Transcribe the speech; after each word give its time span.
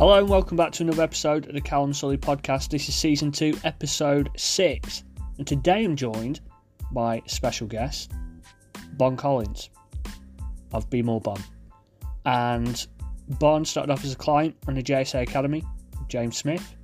Hello 0.00 0.18
and 0.18 0.30
welcome 0.30 0.56
back 0.56 0.72
to 0.72 0.82
another 0.82 1.02
episode 1.02 1.46
of 1.46 1.52
the 1.52 1.60
Callum 1.60 1.92
Sully 1.92 2.16
podcast. 2.16 2.70
This 2.70 2.88
is 2.88 2.94
season 2.94 3.30
two, 3.30 3.54
episode 3.64 4.30
six, 4.34 5.04
and 5.36 5.46
today 5.46 5.84
I'm 5.84 5.94
joined 5.94 6.40
by 6.90 7.20
special 7.26 7.66
guest, 7.66 8.10
Bon 8.94 9.14
Collins 9.14 9.68
of 10.72 10.88
Be 10.88 11.02
More 11.02 11.20
Bon. 11.20 11.38
And 12.24 12.86
Bon 13.28 13.62
started 13.66 13.92
off 13.92 14.02
as 14.02 14.14
a 14.14 14.16
client 14.16 14.56
on 14.66 14.74
the 14.74 14.82
JSA 14.82 15.20
Academy, 15.20 15.62
James 16.08 16.38
Smith, 16.38 16.76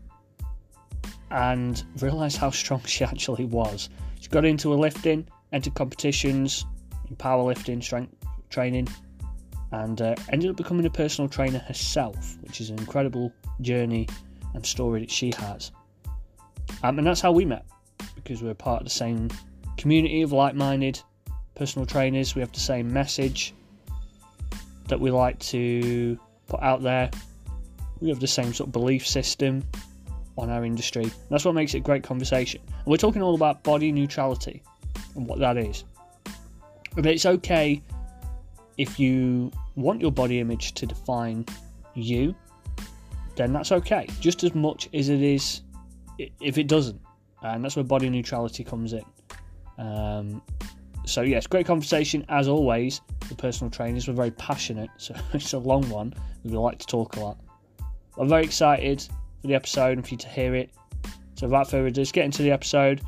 and 1.31 1.83
realised 2.03 2.37
how 2.37 2.51
strong 2.51 2.83
she 2.85 3.03
actually 3.03 3.47
was. 3.47 3.89
She 4.21 4.29
got 4.29 4.45
into 4.45 4.75
a 4.75 4.77
lifting, 4.77 5.27
entered 5.55 5.73
competitions 5.73 6.67
in 7.09 7.17
powerlifting, 7.17 7.83
strength 7.83 8.15
training, 8.51 8.89
and 9.73 10.01
uh, 10.01 10.15
ended 10.33 10.51
up 10.51 10.57
becoming 10.57 10.87
a 10.87 10.91
personal 10.91 11.29
trainer 11.29 11.59
herself, 11.59 12.37
which 12.43 12.61
is 12.61 12.71
an 12.71 12.79
incredible 12.79 13.33
journey 13.61 14.09
and 14.55 14.65
story 14.65 15.01
that 15.01 15.11
she 15.11 15.33
has. 15.39 15.73
Um, 16.83 16.99
and 16.99 17.07
that's 17.07 17.21
how 17.21 17.33
we 17.33 17.45
met, 17.45 17.65
because 18.15 18.43
we're 18.43 18.55
part 18.55 18.83
of 18.83 18.87
the 18.87 18.91
same 18.91 19.29
community 19.77 20.23
of 20.23 20.33
like 20.33 20.55
minded 20.55 21.01
personal 21.55 21.87
trainers. 21.87 22.35
We 22.35 22.41
have 22.41 22.53
the 22.53 22.61
same 22.61 22.93
message 22.93 23.55
that 24.89 25.01
we 25.01 25.11
like 25.11 25.39
to 25.41 26.19
put 26.47 26.63
out 26.63 26.83
there. 26.83 27.11
We 28.01 28.09
have 28.09 28.21
the 28.21 28.27
same 28.27 28.53
sort 28.53 28.69
of 28.69 28.73
belief 28.73 29.07
system 29.07 29.65
on 30.39 30.51
our 30.51 30.65
industry. 30.65 31.11
That's 31.31 31.45
what 31.45 31.55
makes 31.55 31.75
it 31.75 31.79
a 31.79 31.81
great 31.81 32.03
conversation. 32.03 32.61
And 32.67 32.87
we're 32.87 32.99
talking 32.99 33.23
all 33.23 33.35
about 33.35 33.65
body 33.65 33.91
neutrality 33.91 34.63
and 35.15 35.27
what 35.27 35.39
that 35.41 35.57
is. 35.57 35.85
But 36.95 37.07
it's 37.07 37.27
okay 37.27 37.83
if 38.79 38.99
you 38.99 39.51
want 39.75 40.01
your 40.01 40.13
body 40.13 40.41
image 40.41 40.75
to 40.75 40.87
define 40.87 41.45
you, 41.95 42.35
then 43.37 43.53
that's 43.53 43.73
okay. 43.73 44.09
Just 44.21 44.45
as 44.45 44.55
much 44.55 44.89
as 44.95 45.09
it 45.09 45.23
is 45.23 45.63
if 46.19 46.59
it 46.59 46.69
doesn't. 46.69 47.01
And 47.43 47.65
that's 47.65 47.77
where 47.77 47.85
body 47.85 48.09
neutrality 48.09 48.65
comes 48.65 48.93
in. 48.93 49.05
Um, 49.79 50.43
so, 51.05 51.23
yes, 51.23 51.47
great 51.47 51.67
conversation 51.67 52.25
as 52.29 52.49
always. 52.49 53.01
The 53.29 53.35
personal 53.35 53.71
trainers 53.71 54.09
were 54.09 54.15
very 54.15 54.31
passionate, 54.33 54.91
so 54.97 55.15
it's 55.33 55.53
a 55.53 55.59
long 55.59 55.89
one. 55.89 56.15
We 56.45 56.57
like 56.57 56.79
to 56.79 56.87
talk 56.87 57.17
a 57.17 57.21
lot. 57.21 57.39
I'm 58.19 58.29
very 58.29 58.45
excited 58.45 59.03
for 59.41 59.49
the 59.49 59.55
episode 59.55 59.99
and 59.99 60.07
for 60.07 60.15
you 60.15 60.19
to 60.19 60.29
hear 60.29 60.55
it. 60.55 60.71
So, 61.35 61.47
without 61.47 61.71
further 61.71 61.87
ado, 61.87 62.01
let's 62.01 62.13
get 62.13 62.25
into 62.25 62.43
the 62.43 62.51
episode. 62.51 63.03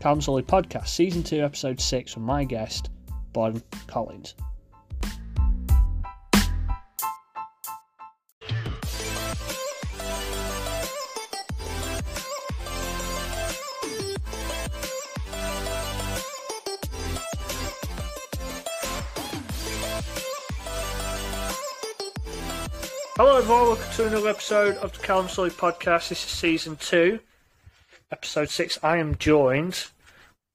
Callum 0.00 0.20
Sully 0.20 0.42
Podcast, 0.42 0.88
Season 0.88 1.22
2, 1.22 1.42
Episode 1.42 1.80
6, 1.80 2.16
with 2.16 2.24
my 2.24 2.44
guest, 2.44 2.90
Bon 3.32 3.62
Collins. 3.86 4.34
Hello 23.16 23.36
everyone, 23.36 23.66
welcome 23.66 23.92
to 23.94 24.06
another 24.06 24.28
episode 24.28 24.76
of 24.78 24.92
the 24.98 25.04
Callum 25.04 25.28
Sully 25.28 25.50
podcast. 25.50 26.08
This 26.08 26.24
is 26.24 26.30
season 26.30 26.76
two, 26.76 27.20
episode 28.10 28.48
six. 28.50 28.78
I 28.82 28.96
am 28.98 29.16
joined 29.18 29.86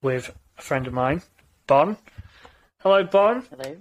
with 0.02 0.36
a 0.58 0.62
friend 0.62 0.88
of 0.88 0.94
mine, 0.94 1.22
Bon. 1.68 1.98
Hello, 2.80 3.04
Bon. 3.04 3.44
Hello. 3.50 3.76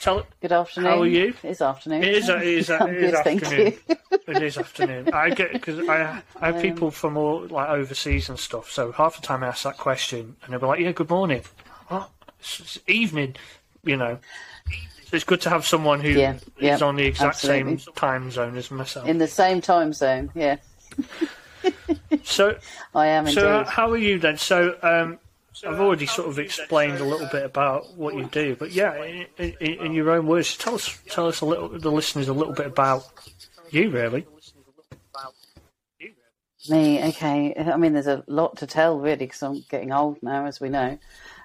Tell 0.00 0.26
Good 0.40 0.52
afternoon. 0.52 0.90
How 0.90 1.02
are 1.02 1.06
you? 1.06 1.34
It's 1.42 1.60
afternoon. 1.60 2.02
it 2.02 2.08
is. 2.14 2.28
It 2.30 2.42
is. 2.42 2.70
It 2.80 2.94
is 2.94 3.10
good, 3.12 3.24
thank 3.24 3.42
afternoon. 3.42 3.74
you. 3.88 3.96
it 4.28 4.42
is 4.42 4.56
afternoon. 4.58 5.12
I 5.12 5.30
get 5.30 5.52
because 5.52 5.78
I 5.88 6.22
I 6.40 6.46
have 6.46 6.56
um, 6.56 6.62
people 6.62 6.90
from 6.90 7.16
all 7.18 7.46
like 7.48 7.68
overseas 7.68 8.30
and 8.30 8.38
stuff. 8.38 8.70
So 8.70 8.92
half 8.92 9.16
the 9.20 9.22
time 9.26 9.42
I 9.44 9.48
ask 9.48 9.64
that 9.64 9.76
question, 9.76 10.36
and 10.42 10.52
they'll 10.52 10.60
be 10.60 10.66
like, 10.66 10.80
"Yeah, 10.80 10.92
good 10.92 11.10
morning." 11.10 11.42
What? 11.88 12.10
It's, 12.38 12.60
it's 12.60 12.78
evening, 12.86 13.36
you 13.84 13.96
know. 13.98 14.18
So 15.10 15.16
it's 15.16 15.24
good 15.24 15.40
to 15.40 15.50
have 15.50 15.66
someone 15.66 15.98
who 15.98 16.10
is 16.10 16.16
Yeah, 16.16 16.36
yeah, 16.60 16.78
on 16.78 16.94
the 16.94 17.04
exact 17.04 17.34
absolutely. 17.38 17.78
same 17.78 17.94
time 17.94 18.30
zone 18.30 18.56
as 18.56 18.70
myself. 18.70 19.08
In 19.08 19.18
the 19.18 19.26
same 19.26 19.60
time 19.60 19.92
zone, 19.92 20.30
yeah. 20.36 20.58
so 22.22 22.56
I 22.94 23.08
am 23.08 23.26
So 23.26 23.58
indeed. 23.58 23.70
how 23.72 23.90
are 23.90 23.96
you 23.96 24.20
then? 24.20 24.36
So 24.36 24.76
um, 24.84 25.18
I've 25.66 25.80
already 25.80 26.06
sort 26.06 26.28
of 26.28 26.38
explained 26.38 27.00
a 27.00 27.04
little 27.04 27.26
bit 27.26 27.44
about 27.44 27.92
what 27.96 28.14
you 28.14 28.26
do, 28.26 28.54
but 28.54 28.70
yeah, 28.70 29.02
in, 29.02 29.26
in, 29.38 29.54
in 29.60 29.92
your 29.94 30.10
own 30.12 30.28
words, 30.28 30.56
tell 30.56 30.76
us 30.76 30.96
tell 31.08 31.26
us 31.26 31.40
a 31.40 31.44
little, 31.44 31.68
the 31.70 31.90
listeners 31.90 32.28
a 32.28 32.32
little 32.32 32.54
bit 32.54 32.66
about 32.66 33.02
you, 33.70 33.90
really. 33.90 34.24
Me, 36.68 37.02
okay. 37.08 37.54
I 37.56 37.76
mean, 37.78 37.94
there's 37.94 38.06
a 38.06 38.22
lot 38.28 38.58
to 38.58 38.66
tell, 38.66 38.98
really, 39.00 39.16
because 39.16 39.42
I'm 39.42 39.64
getting 39.70 39.92
old 39.92 40.22
now, 40.22 40.44
as 40.44 40.60
we 40.60 40.68
know. 40.68 40.98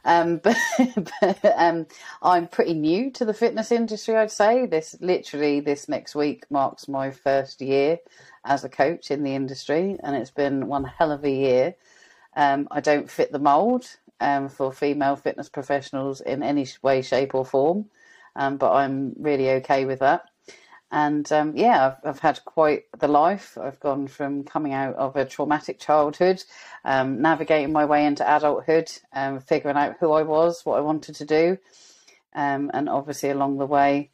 Um, 0.06 0.38
but 0.44 0.56
but 1.20 1.40
um, 1.58 1.88
I'm 2.22 2.48
pretty 2.48 2.76
new 2.76 3.12
to 3.12 3.26
the 3.26 3.34
fitness 3.34 3.72
industry, 3.72 4.16
I'd 4.16 4.32
say. 4.32 4.68
This 4.68 4.96
literally 5.02 5.60
this 5.60 5.90
next 5.90 6.16
week 6.16 6.46
marks 6.50 6.88
my 6.88 7.12
first 7.12 7.60
year 7.60 8.00
as 8.46 8.64
a 8.64 8.70
coach 8.70 9.12
in 9.12 9.24
the 9.24 9.36
industry, 9.36 9.98
and 10.02 10.16
it's 10.16 10.32
been 10.32 10.68
one 10.68 10.86
hell 10.86 11.12
of 11.12 11.26
a 11.26 11.30
year. 11.30 11.76
Um, 12.36 12.68
I 12.72 12.80
don't 12.82 13.10
fit 13.10 13.32
the 13.32 13.40
mould 13.40 13.88
um, 14.20 14.48
for 14.50 14.72
female 14.72 15.16
fitness 15.16 15.50
professionals 15.50 16.22
in 16.22 16.44
any 16.44 16.68
way, 16.82 17.02
shape, 17.02 17.34
or 17.34 17.46
form, 17.46 17.86
um, 18.36 18.58
but 18.58 18.72
I'm 18.74 19.14
really 19.18 19.50
okay 19.52 19.86
with 19.86 20.00
that. 20.00 20.30
And 20.92 21.30
um, 21.32 21.56
yeah, 21.56 21.88
I've, 21.88 22.10
I've 22.10 22.20
had 22.20 22.46
quite 22.46 22.84
the 23.00 23.08
life. 23.08 23.58
I've 23.62 23.80
gone 23.80 24.08
from 24.08 24.44
coming 24.44 24.74
out 24.74 24.96
of 24.96 25.16
a 25.16 25.26
traumatic 25.26 25.80
childhood, 25.80 26.44
um, 26.84 27.22
navigating 27.22 27.74
my 27.74 27.86
way 27.86 28.06
into 28.06 28.24
adulthood, 28.24 28.92
um, 29.12 29.40
figuring 29.40 29.78
out 29.78 29.98
who 30.00 30.12
I 30.12 30.22
was, 30.22 30.62
what 30.64 30.78
I 30.78 30.82
wanted 30.82 31.16
to 31.16 31.26
do, 31.26 31.58
um, 32.34 32.70
and 32.74 32.88
obviously 32.88 33.30
along 33.30 33.58
the 33.58 33.66
way, 33.66 34.12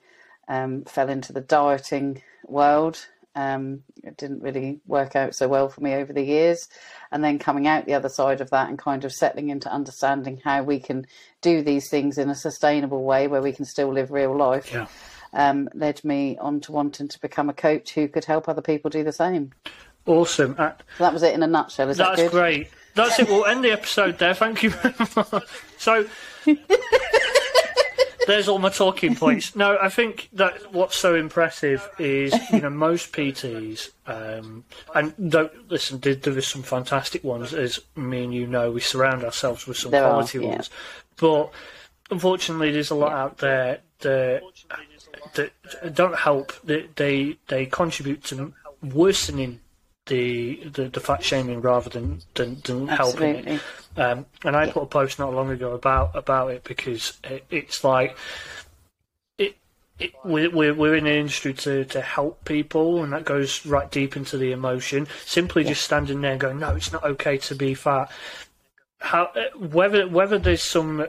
um, 0.48 0.84
fell 0.86 1.10
into 1.10 1.34
the 1.34 1.42
dieting 1.42 2.24
world. 2.48 3.06
Um, 3.34 3.84
it 4.04 4.18
didn't 4.18 4.42
really 4.42 4.82
work 4.86 5.16
out 5.16 5.36
so 5.36 5.48
well 5.48 5.70
for 5.70 5.80
me 5.80 5.94
over 5.94 6.12
the 6.12 6.24
years. 6.24 6.68
And 7.12 7.24
then 7.24 7.40
coming 7.40 7.66
out 7.66 7.86
the 7.86 7.94
other 7.94 8.10
side 8.10 8.42
of 8.42 8.50
that 8.50 8.68
and 8.68 8.78
kind 8.78 9.06
of 9.06 9.14
settling 9.14 9.50
into 9.50 9.72
understanding 9.72 10.42
how 10.44 10.64
we 10.64 10.80
can 10.80 11.06
do 11.42 11.62
these 11.62 11.90
things 11.90 12.18
in 12.18 12.30
a 12.30 12.36
sustainable 12.36 13.04
way 13.04 13.28
where 13.28 13.42
we 13.42 13.54
can 13.54 13.64
still 13.64 13.94
live 13.94 14.12
real 14.12 14.36
life 14.36 14.72
Yeah. 14.74 14.88
Um, 15.34 15.70
led 15.74 16.04
me 16.04 16.38
on 16.40 16.60
to 16.62 16.72
wanting 16.72 17.08
to 17.08 17.20
become 17.20 17.50
a 17.50 17.54
coach 17.54 17.92
who 17.94 18.08
could 18.08 18.26
help 18.26 18.50
other 18.50 18.62
people 18.62 18.90
do 18.90 19.04
the 19.04 19.12
same. 19.12 19.52
Awesome. 20.06 20.56
Uh, 20.58 20.72
So 20.98 21.04
that 21.04 21.14
was 21.14 21.24
it 21.24 21.34
in 21.34 21.44
a 21.44 21.48
nutshell. 21.48 21.90
Is 21.90 21.98
that 21.98 22.16
that's 22.18 22.22
good? 22.24 22.32
great. 22.32 22.70
That's 22.96 23.20
it. 23.20 23.28
We'll 23.30 23.46
end 23.46 23.64
the 23.64 23.72
episode 23.72 24.18
there. 24.18 24.34
Thank 24.34 24.64
you 24.64 24.72
very 24.72 24.96
much. 25.16 25.44
So. 25.78 26.06
There's 28.28 28.48
all 28.48 28.60
my 28.60 28.70
talking 28.70 29.16
points. 29.16 29.56
No, 29.56 29.78
I 29.82 29.90
think 29.90 30.30
that 30.34 30.72
what's 30.74 30.96
so 30.96 31.16
impressive 31.16 31.90
is, 31.98 32.34
you 32.52 32.62
know, 32.62 32.70
most 32.70 33.12
PTs, 33.14 33.90
um, 34.06 34.64
and 34.94 35.32
don't 35.32 35.72
listen, 35.72 36.00
there, 36.00 36.14
there 36.14 36.38
is 36.38 36.46
some 36.46 36.62
fantastic 36.62 37.24
ones, 37.24 37.52
as 37.52 37.80
me 37.96 38.24
and 38.24 38.34
you 38.34 38.46
know, 38.46 38.72
we 38.72 38.80
surround 38.80 39.24
ourselves 39.24 39.66
with 39.66 39.78
some 39.78 39.92
There 39.92 40.04
are, 40.06 40.12
quality 40.12 40.40
yeah. 40.40 40.50
ones. 40.50 40.70
But 41.18 41.52
unfortunately, 42.12 42.72
there's 42.72 42.92
a 42.92 42.96
lot 42.96 43.12
out 43.12 43.40
there 43.40 43.80
that, 44.02 44.42
that 45.34 45.96
don't 45.96 46.16
help. 46.16 46.54
They, 46.64 46.88
they, 46.96 47.38
they 47.48 47.66
contribute 47.66 48.24
to 48.26 48.54
worsening 48.84 49.60
the, 50.08 50.56
the, 50.74 50.90
the 50.90 51.00
fat 51.00 51.24
shaming 51.24 51.62
rather 51.62 51.90
than, 51.90 52.22
than, 52.34 52.60
than 52.64 52.88
helping 52.88 53.48
it. 53.48 53.62
Um, 53.98 54.26
and 54.44 54.56
I 54.56 54.70
put 54.70 54.84
a 54.84 54.86
post 54.88 55.20
not 55.20 55.34
long 55.34 55.50
ago 55.50 55.74
about 55.74 56.16
about 56.16 56.52
it 56.52 56.64
because 56.64 57.20
it, 57.24 57.46
it's 57.50 57.84
like 57.84 58.18
it, 59.38 59.58
it 60.00 60.14
we're, 60.24 60.50
we're 60.50 60.74
we're 60.74 60.96
in 60.96 61.04
the 61.04 61.14
industry 61.14 61.54
to, 61.56 61.84
to 61.86 62.02
help 62.02 62.46
people, 62.46 63.04
and 63.04 63.12
that 63.12 63.26
goes 63.26 63.66
right 63.66 63.92
deep 63.92 64.16
into 64.16 64.38
the 64.38 64.54
emotion. 64.54 65.08
Simply 65.26 65.66
just 65.66 65.84
standing 65.84 66.22
there 66.22 66.32
and 66.32 66.40
going, 66.40 66.60
no, 66.60 66.74
it's 66.74 66.94
not 66.94 67.04
okay 67.04 67.38
to 67.40 67.56
be 67.56 67.74
fat. 67.74 68.10
How 69.00 69.32
whether 69.58 70.08
whether 70.08 70.40
there's 70.40 70.64
some 70.64 71.06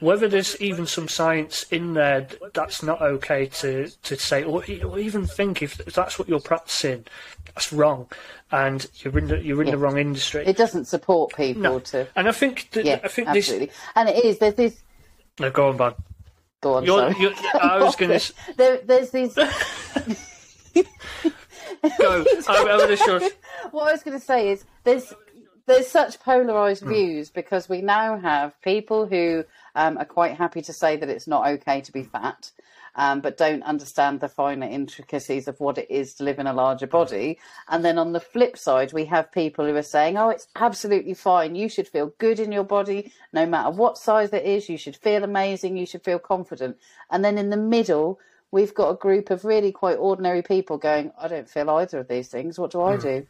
whether 0.00 0.28
there's 0.28 0.60
even 0.60 0.86
some 0.86 1.08
science 1.08 1.64
in 1.70 1.94
there 1.94 2.26
that's 2.54 2.82
not 2.82 3.00
okay 3.02 3.46
to, 3.46 3.88
to 4.02 4.16
say 4.16 4.42
or, 4.42 4.64
or 4.84 4.98
even 4.98 5.26
think 5.26 5.62
if, 5.62 5.76
that's 5.78 6.18
what 6.18 6.28
you're 6.28 6.40
practicing, 6.40 7.04
that's 7.46 7.72
wrong, 7.72 8.08
and 8.50 8.86
you're 8.96 9.18
in 9.18 9.28
the 9.28 9.38
you're 9.42 9.60
in 9.60 9.68
Yeah. 9.68 9.72
the 9.72 9.78
wrong 9.78 9.98
industry. 9.98 10.44
It 10.46 10.56
doesn't 10.56 10.86
support 10.86 11.34
people 11.36 11.62
No. 11.62 11.78
to. 11.80 12.08
And 12.16 12.28
I 12.28 12.32
think 12.32 12.70
that, 12.72 12.84
Yeah, 12.84 13.00
I 13.04 13.08
think 13.08 13.28
absolutely. 13.28 13.70
And 13.94 14.08
it 14.08 14.24
is. 14.24 14.38
There's 14.38 14.54
this. 14.54 14.74
this. 14.74 14.82
No, 15.38 15.50
go 15.50 15.68
on, 15.68 15.76
bud. 15.76 15.94
Go 16.62 16.74
on. 16.74 16.84
You're, 16.84 17.12
you're, 17.12 17.32
I 17.60 17.78
was 17.78 17.96
going 17.96 18.10
to 18.18 18.32
There, 18.56 18.78
there's 18.84 19.10
these. 19.10 19.34
go. 21.98 22.24
I'm, 22.48 22.48
I'm 22.48 22.64
going 22.78 22.88
to 22.88 22.96
shush. 22.96 23.30
what 23.70 23.88
I 23.88 23.92
was 23.92 24.02
going 24.02 24.18
to 24.18 24.24
say 24.24 24.50
is 24.50 24.64
there's 24.84 25.12
there's 25.66 25.86
such 25.88 26.16
Hmm. 26.16 26.22
polarized 26.30 26.84
views 26.84 27.30
because 27.30 27.68
we 27.68 27.80
now 27.80 28.18
have 28.18 28.60
people 28.62 29.06
who 29.06 29.44
um, 29.74 29.98
are 29.98 30.04
quite 30.04 30.36
happy 30.36 30.62
to 30.62 30.72
say 30.72 30.96
that 30.96 31.08
it's 31.08 31.26
not 31.26 31.46
okay 31.48 31.80
to 31.80 31.92
be 31.92 32.02
fat. 32.02 32.50
Um, 32.96 33.20
but 33.20 33.36
don't 33.36 33.62
understand 33.62 34.18
the 34.18 34.28
finer 34.28 34.66
intricacies 34.66 35.46
of 35.46 35.60
what 35.60 35.78
it 35.78 35.88
is 35.88 36.12
to 36.14 36.24
live 36.24 36.40
in 36.40 36.48
a 36.48 36.52
larger 36.52 36.88
body. 36.88 37.38
And 37.68 37.84
then 37.84 37.98
on 37.98 38.12
the 38.12 38.18
flip 38.18 38.58
side, 38.58 38.92
we 38.92 39.04
have 39.04 39.30
people 39.30 39.64
who 39.64 39.76
are 39.76 39.82
saying, 39.82 40.18
oh, 40.18 40.30
it's 40.30 40.48
absolutely 40.56 41.14
fine. 41.14 41.54
You 41.54 41.68
should 41.68 41.86
feel 41.86 42.12
good 42.18 42.40
in 42.40 42.50
your 42.50 42.64
body, 42.64 43.12
no 43.32 43.46
matter 43.46 43.70
what 43.70 43.96
size 43.96 44.32
it 44.32 44.44
is. 44.44 44.68
You 44.68 44.76
should 44.76 44.96
feel 44.96 45.22
amazing. 45.22 45.76
You 45.76 45.86
should 45.86 46.02
feel 46.02 46.18
confident. 46.18 46.78
And 47.12 47.24
then 47.24 47.38
in 47.38 47.50
the 47.50 47.56
middle, 47.56 48.18
we've 48.50 48.74
got 48.74 48.90
a 48.90 48.96
group 48.96 49.30
of 49.30 49.44
really 49.44 49.70
quite 49.70 49.96
ordinary 49.96 50.42
people 50.42 50.76
going, 50.76 51.12
I 51.16 51.28
don't 51.28 51.48
feel 51.48 51.70
either 51.70 52.00
of 52.00 52.08
these 52.08 52.28
things. 52.28 52.58
What 52.58 52.72
do 52.72 52.82
I 52.82 52.96
Hmm. 52.96 53.02
do? 53.02 53.26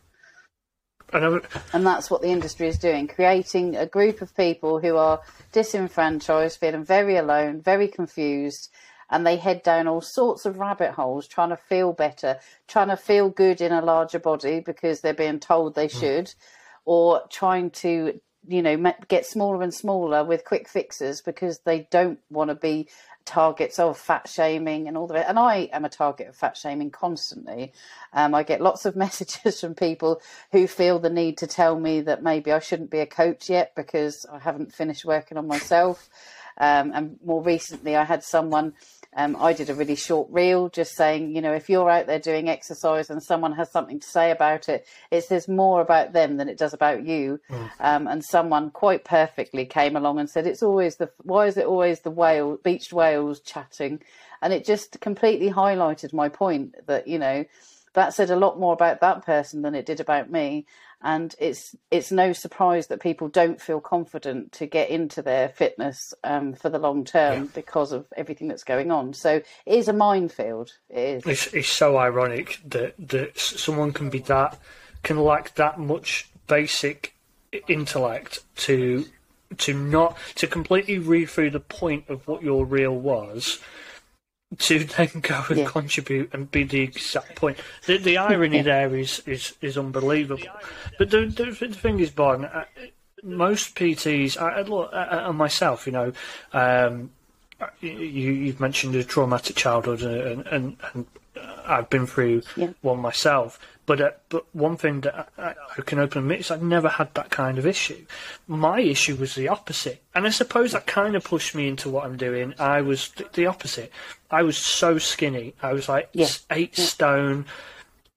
And 1.13 1.43
And 1.73 1.87
that's 1.87 2.11
what 2.11 2.23
the 2.23 2.29
industry 2.29 2.69
is 2.69 2.79
doing, 2.79 3.09
creating 3.09 3.77
a 3.77 3.87
group 3.87 4.23
of 4.23 4.37
people 4.37 4.81
who 4.81 4.97
are 4.97 5.21
disenfranchised, 5.53 6.59
feeling 6.59 6.85
very 6.85 7.17
alone, 7.17 7.61
very 7.61 7.89
confused, 7.89 8.71
and 9.11 9.27
they 9.27 9.37
head 9.37 9.63
down 9.63 9.89
all 9.89 10.01
sorts 10.01 10.47
of 10.47 10.59
rabbit 10.59 10.93
holes 10.93 11.27
trying 11.27 11.51
to 11.51 11.57
feel 11.57 11.93
better, 11.93 12.39
trying 12.69 12.89
to 12.89 12.97
feel 12.97 13.29
good 13.29 13.61
in 13.61 13.73
a 13.73 13.83
larger 13.83 14.19
body 14.19 14.61
because 14.61 15.01
they're 15.01 15.13
being 15.13 15.41
told 15.41 15.75
they 15.75 15.89
hmm. 15.89 15.99
should, 15.99 16.35
or 16.85 17.23
trying 17.31 17.71
to, 17.71 18.21
you 18.49 18.63
know, 18.63 18.93
get 19.09 19.27
smaller 19.27 19.63
and 19.63 19.73
smaller 19.73 20.25
with 20.25 20.45
quick 20.45 20.69
fixes 20.69 21.21
because 21.21 21.61
they 21.61 21.87
don't 21.91 22.19
want 22.31 22.49
to 22.49 22.55
be 22.55 22.89
targets 23.25 23.79
of 23.79 23.99
fat 23.99 24.29
shaming 24.29 24.89
and 24.89 24.97
all 24.97 25.07
the. 25.07 25.29
And 25.29 25.39
I 25.39 25.69
am 25.73 25.85
a 25.85 25.89
target 25.89 26.29
of 26.29 26.37
fat 26.37 26.57
shaming 26.57 26.91
constantly. 26.91 27.73
Um, 28.13 28.35
I 28.35 28.43
get 28.43 28.61
lots 28.61 28.87
of 28.87 28.97
messages 29.05 29.61
from 29.61 29.75
people 29.75 30.21
who 30.53 30.67
feel 30.67 30.99
the 30.99 31.11
need 31.11 31.39
to 31.39 31.47
tell 31.47 31.79
me 31.79 32.01
that 32.03 32.23
maybe 32.23 32.53
I 32.53 32.59
shouldn't 32.59 32.91
be 32.91 33.01
a 33.01 33.07
coach 33.07 33.51
yet 33.51 33.75
because 33.77 34.27
I 34.31 34.39
haven't 34.39 34.75
finished 34.75 35.05
working 35.05 35.39
on 35.39 35.47
myself. 35.47 36.09
Um, 36.59 36.93
and 36.95 37.19
more 37.25 37.43
recently, 37.43 37.97
I 37.97 38.05
had 38.05 38.25
someone. 38.25 38.75
Um, 39.17 39.37
I 39.41 39.53
did 39.53 39.69
a 39.69 39.75
really 39.75 39.97
short 39.97 40.29
reel 40.31 40.69
just 40.69 40.95
saying, 40.95 41.35
you 41.35 41.43
know, 41.43 41.53
if 41.53 41.69
you're 41.69 41.91
out 41.91 42.07
there 42.07 42.21
doing 42.21 42.49
exercise 42.49 43.11
and 43.11 43.21
someone 43.21 43.53
has 43.55 43.71
something 43.71 43.99
to 43.99 44.07
say 44.07 44.31
about 44.31 44.69
it, 44.69 44.87
it 45.11 45.25
says 45.25 45.49
more 45.49 45.81
about 45.81 46.13
them 46.13 46.37
than 46.37 46.49
it 46.49 46.57
does 46.57 46.73
about 46.73 47.05
you. 47.05 47.41
Um, 47.81 48.07
and 48.07 48.25
someone 48.25 48.71
quite 48.71 49.05
perfectly 49.05 49.67
came 49.67 49.97
along 49.97 50.21
and 50.21 50.31
said, 50.31 50.47
it's 50.47 50.63
always 50.63 50.97
the, 50.97 51.11
why 51.23 51.47
is 51.47 51.57
it 51.57 51.67
always 51.67 52.01
the 52.01 52.11
whale, 52.11 52.59
beached 52.63 52.93
whales 52.93 53.41
chatting? 53.41 54.01
And 54.43 54.53
it 54.53 54.65
just 54.65 55.01
completely 55.01 55.51
highlighted 55.51 56.13
my 56.13 56.29
point 56.29 56.77
that, 56.87 57.09
you 57.09 57.19
know, 57.19 57.45
that 57.95 58.15
said 58.15 58.31
a 58.31 58.37
lot 58.37 58.61
more 58.61 58.73
about 58.73 59.01
that 59.01 59.27
person 59.27 59.63
than 59.63 59.75
it 59.75 59.87
did 59.87 59.99
about 59.99 60.31
me. 60.31 60.67
And 61.03 61.35
it's 61.39 61.75
it's 61.91 62.13
no 62.13 62.33
surprise 62.33 62.89
that 62.89 63.01
people 63.01 63.29
don't 63.29 63.61
feel 63.61 63.81
confident 63.81 64.53
to 64.53 64.67
get 64.67 64.91
into 64.91 65.23
their 65.23 65.49
fitness 65.49 66.13
um, 66.25 66.53
for 66.53 66.69
the 66.69 66.79
long 66.79 67.05
term 67.05 67.47
because 67.55 67.93
of 67.93 68.07
everything 68.17 68.49
that's 68.49 68.65
going 68.65 68.91
on. 68.91 69.15
So 69.15 69.37
it 69.37 69.47
is 69.67 69.89
a 69.89 69.95
minefield. 69.95 70.73
It 70.91 70.99
is. 70.99 71.27
it's, 71.27 71.47
it's 71.55 71.69
so 71.69 71.97
ironic 71.97 72.59
that 72.67 72.95
that 73.09 73.39
someone 73.39 73.93
can 73.93 74.11
be 74.11 74.19
that 74.21 74.59
can 75.03 75.19
lack 75.19 75.55
that 75.55 75.79
much 75.79 76.29
basic 76.47 77.15
intellect 77.69 78.45
to 78.57 79.07
to 79.59 79.75
not 79.75 80.17
to 80.37 80.47
completely 80.47 80.99
read 80.99 81.29
through 81.29 81.51
the 81.51 81.61
point 81.61 82.05
of 82.09 82.27
what 82.29 82.43
your 82.43 82.65
reel 82.65 82.95
was 82.95 83.59
to 84.59 84.85
then 84.85 85.21
go 85.21 85.45
and 85.49 85.59
Yeah. 85.59 85.69
contribute 85.69 86.31
and 86.33 86.51
be 86.51 86.65
the 86.65 86.81
exact 86.81 87.37
point. 87.37 87.59
The, 87.87 87.99
the 87.99 88.19
irony 88.19 88.63
there 88.63 88.95
is, 88.97 89.23
is, 89.27 89.55
is 89.61 89.79
unbelievable. 89.79 90.43
But 90.99 91.11
the, 91.11 91.27
the, 91.27 91.67
the 91.67 91.75
thing 91.75 92.01
is, 92.01 92.11
Barton, 92.11 92.47
uh, 92.47 92.65
most 93.23 93.77
PTs, 93.77 94.41
I, 94.41 94.59
I 94.59 94.63
look, 94.63 94.91
and 94.93 95.39
myself, 95.39 95.87
you 95.87 95.93
know, 95.93 96.13
um, 96.53 97.11
you, 97.81 97.91
you've 97.91 98.61
mentioned 98.61 98.95
a 98.97 99.05
traumatic 99.05 99.55
childhood, 99.57 100.03
and, 100.03 100.47
and, 100.47 100.77
and 100.95 101.07
I've 101.67 101.91
been 101.91 102.07
through 102.07 102.43
Yeah. 102.57 102.71
one 102.83 102.99
myself. 103.01 103.59
But 103.87 104.01
uh, 104.01 104.11
but 104.29 104.45
one 104.55 104.77
thing 104.77 105.01
that 105.01 105.29
I, 105.37 105.55
I 105.77 105.83
can 105.83 105.99
openly 105.99 106.27
admit 106.27 106.41
is 106.41 106.51
I've 106.53 106.63
never 106.63 106.89
had 106.89 107.13
that 107.15 107.31
kind 107.31 107.59
of 107.59 107.67
issue. 107.67 108.05
My 108.47 108.79
issue 108.81 109.17
was 109.17 109.35
the 109.35 109.49
opposite, 109.49 110.01
and 110.15 110.27
I 110.27 110.31
suppose 110.31 110.73
that 110.73 110.87
kind 110.87 111.17
of 111.17 111.25
pushed 111.25 111.55
me 111.57 111.67
into 111.67 111.91
what 111.91 112.05
I'm 112.05 112.17
doing. 112.17 112.55
I 112.59 112.83
was 112.83 113.09
th- 113.09 113.33
the 113.33 113.47
opposite. 113.47 113.91
I 114.31 114.43
was 114.43 114.57
so 114.57 114.99
skinny. 114.99 115.55
I 115.61 115.73
was 115.73 115.89
like 115.89 116.09
Yeah. 116.13 116.29
eight 116.53 116.77
stone 116.77 117.47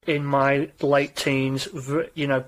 in 0.05 0.25
my 0.25 0.69
late 0.81 1.15
teens. 1.15 1.67
You 2.13 2.27
know, 2.27 2.43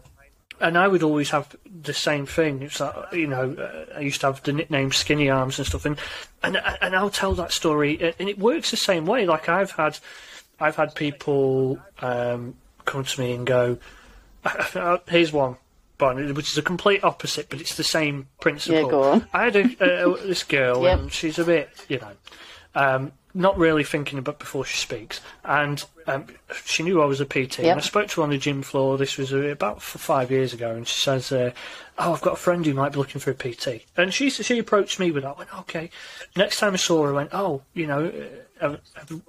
and 0.60 0.77
I 0.77 0.88
would 0.88 1.01
always 1.01 1.31
have 1.31 1.56
the 1.81 1.94
same 1.94 2.27
thing. 2.27 2.62
It's 2.62 2.80
like 2.80 3.12
you 3.13 3.25
know, 3.27 3.54
uh, 3.54 3.98
I 3.98 4.01
used 4.01 4.22
to 4.22 4.27
have 4.27 4.44
the 4.44 4.54
nickname 4.54 4.92
Skinny 4.92 5.30
Arms 5.31 5.57
and 5.57 5.68
stuff, 5.68 5.86
and 5.86 5.98
and 6.44 6.57
and 6.80 6.95
I'll 6.95 7.10
tell 7.10 7.33
that 7.36 7.51
story, 7.54 8.13
and 8.19 8.30
it 8.30 8.38
works 8.38 8.69
the 8.69 8.77
same 8.77 9.07
way. 9.07 9.25
Like 9.25 9.50
I've 9.50 9.72
had, 9.72 9.98
I've 10.60 10.75
had 10.75 10.96
people 10.96 11.80
um, 12.02 12.56
come 12.86 13.04
to 13.04 13.19
me 13.19 13.34
and 13.34 13.46
go, 13.46 13.78
"Here's 15.07 15.31
one." 15.34 15.57
Bon, 15.98 16.34
which 16.34 16.52
is 16.52 16.57
a 16.57 16.62
complete 16.62 17.06
opposite, 17.06 17.48
but 17.50 17.62
it's 17.62 17.75
the 17.75 17.84
same 17.84 18.28
principle. 18.42 18.81
Yeah, 18.81 18.90
go 18.90 19.04
on. 19.04 19.28
I 19.34 19.46
had 19.46 19.56
a, 19.56 19.63
uh, 20.10 20.18
this 20.25 20.44
girl, 20.44 20.84
Yep. 20.84 21.00
and 21.00 21.13
she's 21.13 21.40
a 21.40 21.46
bit, 21.46 21.69
you 21.88 22.00
know, 22.00 22.12
um, 22.75 23.13
not 23.34 23.57
really 23.57 23.86
thinking 23.86 24.19
about 24.19 24.38
before 24.40 24.66
she 24.66 24.78
speaks. 24.78 25.22
And 25.46 25.81
um, 26.06 26.25
she 26.66 26.84
knew 26.84 27.01
I 27.01 27.06
was 27.06 27.22
a 27.22 27.25
PT. 27.25 27.60
Yep. 27.60 27.60
And 27.60 27.80
I 27.80 27.80
spoke 27.80 28.10
to 28.10 28.19
her 28.19 28.24
on 28.25 28.30
the 28.30 28.38
gym 28.38 28.62
floor. 28.62 28.98
This 28.98 29.16
was 29.18 29.34
uh, 29.34 29.38
about 29.38 29.81
five 29.81 30.31
years 30.31 30.51
ago, 30.54 30.72
and 30.75 30.86
she 30.86 31.00
says, 31.00 31.31
uh, 31.31 31.51
"Oh, 31.98 32.12
I've 32.12 32.22
got 32.22 32.34
a 32.34 32.38
friend 32.38 32.66
who 32.66 32.74
might 32.74 32.92
be 32.92 32.98
looking 32.98 33.22
for 33.22 33.31
a 33.31 33.34
PT." 33.34 33.86
And 33.96 34.13
she 34.13 34.30
she 34.30 34.60
approached 34.60 35.00
me 35.00 35.12
with 35.12 35.24
that. 35.24 35.36
I 35.36 35.38
went, 35.38 35.58
"Okay." 35.60 35.92
Next 36.36 36.60
time 36.60 36.74
I 36.74 36.75
saw 36.78 37.04
her, 37.04 37.12
I 37.12 37.13
went, 37.16 37.30
"Oh, 37.31 37.62
you 37.74 37.88
know." 37.88 38.12
Have, 38.62 38.80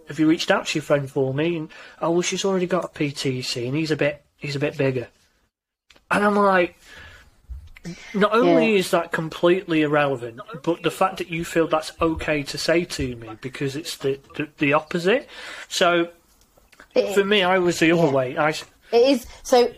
have- 0.08 0.18
you 0.18 0.28
reached 0.28 0.50
out 0.50 0.66
to 0.68 0.78
your 0.78 0.82
friend 0.82 1.10
for 1.10 1.34
me? 1.34 1.56
And 1.56 1.68
oh, 2.00 2.10
well, 2.12 2.22
she's 2.22 2.44
already 2.44 2.66
got 2.66 2.84
a 2.84 2.88
PTC, 2.88 3.66
and 3.66 3.76
he's 3.76 3.90
a 3.90 3.96
bit, 3.96 4.24
he's 4.36 4.56
a 4.56 4.60
bit 4.60 4.76
bigger. 4.76 5.08
And 6.10 6.24
I'm 6.24 6.36
like, 6.36 6.76
not 8.14 8.32
only 8.32 8.72
Yeah. 8.72 8.78
is 8.78 8.90
that 8.90 9.12
completely 9.12 9.82
irrelevant, 9.82 10.40
but 10.62 10.82
the 10.82 10.90
fact 10.90 11.18
that 11.18 11.28
you 11.28 11.44
feel 11.44 11.66
that's 11.68 11.92
okay 12.00 12.42
to 12.44 12.58
say 12.58 12.84
to 12.84 13.16
me 13.16 13.30
because 13.40 13.76
it's 13.76 13.96
the 13.96 14.18
the, 14.36 14.48
the 14.58 14.72
opposite. 14.72 15.28
So 15.68 16.10
for 17.14 17.24
me, 17.24 17.42
I 17.42 17.58
was 17.58 17.78
the 17.78 17.92
other 17.92 18.10
way. 18.10 18.36
I 18.38 18.50
It 18.50 18.64
is 18.92 19.26
so. 19.42 19.72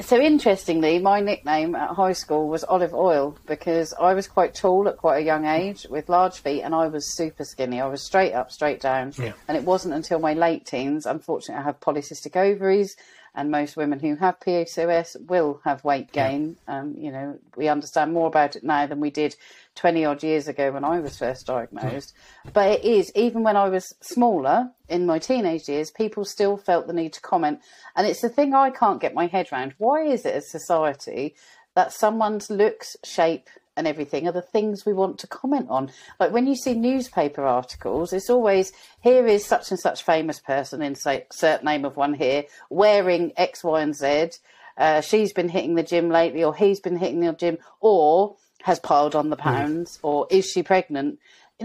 So 0.00 0.20
interestingly, 0.20 0.98
my 0.98 1.20
nickname 1.20 1.76
at 1.76 1.90
high 1.90 2.12
school 2.14 2.48
was 2.48 2.64
Olive 2.64 2.92
Oil 2.94 3.38
because 3.46 3.94
I 3.94 4.12
was 4.14 4.26
quite 4.26 4.52
tall 4.52 4.88
at 4.88 4.96
quite 4.96 5.18
a 5.18 5.24
young 5.24 5.46
age 5.46 5.86
with 5.88 6.08
large 6.08 6.40
feet, 6.40 6.62
and 6.62 6.74
I 6.74 6.88
was 6.88 7.14
super 7.16 7.44
skinny. 7.44 7.80
I 7.80 7.86
was 7.86 8.02
straight 8.02 8.32
up, 8.32 8.50
straight 8.50 8.80
down, 8.80 9.12
Yeah. 9.16 9.32
and 9.46 9.56
it 9.56 9.62
wasn't 9.62 9.94
until 9.94 10.18
my 10.18 10.34
late 10.34 10.66
teens. 10.66 11.06
Unfortunately, 11.06 11.60
I 11.62 11.64
have 11.64 11.78
polycystic 11.78 12.34
ovaries, 12.36 12.96
and 13.36 13.52
most 13.52 13.76
women 13.76 14.00
who 14.00 14.16
have 14.16 14.40
PCOS 14.40 15.16
will 15.28 15.60
have 15.64 15.84
weight 15.84 16.10
gain. 16.10 16.56
Um, 16.66 16.94
you 16.98 17.12
know, 17.12 17.38
we 17.56 17.68
understand 17.68 18.12
more 18.12 18.26
about 18.26 18.56
it 18.56 18.64
now 18.64 18.86
than 18.86 18.98
we 19.00 19.10
did 19.10 19.36
20 19.74 20.04
odd 20.04 20.22
years 20.22 20.48
ago 20.48 20.72
when 20.72 20.84
I 20.84 21.00
was 21.00 21.18
first 21.18 21.46
diagnosed. 21.46 22.14
But 22.52 22.70
it 22.70 22.84
is, 22.84 23.10
even 23.14 23.42
when 23.42 23.56
I 23.56 23.68
was 23.68 23.94
smaller 24.00 24.70
in 24.88 25.06
my 25.06 25.18
teenage 25.18 25.68
years, 25.68 25.90
people 25.90 26.24
still 26.24 26.56
felt 26.56 26.86
the 26.86 26.92
need 26.92 27.12
to 27.14 27.20
comment. 27.20 27.60
And 27.96 28.06
it's 28.06 28.20
the 28.20 28.28
thing 28.28 28.54
I 28.54 28.70
can't 28.70 29.00
get 29.00 29.14
my 29.14 29.26
head 29.26 29.48
around. 29.52 29.74
Why 29.78 30.02
is 30.02 30.24
it 30.24 30.34
as 30.34 30.50
society 30.50 31.34
that 31.74 31.92
someone's 31.92 32.50
looks, 32.50 32.96
shape, 33.04 33.48
and 33.76 33.86
everything 33.86 34.28
are 34.28 34.32
the 34.32 34.42
things 34.42 34.86
we 34.86 34.92
want 34.92 35.18
to 35.18 35.26
comment 35.26 35.68
on. 35.68 35.90
Like 36.20 36.32
when 36.32 36.46
you 36.46 36.54
see 36.54 36.74
newspaper 36.74 37.44
articles, 37.44 38.12
it's 38.12 38.30
always 38.30 38.72
here 39.00 39.26
is 39.26 39.44
such 39.44 39.70
and 39.70 39.80
such 39.80 40.02
famous 40.02 40.38
person 40.38 40.82
in 40.82 40.94
say 40.94 41.26
certain 41.32 41.66
name 41.66 41.84
of 41.84 41.96
one 41.96 42.14
here 42.14 42.44
wearing 42.70 43.32
X, 43.36 43.64
Y, 43.64 43.80
and 43.80 43.94
Z. 43.94 44.30
Uh, 44.76 45.00
she's 45.00 45.32
been 45.32 45.48
hitting 45.48 45.74
the 45.74 45.82
gym 45.82 46.08
lately, 46.08 46.42
or 46.42 46.54
he's 46.54 46.80
been 46.80 46.96
hitting 46.96 47.20
the 47.20 47.32
gym, 47.32 47.58
or 47.80 48.36
has 48.64 48.80
piled 48.80 49.14
on 49.14 49.28
the 49.28 49.36
pounds, 49.36 49.98
or 50.02 50.26
is 50.30 50.50
she 50.50 50.62
pregnant? 50.62 51.18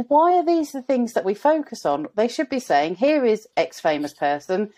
Why 0.10 0.34
are 0.38 0.46
these 0.46 0.74
the 0.74 0.82
things 0.82 1.13
that 1.13 1.24
we 1.24 1.34
focus 1.34 1.86
on? 1.86 2.08
They 2.13 2.27
should 2.27 2.50
be 2.50 2.60
saying, 2.60 2.96
here 2.96 3.24
is 3.24 3.48
X 3.56 3.79
famous 3.79 4.13
person. 4.13 4.72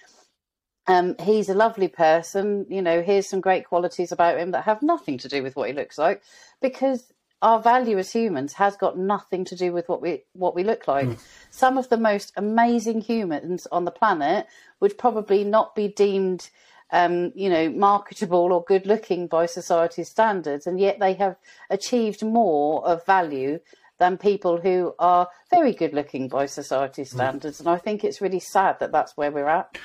Um, 0.86 1.16
he's 1.20 1.50
a 1.50 1.56
lovely 1.56 1.88
person. 1.88 2.68
You 2.70 2.84
know, 2.84 3.02
here's 3.02 3.28
some 3.28 3.42
great 3.42 3.66
qualities 3.66 4.12
about 4.12 4.38
him 4.38 4.52
that 4.52 4.66
have 4.66 4.84
nothing 4.84 5.18
to 5.18 5.28
do 5.28 5.42
with 5.42 5.56
what 5.56 5.70
he 5.70 5.74
looks 5.74 5.98
like, 5.98 6.22
because 6.62 7.12
our 7.42 7.60
value 7.60 7.98
as 7.98 8.12
humans 8.12 8.54
has 8.54 8.78
got 8.78 9.00
nothing 9.00 9.44
to 9.46 9.56
do 9.56 9.74
with 9.74 9.90
what 9.90 10.00
we 10.00 10.22
what 10.34 10.54
we 10.54 10.64
look 10.64 10.88
like. 10.88 11.10
Some 11.50 11.80
of 11.80 11.90
the 11.90 11.98
most 11.98 12.34
amazing 12.38 13.02
humans 13.02 13.66
on 13.72 13.86
the 13.86 13.92
planet 13.92 14.46
would 14.80 14.96
probably 14.96 15.44
not 15.44 15.74
be 15.74 15.88
deemed, 15.88 16.52
um, 16.92 17.32
you 17.36 17.50
know, 17.50 17.70
marketable 17.70 18.52
or 18.52 18.64
good 18.64 18.86
looking 18.86 19.28
by 19.28 19.46
society's 19.46 20.10
standards, 20.10 20.68
and 20.68 20.80
yet 20.80 21.00
they 21.00 21.14
have 21.14 21.38
achieved 21.70 22.24
more 22.24 22.86
of 22.86 23.06
value 23.06 23.60
than 23.98 24.18
people 24.18 24.60
who 24.60 24.94
are 25.00 25.30
very 25.52 25.74
good 25.74 25.94
looking 25.94 26.28
by 26.28 26.48
society's 26.48 27.12
standards. 27.12 27.60
And 27.60 27.70
I 27.70 27.78
think 27.78 28.04
it's 28.04 28.20
really 28.20 28.40
sad 28.40 28.80
that 28.80 28.92
that's 28.92 29.16
where 29.16 29.32
we're 29.32 29.48
at. 29.48 29.78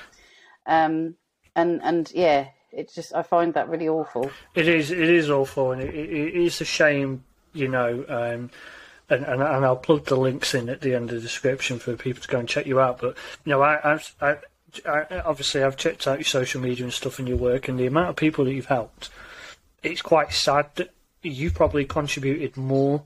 Um, 0.66 1.16
and 1.54 1.80
and 1.82 2.10
yeah, 2.14 2.48
it 2.72 2.92
just 2.92 3.14
I 3.14 3.22
find 3.22 3.54
that 3.54 3.68
really 3.68 3.88
awful. 3.88 4.30
It 4.54 4.68
is. 4.68 4.90
It 4.90 4.98
is 4.98 5.30
awful, 5.30 5.72
and 5.72 5.82
it, 5.82 5.94
it, 5.94 6.10
it 6.10 6.34
is 6.34 6.60
a 6.60 6.64
shame. 6.64 7.24
You 7.52 7.68
know, 7.68 8.04
um, 8.08 8.50
and, 9.08 9.24
and, 9.24 9.42
and 9.42 9.64
I'll 9.64 9.76
plug 9.76 10.06
the 10.06 10.16
links 10.16 10.54
in 10.54 10.68
at 10.68 10.80
the 10.82 10.94
end 10.94 11.10
of 11.10 11.16
the 11.16 11.22
description 11.22 11.78
for 11.78 11.96
people 11.96 12.22
to 12.22 12.28
go 12.28 12.38
and 12.38 12.48
check 12.48 12.66
you 12.66 12.80
out. 12.80 13.00
But 13.00 13.16
you 13.44 13.50
know, 13.50 13.62
I, 13.62 13.92
I've, 13.92 14.14
I, 14.20 14.36
I 14.84 15.20
obviously 15.24 15.62
I've 15.62 15.76
checked 15.76 16.06
out 16.06 16.18
your 16.18 16.24
social 16.24 16.60
media 16.60 16.84
and 16.84 16.92
stuff 16.92 17.18
and 17.18 17.28
your 17.28 17.36
work, 17.36 17.68
and 17.68 17.78
the 17.78 17.86
amount 17.86 18.10
of 18.10 18.16
people 18.16 18.44
that 18.44 18.52
you've 18.52 18.66
helped. 18.66 19.10
It's 19.82 20.02
quite 20.02 20.32
sad 20.32 20.70
that 20.76 20.92
you've 21.22 21.54
probably 21.54 21.84
contributed 21.84 22.56
more 22.56 23.04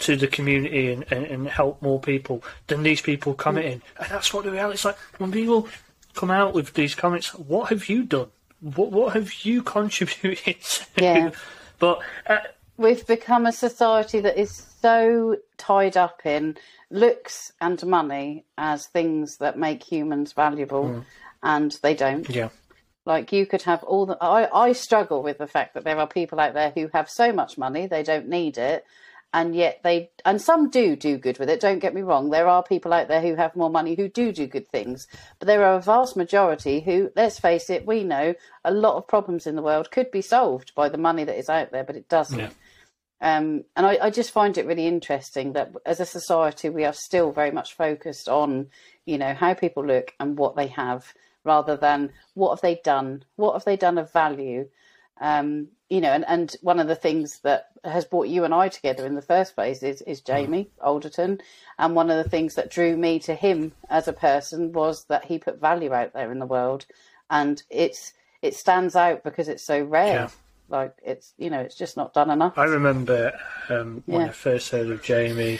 to 0.00 0.16
the 0.16 0.26
community 0.26 0.90
and, 0.92 1.04
and, 1.12 1.24
and 1.26 1.48
help 1.48 1.80
more 1.80 2.00
people 2.00 2.42
than 2.66 2.82
these 2.82 3.00
people 3.00 3.34
commenting. 3.34 3.82
And 3.98 4.10
that's 4.10 4.34
what 4.34 4.44
the 4.44 4.50
reality 4.50 4.74
is 4.74 4.84
like. 4.84 4.98
When 5.18 5.30
people 5.30 5.68
come 6.14 6.30
out 6.30 6.54
with 6.54 6.74
these 6.74 6.94
comments, 6.94 7.34
what 7.34 7.68
have 7.70 7.88
you 7.88 8.04
done? 8.04 8.28
What 8.60 8.92
what 8.92 9.14
have 9.14 9.32
you 9.44 9.62
contributed 9.76 10.60
to? 10.60 10.86
Yeah. 10.96 11.30
But 11.78 12.00
uh, 12.26 12.38
We've 12.76 13.06
become 13.06 13.46
a 13.46 13.52
society 13.52 14.20
that 14.20 14.38
is 14.38 14.66
so 14.80 15.36
tied 15.62 15.96
up 15.96 16.26
in 16.26 16.56
looks 16.90 17.52
and 17.60 17.84
money 17.86 18.44
as 18.58 18.86
things 18.88 19.36
that 19.38 19.56
make 19.56 19.82
humans 19.82 20.32
valuable, 20.32 20.88
hmm. 20.88 21.00
and 21.42 21.78
they 21.82 21.94
don't. 21.94 22.28
yeah, 22.28 22.48
Like 23.06 23.32
you 23.32 23.46
could 23.46 23.62
have 23.62 23.84
all 23.84 24.06
the. 24.06 24.16
I, 24.20 24.68
I 24.68 24.72
struggle 24.72 25.22
with 25.22 25.38
the 25.38 25.46
fact 25.46 25.74
that 25.74 25.84
there 25.84 25.98
are 25.98 26.08
people 26.08 26.40
out 26.40 26.54
there 26.54 26.72
who 26.74 26.88
have 26.92 27.08
so 27.08 27.32
much 27.32 27.56
money 27.56 27.86
they 27.86 28.02
don't 28.02 28.28
need 28.28 28.58
it, 28.58 28.84
and 29.32 29.54
yet 29.54 29.80
they 29.84 30.10
and 30.24 30.42
some 30.42 30.68
do 30.68 30.96
do 30.96 31.16
good 31.16 31.38
with 31.38 31.48
it. 31.48 31.60
Don't 31.60 31.78
get 31.78 31.94
me 31.94 32.02
wrong. 32.02 32.30
There 32.30 32.48
are 32.48 32.64
people 32.64 32.92
out 32.92 33.06
there 33.06 33.22
who 33.22 33.36
have 33.36 33.54
more 33.54 33.70
money 33.70 33.94
who 33.94 34.08
do 34.08 34.32
do 34.32 34.48
good 34.48 34.68
things, 34.68 35.06
but 35.38 35.46
there 35.46 35.64
are 35.64 35.76
a 35.76 35.82
vast 35.82 36.16
majority 36.16 36.80
who, 36.80 37.10
let's 37.14 37.38
face 37.38 37.70
it, 37.70 37.86
we 37.86 38.02
know 38.02 38.34
a 38.64 38.72
lot 38.72 38.96
of 38.96 39.06
problems 39.06 39.46
in 39.46 39.54
the 39.54 39.62
world 39.62 39.92
could 39.92 40.10
be 40.10 40.22
solved 40.22 40.74
by 40.74 40.88
the 40.88 40.98
money 40.98 41.22
that 41.24 41.38
is 41.38 41.48
out 41.48 41.70
there, 41.70 41.84
but 41.84 41.96
it 41.96 42.08
doesn't. 42.08 42.38
Yeah. 42.38 42.50
Um, 43.22 43.64
and 43.76 43.86
I, 43.86 43.98
I 44.02 44.10
just 44.10 44.32
find 44.32 44.58
it 44.58 44.66
really 44.66 44.88
interesting 44.88 45.52
that 45.52 45.72
as 45.86 46.00
a 46.00 46.06
society 46.06 46.68
we 46.68 46.84
are 46.84 46.92
still 46.92 47.30
very 47.30 47.52
much 47.52 47.74
focused 47.74 48.28
on, 48.28 48.66
you 49.06 49.16
know, 49.16 49.32
how 49.32 49.54
people 49.54 49.86
look 49.86 50.12
and 50.18 50.36
what 50.36 50.56
they 50.56 50.66
have, 50.66 51.14
rather 51.44 51.76
than 51.76 52.10
what 52.34 52.50
have 52.50 52.60
they 52.60 52.80
done, 52.82 53.24
what 53.36 53.52
have 53.52 53.64
they 53.64 53.76
done 53.76 53.96
of 53.96 54.12
value. 54.12 54.68
Um, 55.20 55.68
you 55.88 56.00
know, 56.00 56.10
and, 56.10 56.24
and 56.26 56.56
one 56.62 56.80
of 56.80 56.88
the 56.88 56.96
things 56.96 57.38
that 57.44 57.66
has 57.84 58.04
brought 58.04 58.26
you 58.26 58.44
and 58.44 58.52
I 58.52 58.68
together 58.68 59.06
in 59.06 59.14
the 59.14 59.22
first 59.22 59.54
place 59.54 59.82
is, 59.84 60.02
is 60.02 60.20
Jamie 60.20 60.70
Alderton. 60.80 61.40
And 61.78 61.94
one 61.94 62.10
of 62.10 62.22
the 62.22 62.28
things 62.28 62.54
that 62.54 62.70
drew 62.70 62.96
me 62.96 63.20
to 63.20 63.34
him 63.34 63.72
as 63.88 64.08
a 64.08 64.12
person 64.12 64.72
was 64.72 65.04
that 65.04 65.26
he 65.26 65.38
put 65.38 65.60
value 65.60 65.92
out 65.92 66.12
there 66.12 66.32
in 66.32 66.38
the 66.40 66.46
world. 66.46 66.86
And 67.30 67.62
it's 67.70 68.14
it 68.40 68.54
stands 68.56 68.96
out 68.96 69.22
because 69.22 69.48
it's 69.48 69.64
so 69.64 69.84
rare. 69.84 70.14
Yeah. 70.14 70.28
Like 70.72 70.94
it's 71.04 71.34
you 71.38 71.50
know, 71.50 71.60
it's 71.60 71.76
just 71.76 71.96
not 71.96 72.14
done 72.14 72.30
enough. 72.30 72.56
I 72.56 72.64
remember 72.64 73.38
um, 73.68 74.02
when 74.06 74.22
Yeah. 74.22 74.28
I 74.28 74.30
first 74.30 74.70
heard 74.70 74.90
of 74.90 75.02
Jamie. 75.02 75.58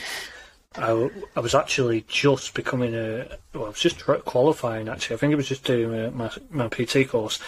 I, 0.75 1.11
I 1.37 1.41
was 1.41 1.55
actually 1.55 2.07
just 2.09 2.55
becoming 2.55 2.95
a. 2.95 3.29
Well, 3.53 3.67
I 3.67 3.69
was 3.69 3.79
just 3.79 4.03
qualifying. 4.25 4.89
Actually, 4.89 5.17
I 5.17 5.19
think 5.19 5.33
I 5.35 5.37
was 5.37 5.49
just 5.49 5.65
doing 5.65 5.95
uh 5.95 6.11
my 6.13 6.31
my 6.51 6.69
PT 6.69 7.09
course, 7.11 7.39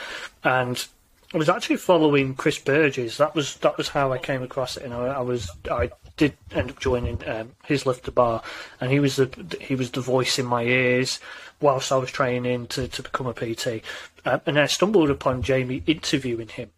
and 0.45 0.87
I 1.33 1.39
was 1.39 1.49
actually 1.49 1.77
following 1.79 2.35
Chris 2.35 2.59
Burgess. 2.59 3.17
That 3.17 3.35
was 3.35 3.57
that 3.57 3.79
was 3.79 3.89
how 3.89 4.13
I 4.13 4.19
came 4.19 4.43
across 4.43 4.77
it. 4.77 4.83
And 4.83 4.93
I, 4.93 5.07
I 5.07 5.21
was 5.21 5.51
I 5.71 5.91
did 6.19 6.37
end 6.53 6.71
up 6.71 6.79
joining 6.79 7.27
um, 7.27 7.53
his 7.65 7.87
lift 7.87 8.05
the 8.05 8.13
bar, 8.13 8.43
and 8.79 8.93
he 8.93 9.01
was 9.01 9.17
the 9.17 9.57
he 9.59 9.75
was 9.75 9.91
the 9.93 10.03
voice 10.03 10.39
in 10.39 10.45
my 10.45 10.63
ears 10.65 11.19
whilst 11.63 11.93
I 11.93 11.97
was 11.97 12.11
training 12.11 12.67
to, 12.67 12.89
to 12.89 13.03
become 13.03 13.27
a 13.27 13.33
PT. 13.33 13.83
Um, 14.27 14.41
and 14.45 14.59
I 14.59 14.67
stumbled 14.67 15.09
upon 15.09 15.41
Jamie 15.41 15.83
interviewing 15.87 16.49
him. 16.49 16.71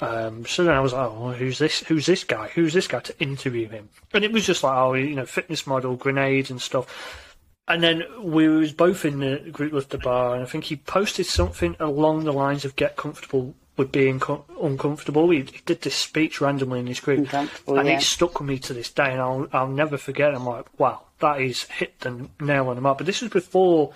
Um, 0.00 0.44
so 0.46 0.64
then 0.64 0.74
I 0.74 0.80
was 0.80 0.92
like, 0.92 1.06
oh, 1.08 1.32
who's 1.32 1.58
this? 1.58 1.80
Who's 1.80 2.06
this 2.06 2.24
guy? 2.24 2.48
Who's 2.48 2.74
this 2.74 2.86
guy 2.88 3.00
to 3.00 3.18
interview 3.20 3.68
him? 3.68 3.88
And 4.12 4.24
it 4.24 4.32
was 4.32 4.44
just 4.46 4.62
like, 4.62 4.76
oh, 4.76 4.94
you 4.94 5.14
know, 5.14 5.26
fitness 5.26 5.66
model, 5.66 5.96
grenades 5.96 6.50
and 6.50 6.60
stuff. 6.60 7.22
And 7.68 7.82
then 7.82 8.04
we 8.22 8.46
was 8.46 8.72
both 8.72 9.04
in 9.04 9.18
the 9.20 9.38
group 9.50 9.72
with 9.72 9.88
the 9.88 9.98
bar, 9.98 10.34
and 10.34 10.42
I 10.42 10.46
think 10.46 10.64
he 10.64 10.76
posted 10.76 11.26
something 11.26 11.74
along 11.80 12.24
the 12.24 12.32
lines 12.32 12.64
of 12.64 12.76
"get 12.76 12.94
comfortable 12.96 13.56
with 13.76 13.90
being 13.90 14.20
co- 14.20 14.44
uncomfortable." 14.62 15.30
He, 15.30 15.38
he 15.38 15.60
did 15.64 15.82
this 15.82 15.96
speech 15.96 16.40
randomly 16.40 16.78
in 16.78 16.86
his 16.86 17.00
group, 17.00 17.32
and 17.32 17.50
yeah. 17.66 17.82
it 17.82 18.02
stuck 18.02 18.38
with 18.38 18.48
me 18.48 18.60
to 18.60 18.72
this 18.72 18.90
day, 18.92 19.10
and 19.10 19.20
I'll 19.20 19.48
I'll 19.52 19.66
never 19.66 19.96
forget. 19.96 20.32
I'm 20.32 20.46
like, 20.46 20.78
wow, 20.78 21.02
that 21.18 21.40
is 21.40 21.64
hit 21.64 21.98
the 22.00 22.28
nail 22.40 22.68
on 22.68 22.76
the 22.76 22.82
mark. 22.82 22.98
But 22.98 23.06
this 23.06 23.20
was 23.20 23.32
before 23.32 23.92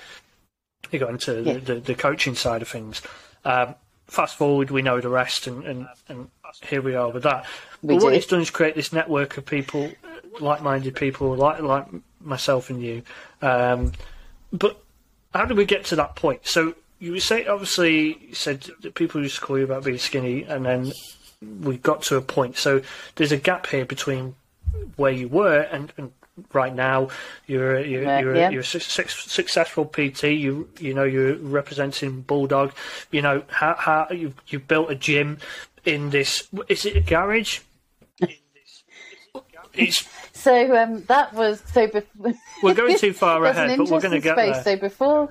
he 0.90 0.98
got 0.98 1.10
into 1.10 1.40
Yeah. 1.42 1.52
the, 1.54 1.60
the, 1.60 1.74
the 1.80 1.94
coaching 1.94 2.34
side 2.34 2.62
of 2.62 2.68
things. 2.68 3.02
Um, 3.44 3.76
fast 4.10 4.36
forward, 4.36 4.70
we 4.70 4.82
know 4.82 5.00
the 5.00 5.08
rest, 5.08 5.46
and, 5.46 5.64
and, 5.64 5.88
and 6.08 6.28
here 6.68 6.82
we 6.82 6.94
are 6.94 7.10
with 7.10 7.22
that. 7.22 7.46
We 7.82 7.94
but 7.94 8.04
what 8.04 8.14
it's 8.14 8.26
done 8.26 8.40
is 8.40 8.50
create 8.50 8.74
this 8.74 8.92
network 8.92 9.36
of 9.36 9.46
people, 9.46 9.90
like-minded 10.40 10.96
people, 10.96 11.34
like 11.36 11.60
like 11.60 11.86
myself 12.20 12.70
and 12.70 12.82
you. 12.82 13.02
Um, 13.40 13.92
but 14.52 14.82
how 15.32 15.44
did 15.44 15.56
we 15.56 15.64
get 15.64 15.84
to 15.86 15.96
that 15.96 16.16
point? 16.16 16.46
So 16.46 16.74
you 16.98 17.18
say, 17.20 17.46
obviously, 17.46 18.18
you 18.28 18.34
said 18.34 18.68
that 18.82 18.94
people 18.94 19.22
used 19.22 19.36
to 19.36 19.40
call 19.40 19.58
you 19.58 19.64
about 19.64 19.84
being 19.84 19.98
skinny, 19.98 20.42
and 20.42 20.66
then 20.66 20.92
we 21.62 21.78
got 21.78 22.02
to 22.02 22.16
a 22.16 22.20
point. 22.20 22.58
So 22.58 22.82
there's 23.14 23.32
a 23.32 23.38
gap 23.38 23.66
here 23.68 23.84
between 23.84 24.34
where 24.96 25.12
you 25.12 25.28
were 25.28 25.60
and, 25.60 25.92
and 25.96 26.12
right 26.52 26.74
now. 26.74 27.08
You're 27.46 27.76
a- 27.76 27.86
you're 27.86 28.08
Uh, 28.08 28.20
you're, 28.20 28.36
yeah. 28.36 28.48
a, 28.48 28.52
you're 28.52 28.60
a 28.60 28.64
su- 28.64 28.78
su- 28.80 29.04
successful 29.08 29.84
PT. 29.84 30.24
You 30.24 30.68
you 30.78 30.94
know 30.94 31.04
you're 31.04 31.36
representing 31.36 32.22
Bulldog. 32.22 32.72
You 33.10 33.22
know 33.22 33.42
how 33.48 33.74
how 33.74 34.06
you 34.10 34.34
you 34.48 34.58
built 34.58 34.90
a 34.90 34.94
gym 34.94 35.38
in 35.84 36.10
this. 36.10 36.48
Is 36.68 36.84
it 36.84 36.96
a 36.96 37.00
garage? 37.00 37.60
It's 39.74 40.08
So 40.40 40.74
um, 40.74 41.02
that 41.04 41.34
was 41.34 41.62
so. 41.72 41.86
Bef- 41.86 42.36
We're 42.62 42.72
going 42.74 42.96
too 42.96 43.12
far 43.24 43.44
ahead, 43.44 43.76
but 43.76 43.90
we're 43.90 44.00
gonna 44.00 44.16
interesting 44.16 44.20
get 44.22 44.54
space. 44.54 44.64
there. 44.64 44.76
So 44.76 44.80
before, 44.80 45.30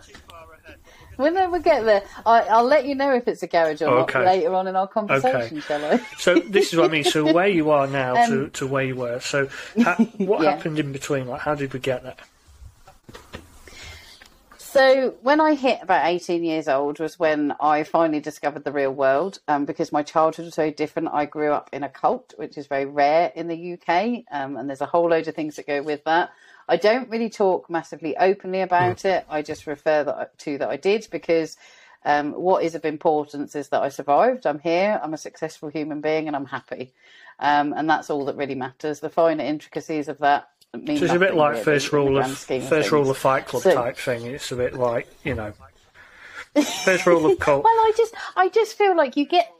when 1.19 1.51
we 1.51 1.59
get 1.59 1.83
there, 1.83 2.03
I, 2.25 2.41
I'll 2.43 2.63
let 2.63 2.85
you 2.85 2.95
know 2.95 3.13
if 3.13 3.27
it's 3.27 3.43
a 3.43 3.47
garage 3.47 3.81
or 3.81 3.87
Okay. 3.89 4.19
not 4.19 4.25
later 4.25 4.53
on 4.53 4.67
in 4.67 4.75
our 4.77 4.87
conversation, 4.87 5.59
shall 5.61 5.83
I? 5.85 5.97
So 6.17 6.39
this 6.39 6.71
is 6.71 6.79
what 6.79 6.89
I 6.89 6.93
mean. 6.93 7.03
So 7.03 7.25
where 7.33 7.47
you 7.47 7.71
are 7.71 7.87
now 7.87 8.13
to, 8.27 8.43
Um, 8.45 8.51
to 8.51 8.67
where 8.67 8.83
you 8.85 8.95
were. 8.95 9.19
So 9.19 9.49
ha- 9.81 9.97
what 10.19 10.41
Yeah. 10.43 10.55
happened 10.55 10.79
in 10.79 10.93
between? 10.93 11.27
Like 11.27 11.41
how 11.41 11.55
did 11.55 11.73
we 11.73 11.79
get 11.79 12.03
there? 12.03 12.15
So 14.57 15.15
when 15.23 15.41
I 15.41 15.55
hit 15.55 15.79
about 15.81 16.05
18 16.05 16.43
years 16.43 16.67
old 16.69 16.99
was 16.99 17.19
when 17.19 17.53
I 17.59 17.83
finally 17.83 18.19
discovered 18.21 18.63
the 18.63 18.71
real 18.71 18.91
world. 18.93 19.39
Um, 19.49 19.65
because 19.65 19.91
my 19.91 20.03
childhood 20.03 20.45
was 20.45 20.55
very 20.55 20.71
different. 20.71 21.09
I 21.11 21.25
grew 21.25 21.51
up 21.51 21.69
in 21.73 21.83
a 21.83 21.89
cult, 21.89 22.33
which 22.37 22.57
is 22.57 22.67
very 22.67 22.85
rare 22.85 23.31
in 23.35 23.47
the 23.49 23.73
UK, 23.73 24.23
um, 24.31 24.55
and 24.55 24.69
there's 24.69 24.79
a 24.81 24.85
whole 24.85 25.09
load 25.09 25.27
of 25.27 25.35
things 25.35 25.57
that 25.57 25.67
go 25.67 25.81
with 25.81 26.03
that. 26.05 26.31
I 26.69 26.77
don't 26.77 27.09
really 27.09 27.29
talk 27.29 27.69
massively 27.69 28.15
openly 28.15 28.61
about 28.61 29.03
it. 29.03 29.25
I 29.29 29.41
just 29.41 29.65
refer 29.65 30.03
that, 30.03 30.37
to 30.39 30.57
that 30.59 30.69
I 30.69 30.77
did 30.77 31.07
because 31.11 31.57
um, 32.05 32.31
what 32.33 32.63
is 32.63 32.75
of 32.75 32.85
importance 32.85 33.55
is 33.55 33.69
that 33.69 33.81
I 33.81 33.89
survived. 33.89 34.45
I'm 34.45 34.59
here. 34.59 34.99
I'm 35.03 35.13
a 35.13 35.17
successful 35.17 35.69
human 35.69 35.99
being, 35.99 36.27
and 36.27 36.35
I'm 36.35 36.45
happy. 36.45 36.93
Um, 37.39 37.73
and 37.75 37.89
that's 37.89 38.09
all 38.09 38.25
that 38.25 38.35
really 38.35 38.55
matters. 38.55 38.99
The 38.99 39.09
finer 39.09 39.43
intricacies 39.43 40.07
of 40.07 40.19
that. 40.19 40.49
Mean 40.73 40.99
So 40.99 41.05
it's 41.05 41.13
a 41.15 41.19
bit 41.19 41.33
like 41.33 41.53
really 41.53 41.63
first 41.63 41.91
rule 41.91 42.19
of 42.19 42.27
first 42.27 42.45
things. 42.45 42.91
rule 42.91 43.09
of 43.09 43.17
Fight 43.17 43.47
Club 43.47 43.63
So- 43.63 43.73
type 43.73 43.97
thing. 43.97 44.25
It's 44.25 44.51
a 44.51 44.55
bit 44.55 44.75
like 44.75 45.07
you 45.23 45.33
know, 45.33 45.51
first 46.85 47.07
rule 47.07 47.25
of 47.25 47.39
cult. 47.39 47.63
Well, 47.63 47.73
I 47.73 47.91
just, 47.97 48.13
I 48.35 48.49
just 48.49 48.77
feel 48.77 48.95
like 48.95 49.17
you 49.17 49.25
get 49.25 49.51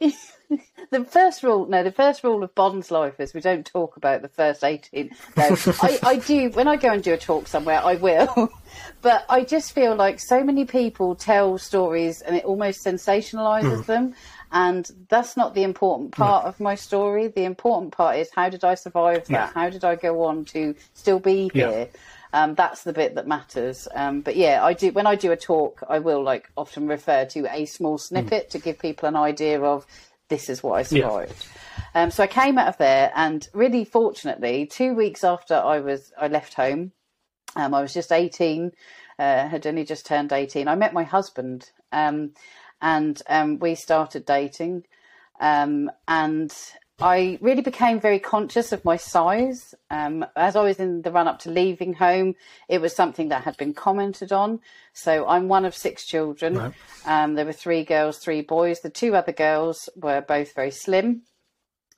the 0.90 1.04
first 1.04 1.42
rule. 1.42 1.66
No, 1.66 1.82
the 1.82 1.92
first 1.92 2.24
rule 2.24 2.42
of 2.42 2.54
Bon's 2.54 2.90
life 2.90 3.20
is 3.20 3.34
we 3.34 3.40
don't 3.40 3.64
talk 3.64 3.96
about 3.96 4.22
the 4.22 4.28
first 4.28 4.64
eighteen. 4.64 5.10
No, 5.36 5.56
I, 5.82 5.98
I 6.02 6.16
do. 6.16 6.50
When 6.50 6.68
I 6.68 6.76
go 6.76 6.92
and 6.92 7.02
do 7.02 7.12
a 7.12 7.18
talk 7.18 7.46
somewhere, 7.46 7.80
I 7.82 7.94
will. 7.94 8.50
But 9.02 9.24
I 9.28 9.42
just 9.42 9.72
feel 9.72 9.96
like 9.96 10.20
so 10.20 10.44
many 10.44 10.64
people 10.64 11.16
tell 11.16 11.58
stories, 11.58 12.20
and 12.22 12.36
it 12.36 12.44
almost 12.44 12.84
sensationalizes 12.84 13.84
them. 13.86 14.14
And 14.52 14.88
that's 15.08 15.36
not 15.36 15.54
the 15.54 15.64
important 15.64 16.12
part 16.12 16.44
of 16.44 16.60
my 16.60 16.76
story. 16.76 17.28
The 17.28 17.44
important 17.44 17.92
part 17.92 18.16
is 18.16 18.30
how 18.34 18.48
did 18.48 18.62
I 18.62 18.74
survive 18.74 19.26
that? 19.26 19.30
Yeah. 19.30 19.50
How 19.52 19.70
did 19.70 19.84
I 19.84 19.96
go 19.96 20.22
on 20.24 20.44
to 20.46 20.74
still 20.94 21.18
be 21.18 21.50
Yeah. 21.52 21.70
here? 21.70 21.88
Um, 22.32 22.54
that's 22.54 22.84
the 22.84 22.92
bit 22.92 23.16
that 23.16 23.26
matters. 23.26 23.88
Um, 23.92 24.20
but 24.20 24.36
yeah, 24.36 24.64
I 24.64 24.72
do 24.72 24.92
when 24.92 25.06
I 25.06 25.16
do 25.16 25.32
a 25.32 25.36
talk, 25.36 25.82
I 25.88 25.98
will 25.98 26.22
like 26.22 26.48
often 26.56 26.86
refer 26.86 27.24
to 27.26 27.46
a 27.52 27.64
small 27.66 27.98
snippet 27.98 28.50
to 28.50 28.58
give 28.58 28.78
people 28.78 29.08
an 29.08 29.16
idea 29.16 29.60
of 29.60 29.84
this 30.30 30.48
is 30.48 30.62
what 30.62 30.78
I 30.78 30.82
Yeah. 30.82 31.10
survived. 31.10 31.46
Um, 31.94 32.10
so 32.10 32.22
I 32.22 32.26
came 32.26 32.56
out 32.56 32.68
of 32.68 32.78
there, 32.78 33.12
and 33.14 33.46
really 33.52 33.84
fortunately, 33.84 34.64
two 34.64 34.94
weeks 34.94 35.22
after 35.24 35.54
I 35.54 35.80
was 35.80 36.12
I 36.18 36.28
left 36.28 36.54
home, 36.54 36.92
um, 37.56 37.74
I 37.74 37.82
was 37.82 37.92
just 37.92 38.12
eighteen, 38.12 38.72
uh, 39.18 39.48
had 39.48 39.66
only 39.66 39.84
just 39.84 40.06
turned 40.06 40.32
eighteen. 40.32 40.68
I 40.68 40.76
met 40.76 40.94
my 40.94 41.02
husband, 41.02 41.70
um, 41.92 42.32
and 42.80 43.20
um, 43.28 43.58
we 43.58 43.74
started 43.74 44.24
dating, 44.24 44.84
um, 45.40 45.90
and 46.08 46.50
I 47.02 47.38
really 47.40 47.62
became 47.62 47.98
very 47.98 48.18
conscious 48.18 48.72
of 48.72 48.84
my 48.84 48.96
size. 48.96 49.74
Um, 49.90 50.24
as 50.36 50.54
I 50.54 50.62
was 50.62 50.78
in 50.78 51.02
the 51.02 51.10
run 51.10 51.28
up 51.28 51.38
to 51.40 51.50
leaving 51.50 51.94
home, 51.94 52.34
it 52.68 52.80
was 52.80 52.94
something 52.94 53.28
that 53.28 53.44
had 53.44 53.56
been 53.56 53.72
commented 53.72 54.32
on. 54.32 54.60
So 54.92 55.26
I'm 55.26 55.48
one 55.48 55.64
of 55.64 55.74
six 55.74 56.04
children. 56.04 56.54
Right. 56.56 56.72
Um, 57.06 57.34
there 57.34 57.46
were 57.46 57.52
three 57.52 57.84
girls, 57.84 58.18
three 58.18 58.42
boys. 58.42 58.80
The 58.80 58.90
two 58.90 59.16
other 59.16 59.32
girls 59.32 59.88
were 59.96 60.20
both 60.20 60.54
very 60.54 60.70
slim. 60.70 61.22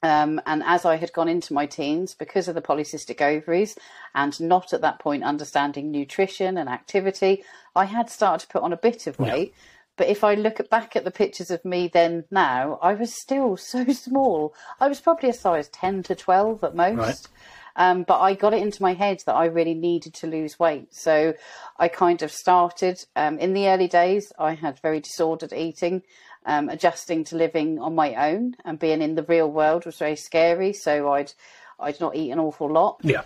Um, 0.05 0.41
and 0.47 0.63
as 0.65 0.85
I 0.85 0.97
had 0.97 1.13
gone 1.13 1.29
into 1.29 1.53
my 1.53 1.67
teens, 1.67 2.15
because 2.15 2.49
of 2.49 2.55
the 2.55 2.63
polycystic 2.63 3.21
ovaries 3.21 3.77
and 4.15 4.39
not 4.41 4.73
at 4.73 4.81
that 4.81 4.99
point 4.99 5.23
understanding 5.23 5.91
nutrition 5.91 6.57
and 6.57 6.69
activity, 6.69 7.45
I 7.75 7.85
had 7.85 8.11
started 8.11 8.47
to 8.47 8.53
put 8.53 8.63
on 8.63 8.73
a 8.73 8.77
bit 8.77 9.07
of 9.07 9.19
weight. 9.19 9.53
Yeah. 9.55 9.63
But 9.97 10.09
if 10.09 10.25
I 10.25 10.35
look 10.35 10.59
at, 10.59 10.71
back 10.71 10.97
at 10.97 11.05
the 11.05 11.11
pictures 11.11 11.51
of 11.51 11.65
me 11.65 11.89
then 11.89 12.25
now, 12.31 12.79
I 12.83 12.95
was 12.95 13.21
still 13.21 13.57
so 13.57 13.85
small. 13.93 14.55
I 14.81 14.89
was 14.89 15.01
probably 15.01 15.29
a 15.31 15.35
size 15.35 15.69
10 15.69 16.05
to 16.05 16.15
12 16.15 16.65
at 16.65 16.75
most. 16.75 16.97
Right. 16.99 17.29
Um, 17.75 18.03
but 18.03 18.21
I 18.21 18.35
got 18.35 18.53
it 18.53 18.61
into 18.61 18.83
my 18.83 18.93
head 18.93 19.23
that 19.25 19.35
I 19.35 19.47
really 19.47 19.73
needed 19.73 20.13
to 20.15 20.27
lose 20.27 20.59
weight. 20.59 20.95
So 20.95 21.33
I 21.79 21.89
kind 21.89 22.21
of 22.21 22.31
started 22.31 23.03
um, 23.17 23.39
in 23.39 23.55
the 23.55 23.69
early 23.69 23.89
days, 23.89 24.31
I 24.39 24.53
had 24.53 24.79
very 24.81 25.01
disordered 25.01 25.55
eating 25.55 26.03
um, 26.45 26.69
adjusting 26.69 27.25
to 27.25 27.37
living 27.37 27.79
on 27.79 27.95
my 27.95 28.31
own 28.31 28.57
and 28.65 28.79
being 28.79 29.03
in 29.03 29.15
the 29.15 29.23
real 29.23 29.51
world 29.51 29.87
was 29.87 29.99
very 29.99 30.17
scary. 30.17 30.73
So 30.73 31.13
I'd 31.13 31.33
I'd 31.79 32.01
not 32.01 32.17
eat 32.17 32.31
an 32.31 32.39
awful 32.39 32.71
lot. 32.71 32.99
Yeah. 33.03 33.25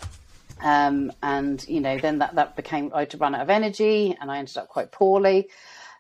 Um, 0.63 1.13
and 1.23 1.67
you 1.69 1.81
know, 1.81 1.99
then 1.99 2.19
that 2.19 2.35
that 2.35 2.57
became 2.57 2.91
I'd 2.95 3.19
run 3.21 3.35
out 3.35 3.43
of 3.43 3.51
energy, 3.51 4.17
and 4.21 4.31
I 4.31 4.39
ended 4.39 4.57
up 4.57 4.69
quite 4.69 4.93
poorly. 4.93 5.49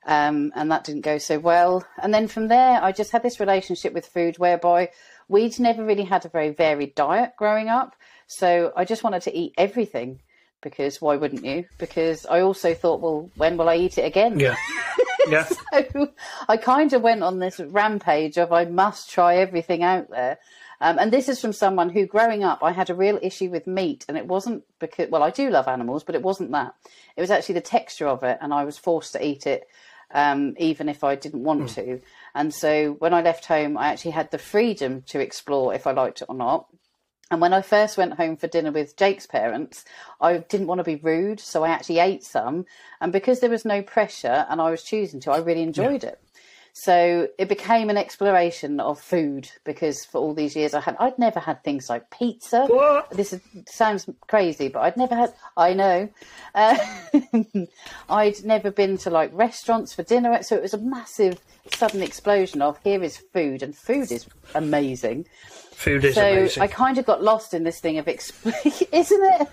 Um, 0.06 0.52
and 0.54 0.70
that 0.70 0.84
didn't 0.84 1.00
go 1.00 1.18
so 1.18 1.38
well. 1.38 1.84
And 2.00 2.14
then 2.14 2.28
from 2.28 2.46
there, 2.46 2.80
I 2.82 2.92
just 2.92 3.10
had 3.10 3.24
this 3.24 3.40
relationship 3.40 3.92
with 3.92 4.06
food 4.06 4.38
whereby 4.38 4.90
we'd 5.28 5.58
never 5.58 5.84
really 5.84 6.04
had 6.04 6.24
a 6.24 6.28
very 6.28 6.50
varied 6.50 6.94
diet 6.94 7.32
growing 7.36 7.68
up. 7.68 7.96
So 8.28 8.72
I 8.76 8.84
just 8.84 9.02
wanted 9.02 9.22
to 9.22 9.36
eat 9.36 9.54
everything 9.58 10.20
because 10.62 11.00
why 11.00 11.16
wouldn't 11.16 11.44
you? 11.44 11.64
Because 11.78 12.24
I 12.26 12.40
also 12.40 12.72
thought, 12.72 13.00
well, 13.00 13.30
when 13.36 13.56
will 13.56 13.68
I 13.68 13.76
eat 13.76 13.98
it 13.98 14.04
again? 14.04 14.38
Yeah. 14.38 14.56
Yeah. 15.28 15.42
so 15.44 16.12
I 16.48 16.56
kind 16.56 16.92
of 16.92 17.02
went 17.02 17.24
on 17.24 17.40
this 17.40 17.58
rampage 17.58 18.38
of 18.38 18.52
I 18.52 18.64
must 18.64 19.10
try 19.10 19.38
everything 19.38 19.82
out 19.82 20.08
there. 20.08 20.38
Um, 20.80 20.98
and 20.98 21.12
this 21.12 21.28
is 21.28 21.40
from 21.40 21.52
someone 21.52 21.90
who, 21.90 22.06
growing 22.06 22.44
up, 22.44 22.62
I 22.62 22.72
had 22.72 22.90
a 22.90 22.94
real 22.94 23.18
issue 23.22 23.50
with 23.50 23.66
meat, 23.66 24.04
and 24.08 24.16
it 24.16 24.26
wasn't 24.28 24.62
because, 24.78 25.10
well, 25.10 25.22
I 25.22 25.30
do 25.30 25.50
love 25.50 25.68
animals, 25.68 26.04
but 26.04 26.14
it 26.14 26.22
wasn't 26.22 26.52
that. 26.52 26.74
It 27.16 27.20
was 27.20 27.30
actually 27.30 27.54
the 27.54 27.62
texture 27.62 28.06
of 28.06 28.22
it, 28.22 28.38
and 28.40 28.52
I 28.52 28.64
was 28.64 28.76
forced 28.78 29.12
to 29.14 29.26
eat 29.26 29.46
it, 29.46 29.66
um, 30.12 30.54
even 30.58 30.88
if 30.88 31.04
I 31.04 31.14
didn't 31.14 31.44
want 31.44 31.62
mm. 31.62 31.74
to. 31.74 32.00
And 32.34 32.52
so 32.52 32.92
when 32.98 33.14
I 33.14 33.22
left 33.22 33.46
home, 33.46 33.76
I 33.76 33.88
actually 33.88 34.12
had 34.12 34.30
the 34.30 34.38
freedom 34.38 35.02
to 35.06 35.20
explore 35.20 35.74
if 35.74 35.86
I 35.86 35.92
liked 35.92 36.22
it 36.22 36.28
or 36.28 36.34
not. 36.34 36.66
And 37.30 37.40
when 37.40 37.52
I 37.52 37.62
first 37.62 37.96
went 37.96 38.14
home 38.14 38.36
for 38.36 38.46
dinner 38.46 38.70
with 38.70 38.96
Jake's 38.96 39.26
parents, 39.26 39.84
I 40.20 40.38
didn't 40.38 40.68
want 40.68 40.78
to 40.78 40.84
be 40.84 40.94
rude, 40.94 41.40
so 41.40 41.64
I 41.64 41.70
actually 41.70 41.98
ate 41.98 42.22
some. 42.22 42.66
And 43.00 43.12
because 43.12 43.40
there 43.40 43.50
was 43.50 43.64
no 43.64 43.82
pressure 43.82 44.46
and 44.48 44.60
I 44.60 44.70
was 44.70 44.84
choosing 44.84 45.18
to, 45.20 45.32
I 45.32 45.38
really 45.38 45.62
enjoyed 45.62 46.04
yeah. 46.04 46.10
it. 46.10 46.20
So 46.78 47.28
it 47.38 47.48
became 47.48 47.88
an 47.88 47.96
exploration 47.96 48.80
of 48.80 49.00
food 49.00 49.50
because 49.64 50.04
for 50.04 50.18
all 50.18 50.34
these 50.34 50.54
years 50.54 50.74
I 50.74 50.80
had 50.80 50.94
I'd 51.00 51.18
never 51.18 51.40
had 51.40 51.64
things 51.64 51.88
like 51.88 52.10
pizza. 52.10 52.66
What? 52.66 53.08
This 53.08 53.32
is, 53.32 53.40
sounds 53.66 54.06
crazy, 54.28 54.68
but 54.68 54.80
I'd 54.80 54.96
never 54.98 55.14
had. 55.14 55.32
I 55.56 55.72
know. 55.72 56.10
Uh, 56.54 56.76
I'd 58.10 58.44
never 58.44 58.70
been 58.70 58.98
to 58.98 59.10
like 59.10 59.30
restaurants 59.32 59.94
for 59.94 60.02
dinner, 60.02 60.42
so 60.42 60.54
it 60.54 60.60
was 60.60 60.74
a 60.74 60.78
massive 60.78 61.40
sudden 61.72 62.02
explosion 62.02 62.60
of 62.60 62.78
here 62.84 63.02
is 63.02 63.16
food, 63.16 63.62
and 63.62 63.74
food 63.74 64.12
is 64.12 64.26
amazing. 64.54 65.26
Food 65.72 66.04
is 66.04 66.14
so 66.14 66.30
amazing. 66.30 66.62
I 66.62 66.66
kind 66.66 66.98
of 66.98 67.06
got 67.06 67.22
lost 67.22 67.54
in 67.54 67.64
this 67.64 67.80
thing 67.80 67.96
of 67.96 68.04
exp- 68.04 68.88
isn't 68.92 69.48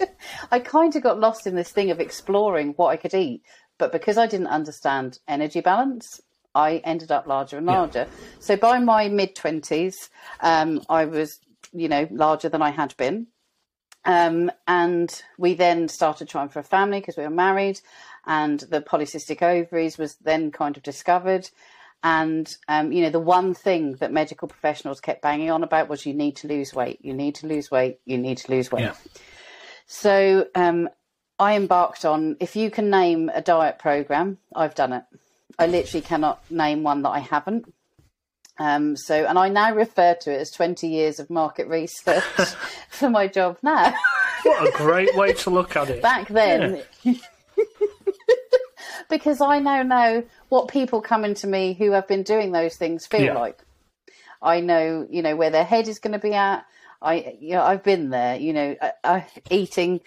it? 0.00 0.16
I 0.50 0.58
kind 0.58 0.96
of 0.96 1.04
got 1.04 1.20
lost 1.20 1.46
in 1.46 1.54
this 1.54 1.70
thing 1.70 1.92
of 1.92 2.00
exploring 2.00 2.70
what 2.70 2.88
I 2.88 2.96
could 2.96 3.14
eat, 3.14 3.42
but 3.78 3.92
because 3.92 4.18
I 4.18 4.26
didn't 4.26 4.48
understand 4.48 5.20
energy 5.28 5.60
balance, 5.60 6.20
I 6.58 6.70
ended 6.84 7.10
up 7.12 7.26
larger 7.26 7.56
and 7.58 7.66
larger. 7.66 8.06
Yeah. 8.08 8.26
So 8.40 8.56
by 8.56 8.78
my 8.80 9.08
mid 9.08 9.36
twenties, 9.36 9.96
um, 10.40 10.82
I 10.88 11.04
was, 11.04 11.38
you 11.72 11.88
know, 11.88 12.08
larger 12.10 12.48
than 12.48 12.62
I 12.62 12.70
had 12.70 12.96
been. 12.96 13.28
Um, 14.04 14.50
and 14.66 15.10
we 15.38 15.54
then 15.54 15.88
started 15.88 16.28
trying 16.28 16.48
for 16.48 16.60
a 16.60 16.64
family 16.64 17.00
because 17.00 17.16
we 17.16 17.24
were 17.24 17.30
married, 17.46 17.80
and 18.26 18.58
the 18.60 18.80
polycystic 18.80 19.42
ovaries 19.42 19.98
was 19.98 20.16
then 20.16 20.50
kind 20.50 20.76
of 20.76 20.82
discovered. 20.82 21.48
And 22.02 22.46
um, 22.68 22.92
you 22.92 23.02
know, 23.02 23.10
the 23.10 23.18
one 23.38 23.54
thing 23.54 23.96
that 24.00 24.12
medical 24.12 24.48
professionals 24.48 25.00
kept 25.00 25.22
banging 25.22 25.50
on 25.50 25.62
about 25.62 25.88
was 25.88 26.06
you 26.06 26.14
need 26.14 26.36
to 26.36 26.48
lose 26.48 26.74
weight, 26.74 26.98
you 27.02 27.14
need 27.14 27.34
to 27.36 27.46
lose 27.46 27.70
weight, 27.70 28.00
you 28.04 28.18
need 28.18 28.38
to 28.38 28.50
lose 28.50 28.72
weight. 28.72 28.82
Yeah. 28.82 28.94
So 29.86 30.46
um, 30.54 30.88
I 31.38 31.56
embarked 31.56 32.04
on 32.04 32.36
if 32.40 32.56
you 32.56 32.70
can 32.70 32.90
name 32.90 33.30
a 33.32 33.42
diet 33.42 33.78
program, 33.78 34.38
I've 34.54 34.74
done 34.74 34.92
it. 34.92 35.04
I 35.58 35.66
literally 35.66 36.02
cannot 36.02 36.42
name 36.50 36.82
one 36.82 37.02
that 37.02 37.10
I 37.10 37.18
haven't. 37.18 37.72
Um, 38.58 38.96
so, 38.96 39.24
and 39.24 39.38
I 39.38 39.48
now 39.48 39.74
refer 39.74 40.14
to 40.14 40.32
it 40.32 40.40
as 40.40 40.50
20 40.50 40.88
years 40.88 41.20
of 41.20 41.30
market 41.30 41.68
research 41.68 42.22
for 42.90 43.08
my 43.08 43.28
job 43.28 43.58
now. 43.62 43.94
what 44.42 44.68
a 44.68 44.76
great 44.76 45.14
way 45.14 45.32
to 45.32 45.50
look 45.50 45.76
at 45.76 45.90
it. 45.90 46.02
Back 46.02 46.28
then, 46.28 46.82
yeah. 47.02 47.14
because 49.10 49.40
I 49.40 49.60
now 49.60 49.82
know 49.82 50.24
what 50.48 50.68
people 50.68 51.00
coming 51.00 51.34
to 51.34 51.46
me 51.46 51.74
who 51.74 51.92
have 51.92 52.08
been 52.08 52.24
doing 52.24 52.52
those 52.52 52.76
things 52.76 53.06
feel 53.06 53.22
yeah. 53.22 53.38
like. 53.38 53.62
I 54.42 54.60
know, 54.60 55.06
you 55.10 55.22
know, 55.22 55.36
where 55.36 55.50
their 55.50 55.64
head 55.64 55.88
is 55.88 55.98
going 55.98 56.12
to 56.12 56.18
be 56.18 56.34
at. 56.34 56.64
I, 57.00 57.36
you 57.40 57.50
know, 57.50 57.62
I've 57.62 57.84
been 57.84 58.10
there. 58.10 58.36
You 58.36 58.52
know, 58.52 58.76
I, 58.80 58.92
I, 59.04 59.26
eating 59.50 60.00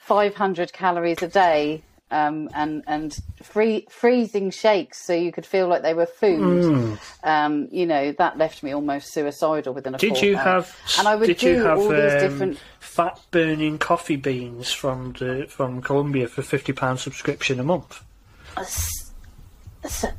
500 0.00 0.72
calories 0.72 1.22
a 1.22 1.28
day 1.28 1.82
um, 2.10 2.48
and 2.54 2.84
and 2.86 3.18
free, 3.42 3.86
freezing 3.90 4.50
shakes 4.50 5.04
so 5.04 5.12
you 5.12 5.32
could 5.32 5.46
feel 5.46 5.66
like 5.66 5.82
they 5.82 5.94
were 5.94 6.06
food. 6.06 6.40
Mm. 6.40 6.98
Um, 7.24 7.68
you 7.72 7.86
know 7.86 8.12
that 8.12 8.38
left 8.38 8.62
me 8.62 8.72
almost 8.72 9.12
suicidal 9.12 9.74
within 9.74 9.94
a. 9.94 9.98
Did 9.98 10.20
you 10.20 10.36
have? 10.36 10.74
And 10.98 11.08
I 11.08 11.16
would 11.16 11.26
did 11.26 11.38
do 11.38 11.50
you 11.50 11.64
have, 11.64 11.78
all 11.78 11.88
these 11.88 12.12
um, 12.12 12.20
different 12.20 12.58
fat 12.78 13.20
burning 13.30 13.78
coffee 13.78 14.16
beans 14.16 14.72
from 14.72 15.14
the 15.18 15.46
from 15.48 15.82
Colombia 15.82 16.28
for 16.28 16.42
fifty 16.42 16.72
pound 16.72 17.00
subscription 17.00 17.58
a 17.58 17.64
month. 17.64 18.02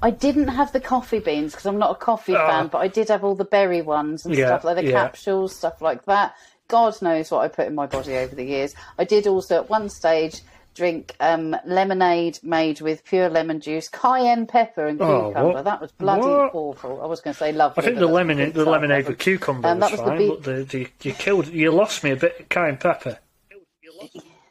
I 0.02 0.12
didn't 0.12 0.48
have 0.50 0.72
the 0.72 0.80
coffee 0.80 1.20
beans 1.20 1.52
because 1.52 1.66
I'm 1.66 1.78
not 1.78 1.92
a 1.92 1.96
coffee 1.96 2.36
oh. 2.36 2.48
fan, 2.48 2.68
but 2.68 2.80
I 2.80 2.88
did 2.88 3.10
have 3.10 3.24
all 3.24 3.36
the 3.36 3.46
berry 3.46 3.82
ones 3.82 4.26
and 4.26 4.36
yeah, 4.36 4.48
stuff 4.48 4.64
like 4.64 4.78
the 4.78 4.86
yeah. 4.86 4.92
capsules, 4.92 5.56
stuff 5.56 5.82
like 5.82 6.06
that. 6.06 6.36
God 6.68 7.02
knows 7.02 7.32
what 7.32 7.44
I 7.44 7.48
put 7.48 7.68
in 7.68 7.76
my 7.76 7.86
body 7.86 8.16
over 8.16 8.36
the 8.36 8.44
years. 8.44 8.76
I 8.98 9.06
did 9.06 9.26
also 9.26 9.56
at 9.56 9.70
one 9.70 9.90
stage 9.90 10.42
drink 10.78 11.16
um, 11.20 11.56
lemonade 11.66 12.40
made 12.44 12.80
with 12.80 13.04
pure 13.04 13.30
lemon 13.30 13.60
juice, 13.60 13.90
cayenne 13.90 14.46
pepper, 14.46 14.88
and 14.88 15.02
oh, 15.02 15.32
cucumber. 15.32 15.64
That 15.64 15.82
was 15.82 15.92
bloody 15.92 16.22
what? 16.22 16.54
awful. 16.54 17.02
I 17.02 17.08
was 17.08 17.20
going 17.20 17.34
to 17.34 17.38
say 17.38 17.52
lovely. 17.52 17.84
I 17.84 17.86
think 17.86 18.00
the 18.00 18.08
lemonade, 18.08 18.54
the 18.54 18.64
lemonade 18.64 19.08
with 19.08 19.18
cucumber 19.18 19.68
um, 19.68 19.80
was, 19.80 19.92
was 19.92 20.00
fine, 20.00 20.18
the 20.20 20.28
but 20.30 20.44
the, 20.44 20.64
the, 20.64 20.88
you 21.02 21.14
killed, 21.14 21.48
you 21.48 21.72
lost 21.72 22.04
me 22.04 22.12
a 22.12 22.16
bit. 22.16 22.48
Cayenne 22.50 22.78
pepper. 22.78 23.18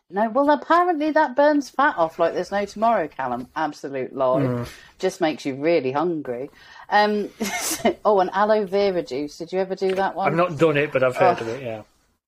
No, 0.08 0.28
well, 0.28 0.50
apparently 0.50 1.10
that 1.12 1.34
burns 1.34 1.68
fat 1.68 1.96
off 1.96 2.18
like 2.18 2.34
there's 2.34 2.52
no 2.52 2.64
tomorrow, 2.64 3.08
Callum. 3.08 3.48
Absolute 3.56 4.14
lie. 4.14 4.42
Mm. 4.42 4.68
Just 4.98 5.20
makes 5.20 5.44
you 5.44 5.56
really 5.56 5.90
hungry. 5.90 6.48
Um, 6.90 7.30
oh, 8.04 8.20
and 8.20 8.30
aloe 8.32 8.66
vera 8.66 9.02
juice. 9.02 9.38
Did 9.38 9.52
you 9.52 9.58
ever 9.58 9.74
do 9.74 9.94
that 9.94 10.14
one? 10.14 10.28
I've 10.28 10.36
not 10.36 10.58
done 10.58 10.76
it, 10.76 10.92
but 10.92 11.02
I've 11.02 11.16
heard 11.16 11.38
oh. 11.40 11.42
of 11.42 11.48
it. 11.48 11.62
Yeah, 11.62 11.82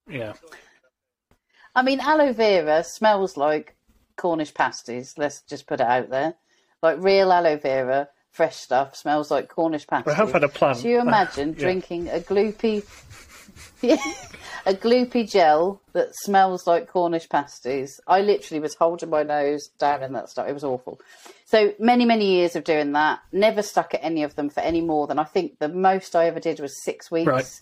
yeah. 0.09 0.33
I 1.73 1.81
mean, 1.81 2.01
aloe 2.01 2.33
vera 2.33 2.83
smells 2.83 3.37
like 3.37 3.75
Cornish 4.19 4.53
pasties. 4.53 5.15
Let's 5.17 5.41
just 5.41 5.65
put 5.65 5.79
it 5.79 5.87
out 5.87 6.09
there. 6.09 6.35
Like 6.83 6.97
real 6.99 7.31
aloe 7.31 7.57
vera, 7.57 8.09
fresh 8.31 8.57
stuff, 8.57 8.95
smells 8.95 9.31
like 9.31 9.47
Cornish 9.47 9.87
pasties. 9.87 10.13
I 10.13 10.17
have 10.17 10.33
had 10.33 10.43
a 10.43 10.49
plant. 10.49 10.81
Do 10.81 10.89
you 10.89 10.99
imagine 10.99 11.49
yeah. 11.53 11.59
drinking 11.59 12.09
a 12.09 12.19
gloopy, 12.19 12.83
a 14.65 14.73
gloopy 14.73 15.29
gel 15.29 15.81
that 15.93 16.09
smells 16.13 16.67
like 16.67 16.89
Cornish 16.89 17.29
pasties? 17.29 17.99
I 18.07 18.21
literally 18.21 18.59
was 18.59 18.75
holding 18.75 19.09
my 19.09 19.23
nose 19.23 19.69
down 19.79 20.03
in 20.03 20.13
that 20.13 20.29
stuff. 20.29 20.49
It 20.49 20.53
was 20.53 20.65
awful. 20.65 20.99
So 21.45 21.73
many, 21.79 22.03
many 22.03 22.25
years 22.25 22.57
of 22.57 22.65
doing 22.65 22.91
that. 22.91 23.19
Never 23.31 23.61
stuck 23.61 23.93
at 23.93 24.03
any 24.03 24.23
of 24.23 24.35
them 24.35 24.49
for 24.49 24.59
any 24.59 24.81
more 24.81 25.07
than 25.07 25.17
I 25.17 25.23
think 25.23 25.59
the 25.59 25.69
most 25.69 26.15
I 26.15 26.27
ever 26.27 26.41
did 26.41 26.59
was 26.59 26.83
six 26.83 27.09
weeks. 27.09 27.27
Right. 27.27 27.61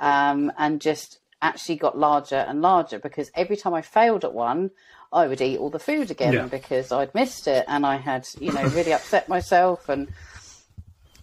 Um, 0.00 0.50
and 0.56 0.80
just 0.80 1.18
actually 1.42 1.76
got 1.76 1.98
larger 1.98 2.36
and 2.36 2.62
larger 2.62 2.98
because 2.98 3.30
every 3.34 3.56
time 3.56 3.74
I 3.74 3.82
failed 3.82 4.24
at 4.24 4.32
one, 4.32 4.70
I 5.12 5.26
would 5.26 5.40
eat 5.40 5.58
all 5.58 5.70
the 5.70 5.78
food 5.78 6.10
again 6.10 6.32
yeah. 6.32 6.46
because 6.46 6.92
I'd 6.92 7.14
missed 7.14 7.48
it 7.48 7.64
and 7.66 7.84
I 7.84 7.96
had, 7.96 8.28
you 8.38 8.52
know, 8.52 8.62
really 8.68 8.92
upset 8.92 9.28
myself 9.28 9.88
and 9.88 10.08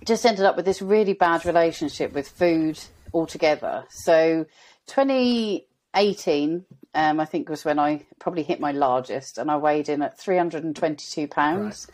just 0.06 0.26
ended 0.26 0.46
up 0.46 0.56
with 0.56 0.66
this 0.66 0.82
really 0.82 1.14
bad 1.14 1.46
relationship 1.46 2.14
with 2.14 2.28
food 2.28 2.80
altogether. 3.14 3.86
So 3.90 4.46
2018, 4.88 6.66
um, 6.94 7.20
I 7.20 7.26
think 7.26 7.50
was 7.50 7.64
when 7.64 7.80
I 7.80 8.06
probably 8.20 8.44
hit 8.44 8.60
my 8.60 8.72
largest 8.72 9.38
and 9.38 9.50
I 9.50 9.58
weighed 9.58 9.88
in 9.88 10.02
at 10.02 10.20
322 10.20 11.28
pounds, 11.28 11.88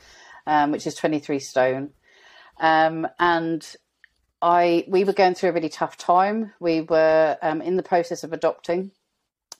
right. 0.47 0.63
um, 0.63 0.71
which 0.71 0.87
is 0.87 0.95
23 0.95 1.39
stone. 1.39 1.91
Um, 2.59 3.07
and 3.19 3.75
I, 4.41 4.85
we 4.87 5.03
were 5.03 5.13
going 5.13 5.35
through 5.35 5.49
a 5.49 5.53
really 5.53 5.69
tough 5.69 5.97
time. 5.97 6.53
We 6.59 6.81
were 6.81 7.37
um, 7.41 7.61
in 7.61 7.77
the 7.77 7.83
process 7.83 8.23
of 8.23 8.33
adopting. 8.33 8.91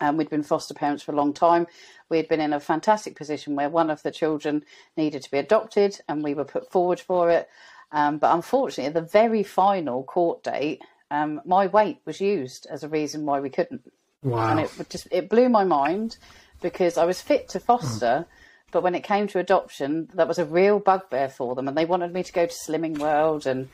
Um, 0.03 0.17
we'd 0.17 0.29
been 0.29 0.43
foster 0.43 0.73
parents 0.73 1.03
for 1.03 1.13
a 1.13 1.15
long 1.15 1.33
time 1.33 1.67
we 2.13 2.17
had 2.17 2.27
been 2.27 2.41
in 2.41 2.53
a 2.53 2.59
fantastic 2.59 3.15
position 3.15 3.55
where 3.55 3.69
one 3.69 3.89
of 3.89 4.03
the 4.03 4.11
children 4.11 4.63
needed 4.95 5.23
to 5.23 5.31
be 5.31 5.39
adopted 5.39 5.99
and 6.07 6.23
we 6.23 6.35
were 6.35 6.45
put 6.45 6.71
forward 6.71 6.99
for 6.99 7.31
it. 7.31 7.49
Um, 7.91 8.19
but 8.19 8.35
unfortunately, 8.35 8.85
at 8.85 8.93
the 8.93 9.01
very 9.01 9.41
final 9.41 10.03
court 10.03 10.43
date, 10.43 10.83
um, 11.09 11.41
my 11.43 11.65
weight 11.65 12.01
was 12.05 12.21
used 12.21 12.67
as 12.69 12.83
a 12.83 12.87
reason 12.87 13.25
why 13.25 13.39
we 13.39 13.49
couldn't. 13.49 13.91
Wow. 14.21 14.51
And 14.51 14.59
it 14.59 14.89
just 14.89 15.07
it 15.11 15.27
blew 15.27 15.49
my 15.49 15.63
mind 15.63 16.17
because 16.61 16.99
I 16.99 17.05
was 17.05 17.19
fit 17.19 17.49
to 17.49 17.59
foster, 17.59 18.25
but 18.71 18.83
when 18.83 18.93
it 18.93 19.03
came 19.03 19.27
to 19.29 19.39
adoption, 19.39 20.07
that 20.13 20.27
was 20.27 20.37
a 20.37 20.45
real 20.45 20.79
bugbear 20.79 21.29
for 21.29 21.55
them, 21.55 21.67
and 21.67 21.75
they 21.75 21.85
wanted 21.85 22.13
me 22.13 22.23
to 22.23 22.31
go 22.31 22.45
to 22.45 22.53
Slimming 22.53 22.99
World 22.99 23.47
and. 23.47 23.69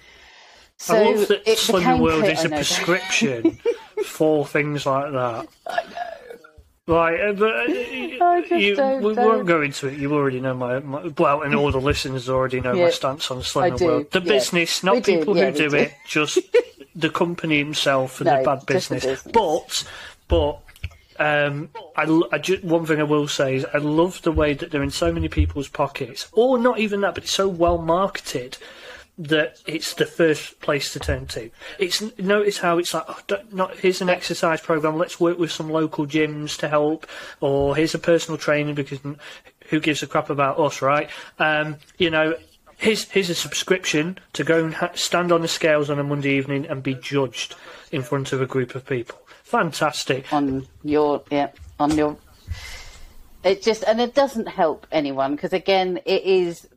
So 0.77 0.95
I 0.95 1.11
love 1.11 1.27
that 1.27 1.45
Slimming 1.45 1.99
World 1.99 2.23
is 2.23 2.45
a 2.45 2.49
prescription 2.49 3.59
for 4.05 4.45
things 4.45 4.85
like 4.85 5.11
that. 5.11 5.47
I 5.67 5.83
know. 5.83 6.18
Right, 6.89 7.21
uh, 7.21 7.33
but 7.33 7.55
uh, 7.55 7.67
just 8.41 8.51
you, 8.51 8.75
don't 8.75 9.03
we 9.03 9.13
know. 9.13 9.27
won't 9.27 9.45
go 9.45 9.61
into 9.61 9.87
it. 9.89 9.99
You 9.99 10.11
already 10.15 10.41
know 10.41 10.55
my, 10.55 10.79
my 10.79 11.05
well, 11.19 11.43
and 11.43 11.53
all 11.53 11.71
the 11.71 11.79
listeners 11.79 12.27
already 12.27 12.61
know 12.61 12.73
my 12.73 12.89
stance 12.89 13.29
on 13.29 13.43
I 13.55 13.69
World. 13.75 14.09
The 14.09 14.19
yeah. 14.21 14.25
business, 14.25 14.81
We 14.81 14.89
not 14.89 15.03
do, 15.03 15.19
people 15.19 15.37
yeah, 15.37 15.45
who 15.45 15.51
we 15.51 15.57
do 15.59 15.69
do. 15.69 15.75
it, 15.75 15.93
just 16.07 16.39
the 16.95 17.11
company 17.11 17.59
himself 17.59 18.21
and 18.21 18.25
No, 18.25 18.39
the 18.39 18.43
bad 18.43 18.55
just 18.67 18.89
the 18.89 18.95
business. 18.95 19.05
business. 19.23 19.33
But, 19.33 19.83
but. 20.27 20.61
Um, 21.21 21.69
I, 21.97 22.21
I 22.31 22.37
ju- 22.37 22.61
one 22.63 22.85
thing 22.85 23.01
I 23.01 23.03
will 23.03 23.27
say 23.27 23.55
is 23.55 23.65
I 23.73 23.79
love 23.79 24.21
the 24.21 24.31
way 24.31 24.53
that 24.53 24.71
they're 24.71 24.81
in 24.81 24.89
so 24.89 25.11
many 25.11 25.27
people's 25.27 25.67
pockets, 25.67 26.29
or 26.31 26.57
not 26.57 26.79
even 26.79 27.01
that, 27.01 27.13
but 27.13 27.25
it's 27.25 27.33
so 27.33 27.45
well 27.49 27.77
marketed 27.77 28.57
that 29.19 29.59
it's 29.67 29.93
the 29.93 30.05
first 30.05 30.59
place 30.61 30.93
to 30.93 30.99
turn 30.99 31.27
to. 31.27 31.51
It's 31.77 32.01
notice 32.17 32.57
how 32.57 32.77
it's 32.77 32.93
like, 32.93 33.03
oh, 33.07 33.19
don't- 33.27 33.77
here's 33.77 34.01
an 34.01 34.09
exercise 34.09 34.61
program. 34.61 34.97
Let's 34.97 35.19
work 35.19 35.37
with 35.37 35.51
some 35.51 35.69
local 35.69 36.07
gyms 36.07 36.57
to 36.59 36.69
help, 36.69 37.05
or 37.41 37.75
here's 37.75 37.93
a 37.93 37.99
personal 37.99 38.37
trainer 38.37 38.73
because 38.73 38.99
who 39.69 39.79
gives 39.79 40.01
a 40.01 40.07
crap 40.07 40.29
about 40.29 40.57
us, 40.59 40.81
right? 40.81 41.09
Um, 41.37 41.75
you 41.97 42.09
know. 42.09 42.35
Here's, 42.81 43.03
here's 43.11 43.29
a 43.29 43.35
subscription 43.35 44.19
to 44.31 44.45
go 44.45 44.63
and 44.63 44.73
ha- 44.73 44.91
stand 44.95 45.33
on 45.33 45.41
the 45.41 45.49
scales 45.49 45.89
on 45.89 45.99
a 45.99 46.03
Monday 46.05 46.29
evening 46.37 46.65
and 46.65 46.81
be 46.81 46.93
judged 46.95 47.55
in 47.91 48.01
front 48.03 48.31
of 48.31 48.41
a 48.41 48.45
group 48.45 48.73
of 48.73 48.85
people. 48.85 49.19
Fantastic. 49.43 50.31
on 50.31 50.65
your 50.85 51.21
yeah 51.29 51.49
on 51.77 51.91
your 51.97 52.15
it 53.43 53.61
just 53.61 53.83
and 53.83 53.99
it 53.99 54.13
doesn't 54.13 54.47
help 54.47 54.87
anyone 54.93 55.35
because 55.35 55.51
again 55.51 55.99
it 56.05 56.23
is 56.23 56.69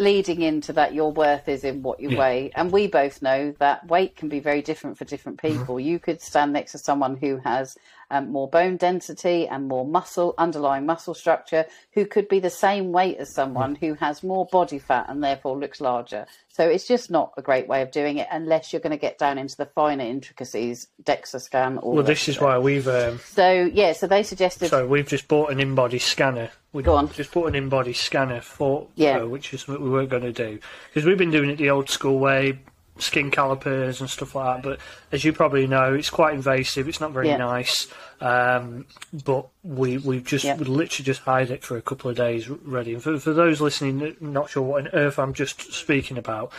leading 0.00 0.42
into 0.42 0.72
that 0.72 0.94
your 0.94 1.12
worth 1.12 1.48
is 1.48 1.64
in 1.64 1.82
what 1.82 2.00
you 2.00 2.10
Yeah. 2.10 2.18
weigh 2.18 2.50
and 2.56 2.72
we 2.72 2.86
both 2.86 3.22
know 3.22 3.54
that 3.58 3.86
weight 3.88 4.16
can 4.16 4.28
be 4.28 4.40
very 4.40 4.62
different 4.62 4.98
for 4.98 5.04
different 5.04 5.38
Mm-hmm. 5.44 5.58
people 5.58 5.78
you 5.80 5.98
could 5.98 6.20
stand 6.20 6.52
next 6.52 6.72
to 6.72 6.78
someone 6.78 7.16
who 7.16 7.36
has 7.38 7.76
um, 8.10 8.30
more 8.30 8.48
bone 8.48 8.76
density 8.76 9.46
and 9.48 9.68
more 9.68 9.86
muscle 9.86 10.34
underlying 10.38 10.86
muscle 10.86 11.14
structure 11.14 11.64
who 11.94 12.04
could 12.06 12.28
be 12.28 12.40
the 12.40 12.50
same 12.50 12.92
weight 12.92 13.18
as 13.18 13.32
someone 13.34 13.74
who 13.76 13.94
has 13.94 14.22
more 14.22 14.46
body 14.52 14.78
fat 14.78 15.06
and 15.08 15.22
therefore 15.22 15.58
looks 15.58 15.80
larger 15.80 16.26
so 16.48 16.66
it's 16.68 16.86
just 16.86 17.10
not 17.10 17.32
a 17.36 17.42
great 17.42 17.68
way 17.68 17.80
of 17.82 17.90
doing 17.90 18.18
it 18.18 18.26
unless 18.32 18.72
you're 18.72 18.80
going 18.80 18.90
to 18.90 18.96
get 18.96 19.18
down 19.18 19.38
into 19.38 19.56
the 19.56 19.66
finer 19.66 20.04
intricacies 20.04 20.88
DEXA 21.04 21.40
scan 21.40 21.78
all 21.78 21.94
Well, 21.94 22.04
this 22.04 22.28
is 22.28 22.36
it. 22.36 22.42
why 22.42 22.58
we've 22.58 22.88
um, 22.88 23.18
So 23.24 23.70
yeah, 23.72 23.92
so 23.92 24.06
they 24.06 24.22
suggested. 24.22 24.68
So 24.68 24.86
we've 24.86 25.06
just 25.08 25.28
bought 25.28 25.50
an 25.52 25.60
in-body 25.60 25.98
scanner. 25.98 26.50
We 26.72 26.82
Go 26.82 26.94
on. 26.96 27.10
just 27.12 27.32
bought 27.32 27.46
an 27.48 27.54
in-body 27.54 27.92
scanner 27.94 28.40
for 28.40 28.88
Yeah. 28.94 29.18
uh, 29.20 29.26
which 29.26 29.52
is 29.54 29.66
what 29.66 29.80
we 29.80 29.88
weren't 29.90 30.10
going 30.10 30.22
to 30.22 30.32
do 30.32 30.58
because 30.88 31.04
we've 31.06 31.18
been 31.18 31.30
doing 31.30 31.50
it 31.50 31.56
the 31.58 31.70
old 31.70 31.88
school 31.88 32.18
way, 32.18 32.58
skin 33.00 33.30
calipers 33.30 34.00
and 34.00 34.08
stuff 34.08 34.34
like 34.34 34.56
that. 34.56 34.68
But 34.68 34.78
as 35.12 35.24
you 35.24 35.32
probably 35.32 35.66
know, 35.66 35.94
it's 35.94 36.10
quite 36.10 36.34
invasive. 36.34 36.88
It's 36.88 37.00
not 37.00 37.12
very 37.12 37.28
Yeah. 37.28 37.38
nice. 37.38 37.86
Um, 38.20 38.86
but 39.24 39.46
we 39.62 39.98
we've 39.98 40.24
just 40.24 40.44
Yeah. 40.44 40.56
we 40.56 40.64
literally 40.64 41.04
just 41.04 41.22
hide 41.22 41.50
it 41.50 41.64
for 41.64 41.76
a 41.76 41.82
couple 41.82 42.10
of 42.10 42.16
days 42.16 42.48
ready. 42.48 42.94
And 42.94 43.02
for, 43.02 43.18
for 43.18 43.32
those 43.32 43.60
listening, 43.60 44.16
not 44.20 44.50
sure 44.50 44.62
what 44.62 44.82
on 44.86 44.88
earth 44.92 45.18
I'm 45.18 45.32
just 45.34 45.72
speaking 45.72 46.18
about. 46.18 46.52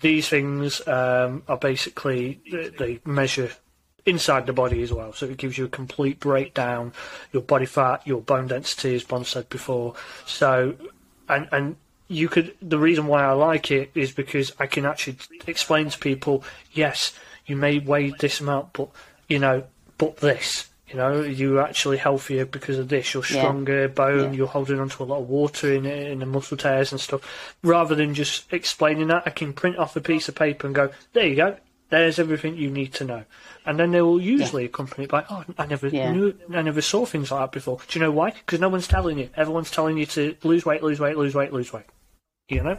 These 0.00 0.28
things 0.28 0.86
um, 0.88 1.42
are 1.48 1.58
basically 1.58 2.40
they 2.78 3.00
measure 3.04 3.50
inside 4.06 4.46
the 4.46 4.52
body 4.52 4.82
as 4.82 4.92
well. 4.92 5.12
So 5.12 5.26
it 5.26 5.36
gives 5.36 5.58
you 5.58 5.66
a 5.66 5.68
complete 5.68 6.20
breakdown, 6.20 6.92
your 7.32 7.42
body 7.42 7.66
fat, 7.66 8.06
your 8.06 8.22
bone 8.22 8.46
density, 8.46 8.94
as 8.94 9.04
Bon 9.04 9.24
said 9.24 9.48
before. 9.50 9.94
So, 10.24 10.74
and 11.28 11.48
and 11.52 11.76
you 12.10 12.28
could. 12.28 12.54
The 12.60 12.78
reason 12.78 13.06
why 13.06 13.22
I 13.24 13.32
like 13.32 13.70
it 13.70 13.90
is 13.94 14.10
because 14.12 14.52
I 14.58 14.66
can 14.66 14.84
actually 14.84 15.16
explain 15.46 15.88
to 15.88 15.98
people, 15.98 16.44
yes, 16.72 17.12
you 17.46 17.56
may 17.56 17.78
weigh 17.78 18.10
this 18.18 18.40
amount, 18.40 18.72
but 18.72 18.88
you 19.28 19.38
know, 19.38 19.64
but 19.96 20.16
this. 20.18 20.66
You 20.88 20.96
know, 20.96 21.22
you're 21.22 21.62
actually 21.62 21.98
healthier 21.98 22.44
because 22.44 22.76
of 22.78 22.88
this. 22.88 23.14
You're 23.14 23.22
Yeah. 23.22 23.38
stronger 23.42 23.88
bone. 23.88 24.32
Yeah. 24.32 24.38
You're 24.38 24.48
holding 24.48 24.80
onto 24.80 25.04
a 25.04 25.06
lot 25.06 25.20
of 25.20 25.28
water 25.28 25.72
in 25.72 25.86
in 25.86 26.18
the 26.18 26.26
muscle 26.26 26.56
tears 26.56 26.90
and 26.90 27.00
stuff. 27.00 27.54
Rather 27.62 27.94
than 27.94 28.12
just 28.12 28.52
explaining 28.52 29.06
that, 29.06 29.22
I 29.24 29.30
can 29.30 29.52
print 29.52 29.78
off 29.78 29.94
a 29.94 30.00
piece 30.00 30.28
of 30.28 30.34
paper 30.34 30.66
and 30.66 30.74
go, 30.74 30.90
"There 31.12 31.28
you 31.28 31.36
go. 31.36 31.56
There's 31.90 32.18
everything 32.18 32.56
you 32.56 32.70
need 32.70 32.92
to 32.94 33.04
know." 33.04 33.22
And 33.64 33.78
then 33.78 33.92
they 33.92 34.02
will 34.02 34.20
usually 34.20 34.64
accompany 34.64 35.04
it 35.04 35.10
by, 35.10 35.24
"Oh, 35.30 35.44
I 35.56 35.66
never 35.66 35.86
Yeah. 35.86 36.10
knew, 36.10 36.34
I 36.52 36.62
never 36.62 36.82
saw 36.82 37.06
things 37.06 37.30
like 37.30 37.40
that 37.40 37.52
before." 37.52 37.78
Do 37.86 37.96
you 37.96 38.04
know 38.04 38.10
why? 38.10 38.30
Because 38.30 38.58
no 38.58 38.68
one's 38.68 38.88
telling 38.88 39.16
you. 39.18 39.28
Everyone's 39.36 39.70
telling 39.70 39.96
you 39.96 40.06
to 40.06 40.34
lose 40.42 40.66
weight, 40.66 40.82
lose 40.82 40.98
weight, 40.98 41.16
lose 41.16 41.36
weight, 41.36 41.52
lose 41.52 41.72
weight. 41.72 41.86
You 42.50 42.62
know? 42.64 42.78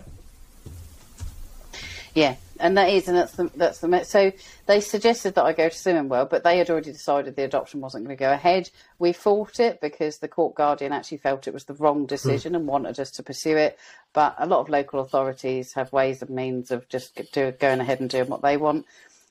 Yeah, 2.14 2.36
and 2.60 2.78
that 2.78 2.90
is, 2.90 3.08
and 3.08 3.18
that's 3.18 3.32
the 3.34 3.50
that's 3.56 3.80
the 3.80 4.04
so 4.04 4.34
they 4.66 4.82
suggested 4.82 5.36
that 5.36 5.46
I 5.46 5.54
go 5.54 5.70
to 5.70 5.76
Slimming 5.76 6.10
World, 6.10 6.30
but 6.30 6.44
they 6.44 6.58
had 6.58 6.70
already 6.70 6.92
decided 6.92 7.38
the 7.38 7.46
adoption 7.46 7.80
wasn't 7.80 8.04
going 8.04 8.18
to 8.18 8.20
go 8.20 8.34
ahead. 8.34 8.70
We 9.00 9.14
fought 9.14 9.62
it 9.62 9.80
because 9.80 10.18
the 10.18 10.28
court 10.28 10.56
guardian 10.56 10.92
actually 10.92 11.20
felt 11.20 11.48
it 11.48 11.54
was 11.54 11.64
the 11.64 11.74
wrong 11.74 12.06
decision 12.06 12.54
and 12.54 12.68
wanted 12.68 13.00
us 13.00 13.12
to 13.12 13.24
pursue 13.24 13.56
it. 13.56 13.80
But 14.12 14.36
a 14.38 14.46
lot 14.46 14.60
of 14.60 14.68
local 14.68 15.00
authorities 15.00 15.74
have 15.74 15.94
ways 15.94 16.22
and 16.22 16.32
means 16.32 16.70
of 16.70 16.90
just 16.90 17.20
do, 17.32 17.52
going 17.54 17.80
ahead 17.80 18.02
and 18.02 18.10
doing 18.10 18.28
what 18.28 18.42
they 18.42 18.58
want. 18.58 18.86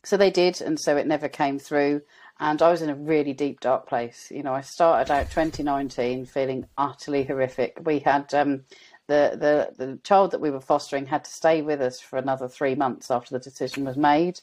So 0.05 0.17
they 0.17 0.31
did, 0.31 0.63
and 0.63 0.81
so 0.81 0.97
it 0.97 1.07
never 1.07 1.29
came 1.29 1.59
through. 1.59 2.01
And 2.43 2.63
I 2.63 2.71
was 2.71 2.81
in 2.81 2.89
a 2.89 2.95
really 2.95 3.35
deep, 3.35 3.61
dark 3.61 3.87
place. 3.87 4.29
You 4.31 4.43
know, 4.43 4.55
I 4.55 4.63
started 4.63 5.13
out 5.13 5.31
2019 5.31 6.25
feeling 6.25 6.67
utterly 6.79 7.25
horrific. 7.25 7.79
We 7.85 7.99
had 7.99 8.33
um, 8.33 8.63
the, 9.11 9.37
the 9.77 9.87
the 9.87 9.99
child 10.05 10.31
that 10.31 10.41
we 10.41 10.51
were 10.51 10.61
fostering 10.61 11.07
had 11.07 11.25
to 11.25 11.31
stay 11.31 11.63
with 11.63 11.81
us 11.83 12.01
for 12.01 12.17
another 12.17 12.47
three 12.47 12.77
months 12.77 13.11
after 13.11 13.37
the 13.37 13.43
decision 13.43 13.85
was 13.85 13.97
made. 13.97 14.41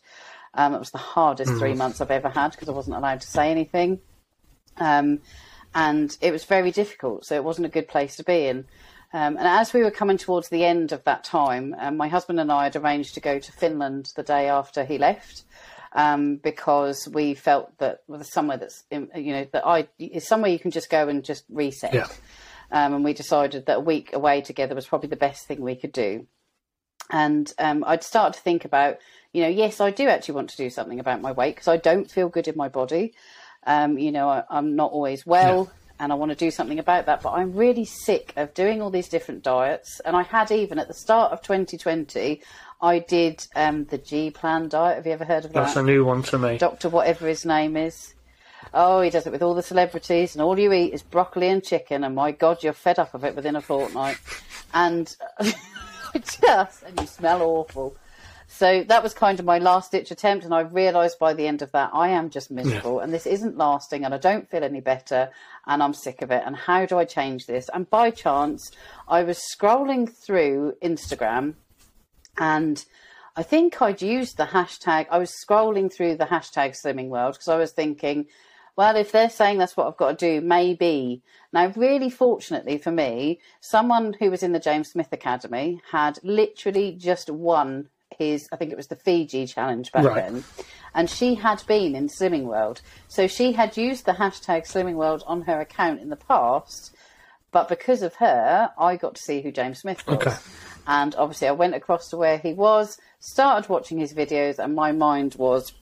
Um, 0.53 0.73
it 0.73 0.79
was 0.79 0.91
the 0.91 0.97
hardest 0.97 1.53
three 1.53 1.73
months 1.73 2.01
I've 2.01 2.11
ever 2.11 2.29
had 2.29 2.51
because 2.51 2.67
I 2.67 2.73
wasn't 2.73 2.97
allowed 2.97 3.21
to 3.21 3.27
say 3.27 3.49
anything. 3.49 3.99
Um, 4.77 5.21
and 5.73 6.15
it 6.19 6.31
was 6.31 6.43
very 6.43 6.71
difficult, 6.71 7.25
so 7.25 7.35
it 7.35 7.43
wasn't 7.43 7.67
a 7.67 7.69
good 7.69 7.87
place 7.87 8.17
to 8.17 8.23
be 8.23 8.47
in. 8.47 8.65
Um, 9.13 9.37
and 9.37 9.47
as 9.47 9.73
we 9.73 9.83
were 9.83 9.91
coming 9.91 10.17
towards 10.17 10.49
the 10.49 10.65
end 10.65 10.91
of 10.91 11.03
that 11.05 11.23
time, 11.23 11.73
um, 11.79 11.95
my 11.95 12.09
husband 12.09 12.39
and 12.39 12.51
I 12.51 12.65
had 12.65 12.75
arranged 12.75 13.13
to 13.13 13.21
go 13.21 13.39
to 13.39 13.51
Finland 13.53 14.11
the 14.15 14.23
day 14.23 14.49
after 14.49 14.83
he 14.83 14.97
left. 14.97 15.43
Um, 15.93 16.35
because 16.35 17.07
we 17.07 17.33
felt 17.33 17.75
that 17.77 18.01
well, 18.07 18.21
somewhere 18.23 18.57
that's 18.57 18.83
in- 18.91 19.09
you 19.15 19.31
know 19.31 19.47
that 19.53 19.65
I 19.65 19.87
is 19.97 20.27
somewhere 20.27 20.51
you 20.51 20.59
can 20.59 20.69
just 20.69 20.89
go 20.89 21.07
and 21.07 21.23
just 21.23 21.45
reset. 21.49 21.93
Yeah. 21.93 22.07
Um, 22.71 22.93
and 22.93 23.03
we 23.03 23.13
decided 23.13 23.65
that 23.65 23.77
a 23.77 23.81
week 23.81 24.13
away 24.13 24.41
together 24.41 24.75
was 24.75 24.87
probably 24.87 25.09
the 25.09 25.15
best 25.15 25.47
thing 25.47 25.61
we 25.61 25.75
could 25.75 25.91
do. 25.91 26.27
And 27.09 27.51
um, 27.59 27.83
I'd 27.87 28.03
start 28.03 28.33
to 28.33 28.39
think 28.41 28.65
about, 28.65 28.97
you 29.31 29.41
know, 29.41 29.47
yes, 29.47 29.79
I 29.79 29.91
do 29.91 30.07
actually 30.07 30.35
want 30.35 30.49
to 30.49 30.57
do 30.57 30.69
something 30.69 30.99
about 30.99 31.21
my 31.21 31.31
weight 31.31 31.55
because 31.55 31.67
I 31.69 31.77
don't 31.77 32.09
feel 32.11 32.27
good 32.27 32.47
in 32.47 32.57
my 32.57 32.67
body. 32.67 33.13
Um, 33.65 33.97
you 33.97 34.11
know, 34.11 34.29
I, 34.29 34.43
I'm 34.49 34.75
not 34.75 34.91
always 34.91 35.25
well. 35.25 35.71
And 35.99 36.11
I 36.11 36.15
want 36.15 36.29
to 36.29 36.37
do 36.37 36.51
something 36.51 36.77
about 36.77 37.07
that, 37.07 37.23
but 37.23 37.31
I'm 37.31 37.53
really 37.53 37.83
sick 37.83 38.31
of 38.35 38.53
doing 38.53 38.83
all 38.83 38.91
these 38.91 39.09
different 39.09 39.41
diets. 39.41 39.99
And 40.05 40.15
I 40.15 40.21
had 40.21 40.51
even 40.51 40.77
at 40.77 40.87
the 40.87 40.93
start 40.93 41.31
of 41.31 41.41
2020, 41.41 42.43
I 42.79 42.99
did 42.99 43.47
um, 43.55 43.85
the 43.85 43.97
G 43.97 44.29
Plan 44.29 44.69
diet. 44.69 44.97
Have 44.97 45.07
you 45.07 45.13
ever 45.13 45.25
heard 45.25 45.43
of 45.43 45.53
that? 45.53 45.65
That's 45.65 45.75
a 45.75 45.81
new 45.81 46.05
one 46.05 46.21
to 46.23 46.37
me. 46.37 46.59
Doctor, 46.59 46.89
whatever 46.89 47.27
his 47.27 47.45
name 47.45 47.75
is. 47.75 48.13
Oh, 48.73 49.01
he 49.01 49.09
does 49.09 49.25
it 49.25 49.31
with 49.31 49.41
all 49.41 49.53
the 49.53 49.63
celebrities, 49.63 50.35
and 50.35 50.41
all 50.41 50.57
you 50.57 50.73
eat 50.73 50.93
is 50.93 51.01
broccoli 51.01 51.47
and 51.47 51.63
chicken. 51.63 52.03
And 52.03 52.15
my 52.15 52.31
God, 52.31 52.63
you're 52.63 52.73
fed 52.73 52.99
up 52.99 53.13
of 53.13 53.23
it 53.23 53.35
within 53.35 53.55
a 53.55 53.61
fortnight. 53.61 54.17
And 54.73 55.15
just, 56.13 56.83
and 56.83 56.99
you 56.99 57.07
smell 57.07 57.41
awful. 57.41 57.95
So 58.49 58.83
that 58.83 59.03
was 59.03 59.13
kind 59.13 59.39
of 59.39 59.45
my 59.45 59.59
last 59.59 59.91
ditch 59.91 60.09
attempt, 60.09 60.45
and 60.45 60.53
I 60.53 60.61
realised 60.61 61.19
by 61.19 61.33
the 61.33 61.47
end 61.47 61.61
of 61.61 61.71
that 61.73 61.91
I 61.93 62.09
am 62.09 62.29
just 62.29 62.49
miserable, 62.49 62.99
and 63.01 63.13
this 63.13 63.25
isn't 63.27 63.57
lasting, 63.57 64.05
and 64.05 64.13
I 64.13 64.17
don't 64.17 64.49
feel 64.49 64.63
any 64.63 64.79
better, 64.79 65.29
and 65.65 65.83
I'm 65.83 65.93
sick 65.93 66.21
of 66.21 66.31
it. 66.31 66.43
And 66.45 66.55
how 66.55 66.85
do 66.85 66.97
I 66.97 67.05
change 67.05 67.45
this? 67.45 67.69
And 67.73 67.89
by 67.89 68.09
chance, 68.09 68.71
I 69.07 69.23
was 69.23 69.43
scrolling 69.53 70.09
through 70.09 70.75
Instagram, 70.81 71.55
and 72.37 72.83
I 73.35 73.43
think 73.43 73.81
I'd 73.81 74.01
used 74.01 74.37
the 74.37 74.45
hashtag. 74.45 75.07
I 75.11 75.19
was 75.19 75.31
scrolling 75.45 75.93
through 75.93 76.15
the 76.15 76.25
hashtag 76.25 76.75
Slimming 76.83 77.09
World 77.09 77.33
because 77.33 77.49
I 77.49 77.57
was 77.57 77.71
thinking, 77.71 78.27
well, 78.77 78.95
if 78.95 79.11
they're 79.11 79.29
saying 79.29 79.57
that's 79.57 79.75
what 79.75 79.87
I've 79.87 79.97
got 79.97 80.17
to 80.19 80.39
do, 80.39 80.45
maybe. 80.45 81.23
Now, 81.51 81.73
really 81.75 82.09
fortunately 82.09 82.77
for 82.77 82.91
me, 82.91 83.39
someone 83.59 84.13
who 84.19 84.29
was 84.29 84.43
in 84.43 84.53
the 84.53 84.59
James 84.59 84.91
Smith 84.91 85.11
Academy 85.11 85.81
had 85.91 86.19
literally 86.23 86.93
just 86.93 87.29
won 87.29 87.89
his, 88.17 88.47
I 88.51 88.55
think 88.55 88.71
it 88.71 88.77
was 88.77 88.87
the 88.87 88.95
Fiji 88.95 89.47
challenge 89.47 89.91
back 89.91 90.05
Right. 90.05 90.15
then, 90.31 90.43
and 90.93 91.09
she 91.09 91.35
had 91.35 91.63
been 91.67 91.95
in 91.95 92.07
Slimming 92.07 92.43
World. 92.43 92.81
So 93.07 93.27
she 93.27 93.51
had 93.51 93.77
used 93.77 94.05
the 94.05 94.13
hashtag 94.13 94.67
Slimming 94.67 94.95
World 94.95 95.23
on 95.27 95.41
her 95.41 95.59
account 95.59 95.99
in 95.99 96.09
the 96.09 96.15
past, 96.15 96.95
but 97.51 97.67
because 97.67 98.03
of 98.03 98.15
her, 98.15 98.71
I 98.77 98.95
got 98.95 99.15
to 99.15 99.21
see 99.21 99.41
who 99.41 99.51
James 99.51 99.79
Smith 99.79 100.05
was. 100.05 100.17
Okay. 100.17 100.35
And 100.85 101.15
obviously, 101.15 101.47
I 101.47 101.51
went 101.51 101.75
across 101.75 102.09
to 102.09 102.17
where 102.17 102.37
he 102.37 102.53
was, 102.53 102.97
started 103.19 103.69
watching 103.69 103.97
his 103.97 104.13
videos, 104.13 104.59
and 104.59 104.75
my 104.75 104.91
mind 104.91 105.35
was 105.35 105.73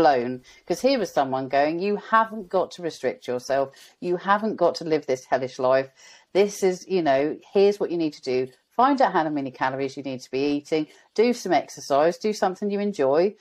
blown 0.00 0.42
because 0.60 0.80
here 0.80 0.98
was 0.98 1.12
someone 1.12 1.48
going, 1.48 1.78
"You 1.78 1.96
haven't 1.96 2.48
got 2.48 2.70
to 2.72 2.82
restrict 2.82 3.28
yourself. 3.28 3.70
You 4.00 4.16
haven't 4.16 4.56
got 4.56 4.74
to 4.76 4.84
live 4.84 5.06
this 5.06 5.24
hellish 5.24 5.58
life. 5.58 5.88
This 6.32 6.62
is, 6.62 6.86
you 6.88 7.02
know, 7.02 7.36
here's 7.52 7.78
what 7.78 7.90
you 7.90 7.98
need 7.98 8.14
to 8.14 8.22
do. 8.22 8.48
Find 8.70 9.00
out 9.02 9.12
how 9.12 9.28
many 9.28 9.50
calories 9.50 9.96
you 9.96 10.02
need 10.02 10.20
to 10.20 10.30
be 10.30 10.44
eating. 10.56 10.86
Do 11.14 11.32
some 11.32 11.52
exercise. 11.52 12.18
Do 12.18 12.32
something 12.32 12.70
you 12.70 12.80
enjoy." 12.80 13.34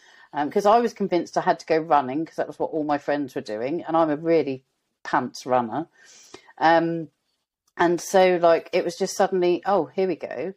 Because 0.45 0.65
um, 0.67 0.73
I 0.73 0.79
was 0.79 0.93
convinced 0.93 1.37
I 1.37 1.41
had 1.41 1.59
to 1.59 1.65
go 1.65 1.77
running 1.77 2.19
because 2.19 2.35
that 2.35 2.47
was 2.47 2.59
what 2.59 2.71
all 2.71 2.83
my 2.83 2.99
friends 2.99 3.33
were 3.33 3.41
doing, 3.41 3.83
and 3.83 3.97
I'm 3.97 4.11
a 4.11 4.15
really 4.15 4.63
pants 5.03 5.45
runner. 5.45 5.87
Um, 6.59 7.07
and 7.77 7.99
so, 8.01 8.37
like, 8.41 8.69
it 8.73 8.83
was 8.83 8.97
just 8.97 9.15
suddenly, 9.15 9.63
oh, 9.65 9.85
here 9.85 10.07
we 10.07 10.17
go. 10.17 10.53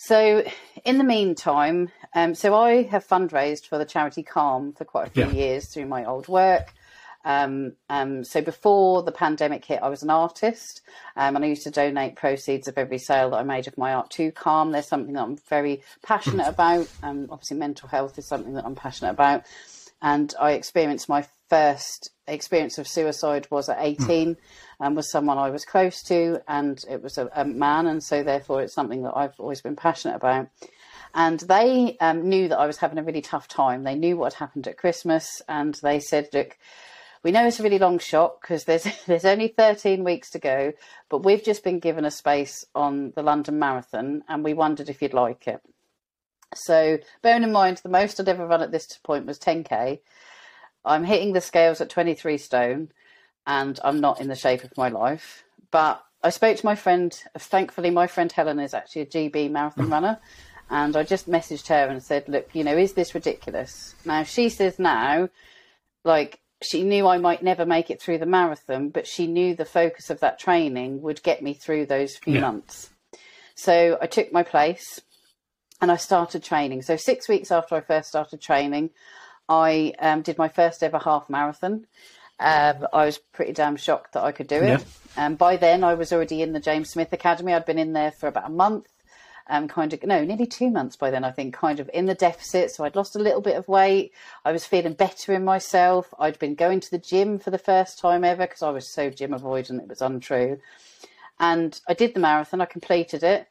So, 0.00 0.44
in 0.84 0.98
the 0.98 1.04
meantime, 1.04 1.90
um, 2.14 2.36
so 2.36 2.54
I 2.54 2.84
have 2.84 3.04
fundraised 3.04 3.66
for 3.66 3.78
the 3.78 3.84
charity 3.84 4.22
Calm 4.22 4.72
for 4.72 4.84
quite 4.84 5.08
a 5.08 5.10
few 5.10 5.26
yeah. 5.26 5.32
years 5.32 5.66
through 5.66 5.86
my 5.86 6.04
old 6.04 6.28
work. 6.28 6.72
Um, 7.24 7.72
um, 7.90 8.22
so 8.22 8.40
before 8.40 9.02
the 9.02 9.10
pandemic 9.10 9.64
hit, 9.64 9.82
I 9.82 9.88
was 9.88 10.04
an 10.04 10.10
artist, 10.10 10.82
um, 11.16 11.34
and 11.34 11.44
I 11.44 11.48
used 11.48 11.64
to 11.64 11.72
donate 11.72 12.14
proceeds 12.14 12.68
of 12.68 12.78
every 12.78 12.98
sale 12.98 13.30
that 13.30 13.38
I 13.38 13.42
made 13.42 13.66
of 13.66 13.76
my 13.76 13.92
art 13.92 14.08
to 14.10 14.30
Calm. 14.30 14.70
There's 14.70 14.86
something 14.86 15.14
that 15.14 15.22
I'm 15.24 15.36
very 15.48 15.82
passionate 16.00 16.46
about. 16.46 16.86
Um, 17.02 17.26
obviously, 17.28 17.56
mental 17.56 17.88
health 17.88 18.20
is 18.20 18.26
something 18.26 18.54
that 18.54 18.64
I'm 18.64 18.76
passionate 18.76 19.10
about, 19.10 19.46
and 20.00 20.32
I 20.38 20.52
experienced 20.52 21.08
my 21.08 21.26
first 21.48 22.10
experience 22.26 22.78
of 22.78 22.86
suicide 22.86 23.46
was 23.50 23.68
at 23.68 23.78
18 23.80 24.36
and 24.80 24.96
was 24.96 25.10
someone 25.10 25.38
I 25.38 25.50
was 25.50 25.64
close 25.64 26.02
to, 26.04 26.40
and 26.46 26.82
it 26.88 27.02
was 27.02 27.18
a, 27.18 27.28
a, 27.34 27.44
man, 27.44 27.86
and 27.86 28.02
so 28.02 28.22
therefore 28.22 28.62
it's 28.62 28.74
something 28.74 29.02
that 29.02 29.16
I've 29.16 29.38
always 29.38 29.60
been 29.60 29.76
passionate 29.76 30.16
about. 30.16 30.48
And 31.14 31.40
they 31.40 31.96
um, 32.00 32.28
knew 32.28 32.48
that 32.48 32.58
I 32.58 32.66
was 32.66 32.78
having 32.78 32.98
a 32.98 33.02
really 33.02 33.22
tough 33.22 33.48
time. 33.48 33.82
They 33.82 33.94
knew 33.94 34.16
what 34.16 34.34
had 34.34 34.44
happened 34.44 34.68
at 34.68 34.76
Christmas, 34.76 35.42
and 35.48 35.74
they 35.82 36.00
said, 36.00 36.28
"Look, 36.32 36.58
we 37.22 37.32
know 37.32 37.46
it's 37.46 37.60
a 37.60 37.62
really 37.62 37.78
long 37.78 37.98
shot 37.98 38.40
because 38.40 38.64
there's 38.64 38.86
there's 39.06 39.24
only 39.24 39.48
13 39.48 40.04
weeks 40.04 40.30
to 40.30 40.38
go, 40.38 40.72
but 41.08 41.24
we've 41.24 41.42
just 41.42 41.64
been 41.64 41.80
given 41.80 42.04
a 42.04 42.10
space 42.10 42.64
on 42.74 43.12
the 43.16 43.22
London 43.22 43.58
Marathon, 43.58 44.22
and 44.28 44.44
we 44.44 44.54
wondered 44.54 44.88
if 44.88 45.00
you'd 45.00 45.14
like 45.14 45.48
it." 45.48 45.62
So, 46.54 46.98
bearing 47.22 47.42
in 47.42 47.52
mind, 47.52 47.78
the 47.78 47.88
most 47.88 48.20
I'd 48.20 48.28
ever 48.28 48.46
run 48.46 48.62
at 48.62 48.70
this 48.72 48.98
point 48.98 49.26
was 49.26 49.38
10k. 49.38 50.00
I'm 50.84 51.04
hitting 51.04 51.32
the 51.32 51.40
scales 51.40 51.80
at 51.80 51.90
23 51.90 52.38
stone 52.38 52.90
and 53.46 53.78
I'm 53.82 54.00
not 54.00 54.20
in 54.20 54.28
the 54.28 54.36
shape 54.36 54.64
of 54.64 54.76
my 54.76 54.88
life. 54.88 55.44
But 55.70 56.02
I 56.22 56.30
spoke 56.30 56.56
to 56.56 56.66
my 56.66 56.74
friend. 56.74 57.12
Thankfully, 57.38 57.90
my 57.90 58.06
friend 58.06 58.30
Helen 58.30 58.60
is 58.60 58.74
actually 58.74 59.02
a 59.02 59.06
GB 59.06 59.50
marathon 59.50 59.86
mm. 59.86 59.92
runner. 59.92 60.20
And 60.70 60.96
I 60.96 61.02
just 61.02 61.30
messaged 61.30 61.68
her 61.68 61.88
and 61.88 62.02
said, 62.02 62.28
look, 62.28 62.50
you 62.54 62.62
know, 62.62 62.76
is 62.76 62.92
this 62.92 63.14
ridiculous? 63.14 63.94
Now, 64.04 64.22
she 64.22 64.50
says 64.50 64.78
now, 64.78 65.30
like, 66.04 66.40
she 66.62 66.82
knew 66.82 67.06
I 67.06 67.18
might 67.18 67.42
never 67.42 67.64
make 67.64 67.90
it 67.90 68.02
through 68.02 68.18
the 68.18 68.26
marathon, 68.26 68.90
but 68.90 69.06
she 69.06 69.26
knew 69.26 69.54
the 69.54 69.64
focus 69.64 70.10
of 70.10 70.20
that 70.20 70.38
training 70.38 71.00
would 71.02 71.22
get 71.22 71.42
me 71.42 71.54
through 71.54 71.86
those 71.86 72.16
few 72.16 72.34
yeah. 72.34 72.40
months. 72.40 72.90
So 73.54 73.96
I 74.00 74.06
took 74.06 74.32
my 74.32 74.42
place 74.42 75.00
and 75.80 75.90
I 75.90 75.96
started 75.96 76.42
training. 76.42 76.82
So, 76.82 76.96
six 76.96 77.28
weeks 77.28 77.50
after 77.50 77.76
I 77.76 77.80
first 77.80 78.08
started 78.08 78.40
training, 78.40 78.90
I 79.48 79.94
um, 79.98 80.22
did 80.22 80.38
my 80.38 80.48
first 80.48 80.82
ever 80.82 80.98
half 80.98 81.28
marathon. 81.30 81.86
Um, 82.40 82.86
I 82.92 83.06
was 83.06 83.18
pretty 83.18 83.52
damn 83.52 83.76
shocked 83.76 84.12
that 84.12 84.22
I 84.22 84.32
could 84.32 84.46
do 84.46 84.56
it. 84.56 84.84
Yeah. 85.16 85.26
Um, 85.26 85.34
by 85.34 85.56
then, 85.56 85.82
I 85.82 85.94
was 85.94 86.12
already 86.12 86.42
in 86.42 86.52
the 86.52 86.60
James 86.60 86.90
Smith 86.90 87.12
Academy. 87.12 87.52
I'd 87.52 87.66
been 87.66 87.78
in 87.78 87.92
there 87.92 88.12
for 88.12 88.28
about 88.28 88.46
a 88.46 88.52
month, 88.52 88.86
um, 89.48 89.66
kind 89.66 89.92
of 89.92 90.02
no, 90.04 90.24
nearly 90.24 90.46
two 90.46 90.70
months 90.70 90.94
by 90.94 91.10
then. 91.10 91.24
I 91.24 91.32
think, 91.32 91.54
kind 91.54 91.80
of 91.80 91.90
in 91.92 92.06
the 92.06 92.14
deficit. 92.14 92.70
So 92.70 92.84
I'd 92.84 92.94
lost 92.94 93.16
a 93.16 93.20
little 93.20 93.40
bit 93.40 93.56
of 93.56 93.66
weight. 93.66 94.12
I 94.44 94.52
was 94.52 94.64
feeling 94.64 94.92
better 94.92 95.32
in 95.32 95.44
myself. 95.44 96.14
I'd 96.18 96.38
been 96.38 96.54
going 96.54 96.78
to 96.80 96.90
the 96.90 96.98
gym 96.98 97.40
for 97.40 97.50
the 97.50 97.58
first 97.58 97.98
time 97.98 98.22
ever 98.22 98.44
because 98.44 98.62
I 98.62 98.70
was 98.70 98.86
so 98.86 99.10
gym 99.10 99.32
avoidant 99.32 99.80
it 99.80 99.88
was 99.88 100.02
untrue. 100.02 100.60
And 101.40 101.80
I 101.88 101.94
did 101.94 102.14
the 102.14 102.20
marathon. 102.20 102.60
I 102.60 102.66
completed 102.66 103.24
it 103.24 103.48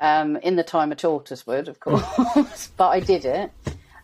um, 0.00 0.36
in 0.38 0.56
the 0.56 0.64
time 0.64 0.92
a 0.92 0.96
tortoise 0.96 1.46
would, 1.46 1.68
of 1.68 1.80
course, 1.80 2.70
but 2.76 2.88
I 2.88 3.00
did 3.00 3.24
it. 3.26 3.50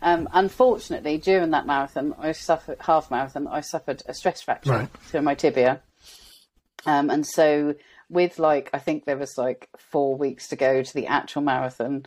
Um, 0.06 0.28
unfortunately, 0.32 1.18
during 1.18 1.50
that 1.50 1.66
marathon, 1.66 2.14
I 2.16 2.30
suffered 2.30 2.78
half 2.80 3.10
marathon. 3.10 3.48
I 3.48 3.60
suffered 3.60 4.04
a 4.06 4.14
stress 4.14 4.40
fracture 4.40 4.70
right. 4.70 4.88
through 5.02 5.22
my 5.22 5.34
tibia, 5.34 5.80
um, 6.86 7.10
and 7.10 7.26
so 7.26 7.74
with 8.08 8.38
like 8.38 8.70
I 8.72 8.78
think 8.78 9.04
there 9.04 9.16
was 9.16 9.36
like 9.36 9.68
four 9.76 10.16
weeks 10.16 10.46
to 10.48 10.56
go 10.56 10.84
to 10.84 10.94
the 10.94 11.08
actual 11.08 11.42
marathon. 11.42 12.06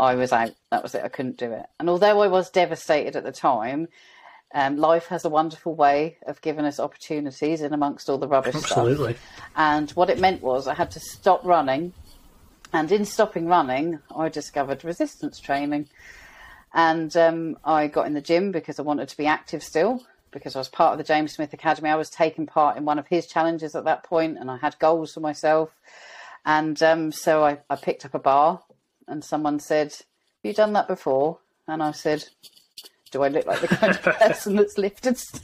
I 0.00 0.16
was 0.16 0.32
out. 0.32 0.50
That 0.72 0.82
was 0.82 0.96
it. 0.96 1.04
I 1.04 1.08
couldn't 1.08 1.36
do 1.36 1.52
it. 1.52 1.66
And 1.78 1.88
although 1.88 2.20
I 2.20 2.26
was 2.26 2.50
devastated 2.50 3.14
at 3.14 3.22
the 3.22 3.30
time, 3.30 3.86
um, 4.52 4.76
life 4.76 5.06
has 5.06 5.24
a 5.24 5.28
wonderful 5.28 5.76
way 5.76 6.18
of 6.26 6.42
giving 6.42 6.64
us 6.64 6.80
opportunities 6.80 7.60
in 7.60 7.72
amongst 7.72 8.10
all 8.10 8.18
the 8.18 8.26
rubbish 8.26 8.56
Absolutely. 8.56 9.12
stuff. 9.12 9.42
And 9.54 9.90
what 9.92 10.10
it 10.10 10.18
meant 10.18 10.42
was 10.42 10.66
I 10.66 10.74
had 10.74 10.90
to 10.90 11.00
stop 11.00 11.44
running. 11.44 11.92
And 12.72 12.90
in 12.90 13.04
stopping 13.04 13.46
running, 13.46 14.00
I 14.14 14.28
discovered 14.28 14.84
resistance 14.84 15.38
training. 15.38 15.88
And 16.74 17.16
um, 17.16 17.58
I 17.64 17.86
got 17.86 18.06
in 18.06 18.14
the 18.14 18.20
gym 18.20 18.52
because 18.52 18.78
I 18.78 18.82
wanted 18.82 19.08
to 19.08 19.16
be 19.16 19.26
active 19.26 19.62
still, 19.62 20.04
because 20.30 20.54
I 20.54 20.58
was 20.58 20.68
part 20.68 20.92
of 20.92 20.98
the 20.98 21.04
James 21.04 21.32
Smith 21.32 21.52
Academy. 21.52 21.90
I 21.90 21.96
was 21.96 22.10
taking 22.10 22.46
part 22.46 22.76
in 22.76 22.84
one 22.84 22.98
of 22.98 23.06
his 23.08 23.26
challenges 23.26 23.74
at 23.74 23.84
that 23.84 24.04
point, 24.04 24.38
and 24.38 24.50
I 24.50 24.58
had 24.58 24.78
goals 24.78 25.14
for 25.14 25.20
myself. 25.20 25.70
And 26.44 26.82
um, 26.82 27.12
so 27.12 27.44
I, 27.44 27.58
I 27.70 27.76
picked 27.76 28.04
up 28.04 28.14
a 28.14 28.18
bar, 28.18 28.62
and 29.06 29.24
someone 29.24 29.60
said, 29.60 29.92
Have 29.92 30.04
you 30.44 30.52
done 30.52 30.72
that 30.74 30.88
before? 30.88 31.38
And 31.66 31.82
I 31.82 31.92
said, 31.92 32.24
Do 33.10 33.22
I 33.22 33.28
look 33.28 33.46
like 33.46 33.60
the 33.60 33.68
kind 33.68 33.94
of 33.94 34.02
person 34.18 34.56
that's 34.56 34.78
lifted 34.78 35.18
stuff? 35.18 35.42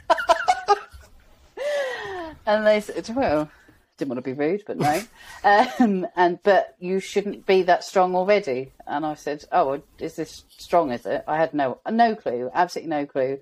and 2.47 2.67
they 2.67 2.81
said, 2.81 3.09
Well, 3.15 3.51
didn't 3.97 4.11
want 4.11 4.25
to 4.25 4.35
be 4.35 4.39
rude, 4.39 4.65
but 4.67 4.79
no. 4.79 5.03
um, 5.79 6.07
and 6.17 6.39
but 6.43 6.75
you 6.79 7.01
shouldn't 7.01 7.47
be 7.47 7.63
that 7.63 7.85
strong 7.85 8.15
already. 8.15 8.73
And 8.87 9.07
I 9.07 9.15
said, 9.15 9.45
"Oh, 9.53 9.83
is 9.99 10.17
this 10.17 10.45
strong? 10.49 10.91
Is 10.93 11.07
it?" 11.07 11.25
I 11.27 11.37
had 11.37 11.55
no 11.55 11.79
no 11.91 12.15
clue, 12.15 12.51
absolutely 12.53 12.91
no 12.91 13.07
clue. 13.07 13.39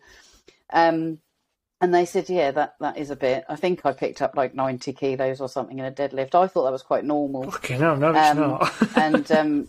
Um, 0.72 1.18
and 1.80 1.92
they 1.92 2.04
said, 2.04 2.28
"Yeah, 2.28 2.52
that 2.52 2.76
that 2.80 2.96
is 2.96 3.10
a 3.10 3.16
bit." 3.16 3.44
I 3.48 3.56
think 3.56 3.84
I 3.84 3.92
picked 3.92 4.22
up 4.22 4.36
like 4.36 4.54
ninety 4.54 4.92
kilos 4.92 5.40
or 5.40 5.48
something 5.48 5.78
in 5.78 5.84
a 5.84 5.90
deadlift. 5.90 6.34
I 6.34 6.46
thought 6.46 6.64
that 6.64 6.72
was 6.72 6.82
quite 6.82 7.04
normal. 7.04 7.46
Okay, 7.46 7.78
no, 7.78 7.96
no, 7.96 8.10
it's 8.10 8.30
um, 8.30 8.38
not. 8.38 8.96
and 8.96 9.32
um, 9.32 9.68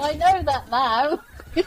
I 0.00 0.14
know 0.14 0.42
that 0.42 0.68
now. 0.70 1.20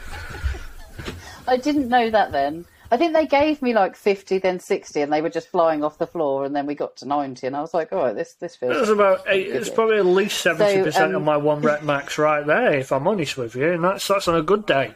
I 1.48 1.56
didn't 1.56 1.88
know 1.88 2.10
that 2.10 2.32
then. 2.32 2.66
I 2.90 2.96
think 2.96 3.14
they 3.14 3.26
gave 3.26 3.62
me 3.62 3.74
like 3.74 3.96
50, 3.96 4.38
then 4.38 4.60
60, 4.60 5.00
and 5.00 5.12
they 5.12 5.20
were 5.20 5.30
just 5.30 5.48
flying 5.48 5.82
off 5.82 5.98
the 5.98 6.06
floor, 6.06 6.44
and 6.44 6.54
then 6.54 6.66
we 6.66 6.74
got 6.74 6.96
to 6.98 7.06
90, 7.06 7.46
and 7.46 7.56
I 7.56 7.60
was 7.60 7.74
like, 7.74 7.92
all 7.92 8.04
right, 8.04 8.14
this, 8.14 8.34
this 8.34 8.54
feels. 8.54 8.76
It 8.76 8.80
was 8.80 8.90
about 8.90 9.24
eight, 9.26 9.48
it's 9.48 9.68
probably 9.68 9.98
at 9.98 10.06
least 10.06 10.44
70% 10.44 10.92
so, 10.92 11.04
um, 11.06 11.14
of 11.16 11.22
my 11.22 11.36
one 11.36 11.62
rep 11.62 11.82
max 11.82 12.16
right 12.18 12.46
there, 12.46 12.74
if 12.74 12.92
I'm 12.92 13.08
honest 13.08 13.36
with 13.36 13.56
you, 13.56 13.72
and 13.72 13.82
that's, 13.82 14.06
that's 14.06 14.28
on 14.28 14.36
a 14.36 14.42
good 14.42 14.66
day. 14.66 14.94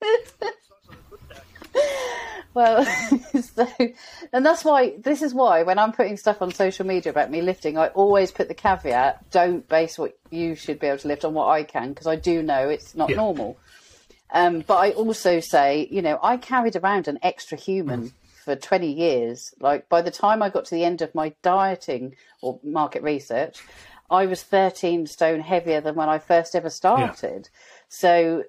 well, 2.54 2.84
so, 3.54 3.68
and 4.32 4.46
that's 4.46 4.64
why, 4.64 4.94
this 4.98 5.20
is 5.20 5.34
why 5.34 5.64
when 5.64 5.78
I'm 5.78 5.92
putting 5.92 6.16
stuff 6.16 6.40
on 6.40 6.50
social 6.52 6.86
media 6.86 7.10
about 7.10 7.30
me 7.30 7.42
lifting, 7.42 7.76
I 7.76 7.88
always 7.88 8.32
put 8.32 8.48
the 8.48 8.54
caveat 8.54 9.30
don't 9.30 9.68
base 9.68 9.98
what 9.98 10.16
you 10.30 10.54
should 10.54 10.80
be 10.80 10.86
able 10.86 10.98
to 10.98 11.08
lift 11.08 11.26
on 11.26 11.34
what 11.34 11.48
I 11.48 11.62
can, 11.64 11.90
because 11.90 12.06
I 12.06 12.16
do 12.16 12.42
know 12.42 12.70
it's 12.70 12.94
not 12.94 13.10
yeah. 13.10 13.16
normal. 13.16 13.58
Um, 14.32 14.64
but 14.66 14.76
I 14.76 14.90
also 14.90 15.40
say, 15.40 15.86
you 15.90 16.02
know, 16.02 16.18
I 16.22 16.38
carried 16.38 16.74
around 16.76 17.06
an 17.06 17.18
extra 17.22 17.56
human 17.56 18.08
mm. 18.08 18.12
for 18.44 18.56
20 18.56 18.90
years. 18.90 19.54
Like 19.60 19.88
by 19.88 20.02
the 20.02 20.10
time 20.10 20.42
I 20.42 20.48
got 20.48 20.64
to 20.66 20.74
the 20.74 20.84
end 20.84 21.02
of 21.02 21.14
my 21.14 21.34
dieting 21.42 22.16
or 22.40 22.58
market 22.64 23.02
research, 23.02 23.62
I 24.10 24.26
was 24.26 24.42
13 24.42 25.06
stone 25.06 25.40
heavier 25.40 25.80
than 25.80 25.94
when 25.94 26.08
I 26.08 26.18
first 26.18 26.54
ever 26.54 26.70
started. 26.70 27.48
Yeah. 27.52 27.58
So 27.88 28.44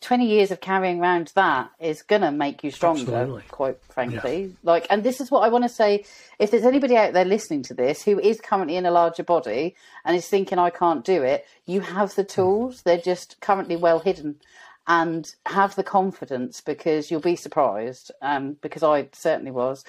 20 0.00 0.26
years 0.26 0.50
of 0.50 0.60
carrying 0.60 1.00
around 1.00 1.32
that 1.34 1.70
is 1.78 2.02
going 2.02 2.22
to 2.22 2.30
make 2.30 2.64
you 2.64 2.70
stronger, 2.70 3.14
Absolutely. 3.14 3.42
quite 3.48 3.82
frankly. 3.84 4.42
Yeah. 4.42 4.52
Like, 4.62 4.86
and 4.90 5.04
this 5.04 5.20
is 5.20 5.30
what 5.30 5.40
I 5.40 5.48
want 5.48 5.64
to 5.64 5.68
say. 5.68 6.04
If 6.38 6.50
there's 6.50 6.64
anybody 6.64 6.96
out 6.96 7.12
there 7.12 7.24
listening 7.24 7.62
to 7.64 7.74
this 7.74 8.02
who 8.02 8.18
is 8.18 8.40
currently 8.40 8.76
in 8.76 8.86
a 8.86 8.90
larger 8.90 9.22
body 9.22 9.74
and 10.04 10.16
is 10.16 10.28
thinking, 10.28 10.58
I 10.58 10.70
can't 10.70 11.04
do 11.04 11.22
it, 11.22 11.46
you 11.66 11.80
have 11.80 12.14
the 12.14 12.24
mm. 12.24 12.28
tools. 12.28 12.82
They're 12.82 12.98
just 12.98 13.40
currently 13.40 13.76
well 13.76 14.00
hidden 14.00 14.36
and 14.86 15.34
have 15.46 15.74
the 15.74 15.82
confidence 15.82 16.60
because 16.60 17.10
you'll 17.10 17.20
be 17.20 17.36
surprised 17.36 18.12
um, 18.22 18.56
because 18.60 18.82
I 18.82 19.08
certainly 19.12 19.50
was. 19.50 19.84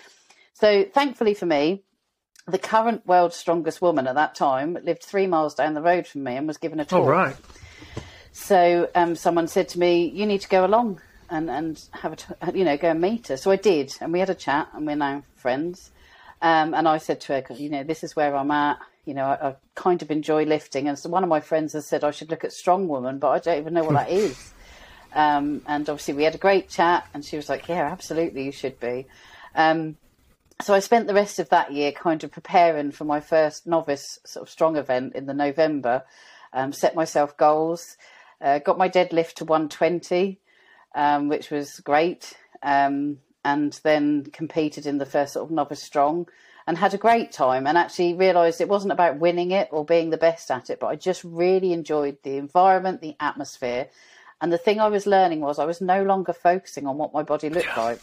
So 0.53 0.86
thankfully 0.86 1.33
for 1.33 1.45
me, 1.45 1.83
the 2.47 2.57
current 2.57 3.05
world's 3.05 3.36
strongest 3.36 3.81
woman 3.81 4.07
at 4.07 4.15
that 4.15 4.33
time 4.33 4.77
lived 4.83 5.03
three 5.03 5.27
miles 5.27 5.53
down 5.53 5.73
the 5.73 5.81
road 5.81 6.07
from 6.07 6.23
me 6.23 6.36
and 6.36 6.47
was 6.47 6.57
given 6.57 6.79
a 6.79 6.86
tour. 6.86 7.01
Oh, 7.01 7.07
right. 7.07 7.36
So 8.31 8.89
um, 8.95 9.15
someone 9.15 9.47
said 9.47 9.67
to 9.69 9.79
me, 9.79 10.05
"You 10.05 10.25
need 10.25 10.41
to 10.41 10.47
go 10.47 10.65
along 10.65 11.01
and 11.29 11.49
and 11.49 11.83
have 11.91 12.13
a 12.13 12.15
t- 12.15 12.33
you 12.53 12.63
know 12.63 12.77
go 12.77 12.91
and 12.91 13.01
meet 13.01 13.27
her." 13.27 13.38
So 13.38 13.51
I 13.51 13.55
did, 13.57 13.95
and 13.99 14.13
we 14.13 14.19
had 14.19 14.29
a 14.29 14.36
chat, 14.36 14.69
and 14.73 14.86
we're 14.88 14.95
now 14.95 15.23
friends. 15.36 15.91
Um, 16.41 16.73
and 16.73 16.88
I 16.88 16.99
said 16.99 17.19
to 17.21 17.33
her, 17.33 17.53
"You 17.53 17.69
know, 17.69 17.83
this 17.83 18.03
is 18.03 18.15
where 18.15 18.36
I'm 18.36 18.51
at. 18.51 18.77
You 19.05 19.15
know, 19.15 19.25
I, 19.25 19.49
I, 19.49 19.55
kind 19.75 20.01
of 20.01 20.12
enjoy 20.12 20.45
lifting." 20.45 20.88
And 20.88 20.97
so 20.97 21.10
one 21.10 21.23
of 21.23 21.29
my 21.29 21.39
friends 21.39 21.73
has 21.73 21.88
said 21.88 22.03
I 22.03 22.12
should 22.12 22.29
look 22.29 22.43
at 22.43 22.53
strong 22.53 22.88
woman, 22.88 23.19
but 23.19 23.29
I 23.29 23.39
don't 23.39 23.57
even 23.57 23.73
know 23.73 23.83
what 23.83 23.93
that 23.93 24.10
is. 24.25 24.53
Um, 25.17 25.63
and 25.65 25.89
obviously, 25.89 26.13
we 26.13 26.23
had 26.23 26.36
a 26.36 26.38
great 26.38 26.69
chat, 26.69 27.08
and 27.13 27.25
she 27.25 27.36
was 27.36 27.49
like, 27.49 27.67
"Yeah, 27.67 27.91
absolutely, 27.91 28.43
you 28.45 28.51
should 28.51 28.80
be." 28.80 29.08
Um, 29.56 29.97
so 30.62 30.75
I 30.75 30.80
spent 30.80 31.08
the 31.08 31.13
rest 31.15 31.39
of 31.39 31.49
that 31.49 31.71
year 31.73 31.91
kind 31.91 32.23
of 32.23 32.32
preparing 32.32 32.91
for 32.91 33.03
my 33.03 33.19
first 33.19 33.65
novice 33.65 34.19
sort 34.25 34.43
of 34.43 34.49
strong 34.49 34.77
event 34.77 35.15
in 35.15 35.25
the 35.25 35.34
November. 35.34 36.03
Um, 36.53 36.71
set 36.71 36.95
myself 36.95 37.36
goals, 37.36 37.97
uh, 38.41 38.60
got 38.60 38.77
my 38.77 38.89
deadlift 38.89 39.34
to 39.34 39.45
120, 39.45 40.39
um, 40.95 41.30
which 41.30 41.49
was 41.49 41.80
great, 41.80 42.38
um, 42.62 43.17
and 43.43 43.80
then 43.84 44.25
competed 44.32 44.86
in 44.86 44.99
the 44.99 45.06
first 45.06 45.34
sort 45.34 45.45
of 45.45 45.51
novice 45.51 45.84
strong 45.84 46.27
and 46.67 46.77
had 46.77 46.93
a 46.93 46.97
great 46.97 47.32
time 47.32 47.65
and 47.65 47.77
actually 47.77 48.13
realised 48.13 48.60
it 48.62 48.69
wasn't 48.69 48.91
about 48.91 49.19
winning 49.19 49.51
it 49.51 49.69
or 49.71 49.86
being 49.86 50.10
the 50.10 50.17
best 50.17 50.51
at 50.51 50.69
it, 50.69 50.80
but 50.80 50.88
I 50.88 50.95
just 50.95 51.23
really 51.23 51.73
enjoyed 51.73 52.17
the 52.23 52.38
environment, 52.38 53.01
the 53.01 53.15
atmosphere. 53.19 53.88
And 54.39 54.54
the 54.54 54.58
thing 54.58 54.80
I 54.80 54.88
was 54.88 55.08
learning 55.08 55.41
was 55.41 55.60
I 55.60 55.65
was 55.65 55.82
no 55.82 56.04
longer 56.04 56.34
focusing 56.34 56.86
on 56.86 56.97
what 56.97 57.13
my 57.13 57.23
body 57.23 57.50
looked 57.50 57.76
like. 57.76 58.00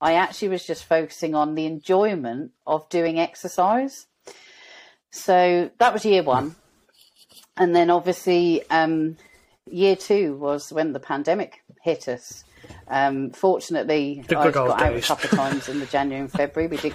I 0.00 0.14
actually 0.14 0.48
was 0.48 0.66
just 0.66 0.84
focusing 0.84 1.34
on 1.34 1.54
the 1.54 1.64
enjoyment 1.64 2.52
of 2.66 2.88
doing 2.90 3.18
exercise. 3.18 4.06
So 5.10 5.70
that 5.78 5.92
was 5.92 6.04
year 6.04 6.22
one. 6.22 6.56
And 7.56 7.74
then 7.74 7.88
obviously, 7.88 8.68
um, 8.68 9.16
year 9.66 9.96
two 9.96 10.36
was 10.36 10.72
when 10.72 10.92
the 10.92 11.00
pandemic 11.00 11.62
hit 11.82 12.08
us. 12.08 12.44
Um, 12.88 13.30
fortunately, 13.30 14.24
I 14.28 14.50
got 14.50 14.82
out 14.82 14.96
a 14.96 15.00
couple 15.00 15.30
of 15.30 15.36
times 15.36 15.68
in 15.68 15.80
the 15.80 15.86
January 15.86 16.20
and 16.20 16.32
February. 16.32 16.68
We 16.68 16.76
did 16.78 16.94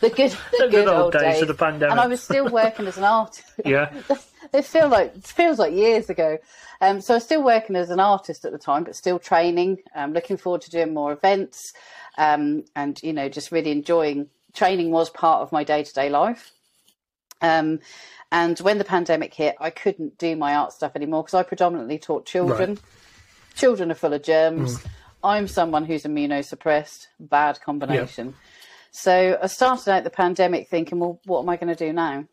the 0.00 0.10
good, 0.10 0.30
the, 0.52 0.58
the 0.58 0.68
good, 0.68 0.70
good, 0.70 0.88
old, 0.88 1.12
days, 1.12 1.22
days, 1.22 1.42
of 1.42 1.48
the 1.48 1.54
pandemic. 1.54 1.90
And 1.90 2.00
I 2.00 2.06
was 2.06 2.22
still 2.22 2.48
working 2.48 2.86
as 2.86 2.96
an 2.96 3.04
artist. 3.04 3.44
yeah, 3.64 3.92
it 4.52 4.64
feels 4.64 4.90
like 4.90 5.14
it 5.16 5.24
feels 5.24 5.58
like 5.58 5.72
years 5.72 6.10
ago. 6.10 6.38
Um, 6.80 7.00
so 7.00 7.14
I 7.14 7.16
was 7.16 7.24
still 7.24 7.42
working 7.42 7.76
as 7.76 7.90
an 7.90 8.00
artist 8.00 8.44
at 8.44 8.52
the 8.52 8.58
time, 8.58 8.84
but 8.84 8.96
still 8.96 9.18
training. 9.18 9.78
Um, 9.94 10.12
looking 10.12 10.36
forward 10.36 10.62
to 10.62 10.70
doing 10.70 10.94
more 10.94 11.12
events, 11.12 11.72
um, 12.18 12.64
and 12.74 13.00
you 13.02 13.12
know, 13.12 13.28
just 13.28 13.52
really 13.52 13.70
enjoying 13.70 14.28
training 14.54 14.90
was 14.90 15.10
part 15.10 15.42
of 15.42 15.52
my 15.52 15.64
day 15.64 15.82
to 15.82 15.92
day 15.92 16.08
life. 16.08 16.52
Um, 17.42 17.80
and 18.32 18.58
when 18.60 18.78
the 18.78 18.84
pandemic 18.84 19.34
hit, 19.34 19.56
I 19.58 19.70
couldn't 19.70 20.18
do 20.18 20.36
my 20.36 20.54
art 20.54 20.72
stuff 20.72 20.92
anymore 20.94 21.22
because 21.22 21.34
I 21.34 21.42
predominantly 21.42 21.98
taught 21.98 22.26
children. 22.26 22.70
Right. 22.70 22.82
Children 23.56 23.90
are 23.90 23.96
full 23.96 24.12
of 24.12 24.22
germs. 24.22 24.78
Mm. 24.78 24.86
I'm 25.22 25.48
someone 25.48 25.84
who's 25.84 26.04
immunosuppressed. 26.04 27.08
Bad 27.18 27.60
combination. 27.60 28.28
Yeah. 28.28 28.32
So 28.92 29.38
I 29.42 29.46
started 29.46 29.90
out 29.90 30.04
the 30.04 30.10
pandemic 30.10 30.68
thinking, 30.68 30.98
well, 30.98 31.20
what 31.24 31.40
am 31.42 31.48
I 31.48 31.56
going 31.56 31.74
to 31.74 31.86
do 31.86 31.92
now? 31.92 32.26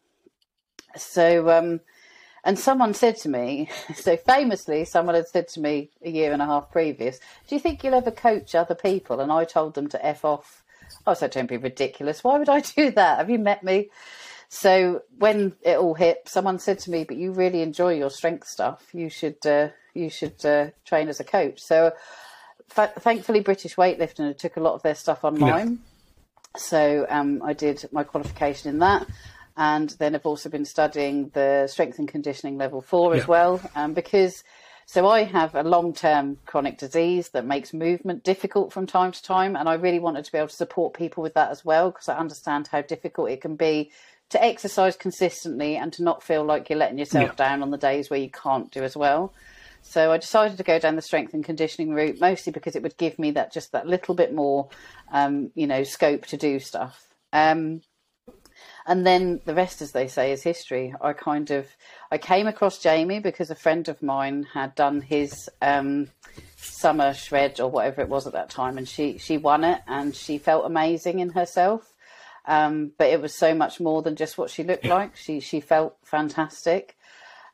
So, 0.96 1.50
um, 1.50 1.82
and 2.48 2.58
someone 2.58 2.94
said 2.94 3.18
to 3.18 3.30
me, 3.30 3.70
so 3.96 4.16
famously, 4.16 4.86
someone 4.86 5.16
had 5.16 5.28
said 5.28 5.50
to 5.50 5.60
me 5.60 5.92
a 6.02 6.10
year 6.10 6.32
and 6.32 6.42
a 6.42 6.46
half 6.46 6.72
previous, 6.72 7.20
do 7.48 7.56
you 7.56 7.60
think 7.60 7.84
you'll 7.84 7.94
ever 7.94 8.10
coach 8.10 8.56
other 8.56 8.74
people? 8.74 9.20
And 9.20 9.32
I 9.32 9.44
told 9.44 9.76
them 9.76 9.88
to 9.90 10.04
F 10.04 10.24
off. 10.24 10.64
I 11.06 11.14
said, 11.14 11.32
don't 11.32 11.50
be 11.50 11.58
ridiculous. 11.58 12.24
Why 12.24 12.40
would 12.40 12.48
I 12.48 12.62
do 12.62 12.90
that? 12.92 13.18
Have 13.18 13.30
you 13.30 13.38
met 13.38 13.64
me? 13.64 13.90
So 14.48 15.02
when 15.18 15.58
it 15.62 15.78
all 15.78 15.94
hit, 15.94 16.22
someone 16.26 16.58
said 16.58 16.80
to 16.80 16.92
me, 16.92 17.04
but 17.04 17.18
you 17.18 17.34
really 17.34 17.62
enjoy 17.62 17.96
your 17.96 18.10
strength 18.10 18.48
stuff. 18.48 18.88
You 18.94 19.10
should, 19.10 19.46
uh, 19.46 19.70
you 19.94 20.10
should 20.10 20.44
uh, 20.46 20.68
train 20.86 21.10
as 21.10 21.20
a 21.20 21.26
coach. 21.26 21.60
So 21.60 21.92
thankfully, 22.70 23.42
British 23.42 23.76
Weightlifting 23.76 24.38
took 24.38 24.56
a 24.56 24.62
lot 24.62 24.74
of 24.74 24.84
their 24.84 24.96
stuff 24.96 25.26
online. 25.26 25.70
Yeah 25.72 25.78
so 26.58 27.06
um, 27.10 27.42
I 27.44 27.54
did 27.54 27.86
my 27.92 28.04
qualification 28.04 28.70
in 28.70 28.80
that. 28.80 29.08
And 29.58 29.90
then 29.98 30.14
I've 30.14 30.26
also 30.26 30.50
been 30.50 30.66
studying 30.66 31.30
the 31.34 31.68
strength 31.68 31.98
and 31.98 32.08
conditioning 32.08 32.58
level 32.58 32.80
four 32.80 33.16
yeah. 33.16 33.22
as 33.22 33.28
well, 33.28 33.60
um, 33.76 33.94
because 33.94 34.44
so 34.86 35.06
I 35.08 35.24
have 35.24 35.54
a 35.56 35.64
long 35.64 35.94
term 35.94 36.38
chronic 36.46 36.78
disease 36.78 37.30
that 37.30 37.46
makes 37.46 37.74
movement 37.74 38.24
difficult 38.24 38.72
from 38.72 38.88
time 38.88 39.12
to 39.12 39.22
time. 39.22 39.58
And 39.58 39.68
I 39.68 39.74
really 39.74 40.00
wanted 40.00 40.24
to 40.26 40.32
be 40.32 40.38
able 40.38 40.48
to 40.48 40.56
support 40.56 40.94
people 40.94 41.22
with 41.24 41.34
that 41.34 41.52
as 41.52 41.66
well, 41.66 41.92
because 41.92 42.08
I 42.08 42.18
understand 42.18 42.68
how 42.68 42.82
difficult 42.82 43.32
it 43.32 43.42
can 43.42 43.56
be 43.58 43.92
to 44.30 44.44
exercise 44.44 44.96
consistently 44.96 45.76
and 45.76 45.92
to 45.94 46.04
not 46.04 46.24
feel 46.24 46.44
like 46.44 46.70
you're 46.70 46.80
letting 46.80 47.00
yourself 47.00 47.32
yeah. 47.32 47.50
down 47.50 47.64
on 47.64 47.72
the 47.72 47.78
days 47.78 48.10
where 48.10 48.20
you 48.20 48.30
can't 48.30 48.72
do 48.72 48.84
as 48.84 48.96
well. 48.96 49.34
So 49.82 50.12
I 50.12 50.18
decided 50.18 50.58
to 50.58 50.64
go 50.64 50.80
down 50.80 50.96
the 50.96 51.02
strength 51.02 51.34
and 51.34 51.44
conditioning 51.44 51.94
route, 51.94 52.20
mostly 52.20 52.52
because 52.52 52.76
it 52.76 52.84
would 52.84 52.98
give 52.98 53.18
me 53.18 53.32
that 53.32 53.54
just 53.54 53.72
that 53.72 53.88
little 53.88 54.16
bit 54.16 54.34
more, 54.34 54.70
um, 55.12 55.52
you 55.56 55.66
know, 55.66 55.84
scope 55.84 56.26
to 56.28 56.38
do 56.38 56.60
stuff. 56.60 57.08
Um, 57.34 57.82
and 58.88 59.06
then 59.06 59.42
the 59.44 59.54
rest, 59.54 59.82
as 59.82 59.92
they 59.92 60.08
say, 60.08 60.32
is 60.32 60.42
history. 60.42 60.96
I 61.02 61.12
kind 61.12 61.52
of 61.52 61.68
I 62.10 62.18
came 62.18 62.48
across 62.48 62.80
Jamie 62.80 63.20
because 63.20 63.52
a 63.52 63.56
friend 63.56 63.88
of 63.90 64.02
mine 64.02 64.48
had 64.54 64.76
done 64.76 65.02
his 65.02 65.50
um, 65.62 66.10
summer 66.56 67.14
shred 67.14 67.60
or 67.60 67.70
whatever 67.70 68.02
it 68.02 68.08
was 68.08 68.26
at 68.26 68.34
that 68.34 68.50
time, 68.50 68.78
and 68.78 68.88
she 68.88 69.18
she 69.18 69.38
won 69.38 69.66
it, 69.66 69.82
and 69.88 70.16
she 70.16 70.38
felt 70.38 70.66
amazing 70.66 71.20
in 71.20 71.30
herself. 71.30 71.94
Um, 72.46 72.94
but 72.98 73.08
it 73.08 73.22
was 73.22 73.38
so 73.38 73.54
much 73.54 73.82
more 73.82 74.02
than 74.02 74.16
just 74.16 74.38
what 74.38 74.50
she 74.50 74.64
looked 74.64 74.86
like. 74.86 75.18
She 75.18 75.42
she 75.42 75.60
felt 75.60 75.98
fantastic. 76.06 76.96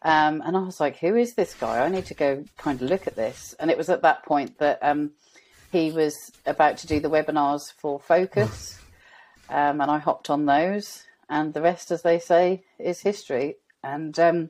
Um, 0.03 0.43
and 0.45 0.55
I 0.55 0.59
was 0.59 0.79
like, 0.79 0.97
who 0.97 1.15
is 1.15 1.33
this 1.33 1.55
guy? 1.55 1.83
I 1.83 1.89
need 1.89 2.05
to 2.07 2.13
go 2.13 2.43
kind 2.57 2.79
of 2.79 2.89
look 2.89 3.07
at 3.07 3.15
this. 3.15 3.55
And 3.57 3.71
it 3.71 3.77
was 3.77 3.89
at 3.89 4.01
that 4.01 4.23
point 4.25 4.59
that 4.59 4.79
um, 4.81 5.11
he 5.71 5.91
was 5.91 6.13
about 6.45 6.77
to 6.79 6.87
do 6.87 6.99
the 6.99 7.09
webinars 7.09 7.73
for 7.77 7.99
Focus. 7.99 8.79
Um, 9.49 9.81
and 9.81 9.91
I 9.91 9.99
hopped 9.99 10.29
on 10.29 10.45
those. 10.45 11.03
And 11.29 11.53
the 11.53 11.61
rest, 11.61 11.91
as 11.91 12.01
they 12.01 12.19
say, 12.19 12.63
is 12.79 13.01
history. 13.01 13.57
And 13.83 14.17
um, 14.19 14.49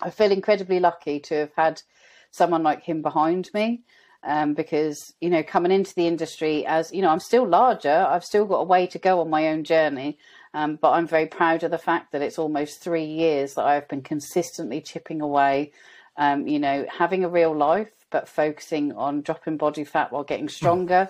I 0.00 0.10
feel 0.10 0.32
incredibly 0.32 0.80
lucky 0.80 1.20
to 1.20 1.34
have 1.34 1.52
had 1.56 1.82
someone 2.30 2.62
like 2.62 2.82
him 2.82 3.02
behind 3.02 3.50
me. 3.54 3.82
Um, 4.24 4.54
because 4.54 5.14
you 5.20 5.28
know 5.30 5.42
coming 5.42 5.72
into 5.72 5.96
the 5.96 6.06
industry 6.06 6.64
as 6.64 6.92
you 6.92 7.02
know 7.02 7.08
i'm 7.08 7.18
still 7.18 7.44
larger 7.44 8.06
i've 8.08 8.24
still 8.24 8.44
got 8.44 8.60
a 8.60 8.64
way 8.64 8.86
to 8.86 8.98
go 9.00 9.20
on 9.20 9.28
my 9.28 9.48
own 9.48 9.64
journey 9.64 10.16
um, 10.54 10.78
but 10.80 10.90
I'm 10.90 11.06
very 11.06 11.26
proud 11.26 11.62
of 11.62 11.70
the 11.70 11.78
fact 11.78 12.12
that 12.12 12.22
it's 12.22 12.38
almost 12.38 12.80
three 12.80 13.04
years 13.04 13.54
that 13.54 13.64
I've 13.64 13.88
been 13.88 14.02
consistently 14.02 14.80
chipping 14.80 15.20
away, 15.20 15.72
um, 16.16 16.46
you 16.46 16.58
know, 16.58 16.86
having 16.90 17.24
a 17.24 17.28
real 17.28 17.56
life, 17.56 17.90
but 18.10 18.28
focusing 18.28 18.92
on 18.92 19.22
dropping 19.22 19.56
body 19.56 19.84
fat 19.84 20.12
while 20.12 20.24
getting 20.24 20.48
stronger. 20.48 21.08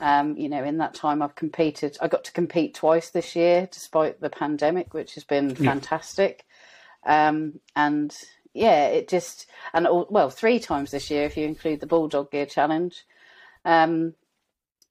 Um, 0.00 0.36
you 0.36 0.48
know, 0.48 0.64
in 0.64 0.78
that 0.78 0.94
time, 0.94 1.20
I've 1.20 1.34
competed. 1.34 1.96
I 2.00 2.08
got 2.08 2.24
to 2.24 2.32
compete 2.32 2.74
twice 2.74 3.10
this 3.10 3.36
year, 3.36 3.68
despite 3.70 4.20
the 4.20 4.30
pandemic, 4.30 4.94
which 4.94 5.14
has 5.14 5.24
been 5.24 5.54
fantastic. 5.54 6.46
Um, 7.04 7.60
and 7.76 8.14
yeah, 8.54 8.86
it 8.86 9.08
just 9.08 9.46
and 9.72 9.86
all, 9.86 10.06
well, 10.10 10.30
three 10.30 10.58
times 10.58 10.90
this 10.90 11.10
year 11.10 11.24
if 11.24 11.36
you 11.36 11.44
include 11.44 11.80
the 11.80 11.86
Bulldog 11.86 12.30
Gear 12.30 12.46
Challenge. 12.46 13.04
Um, 13.64 14.14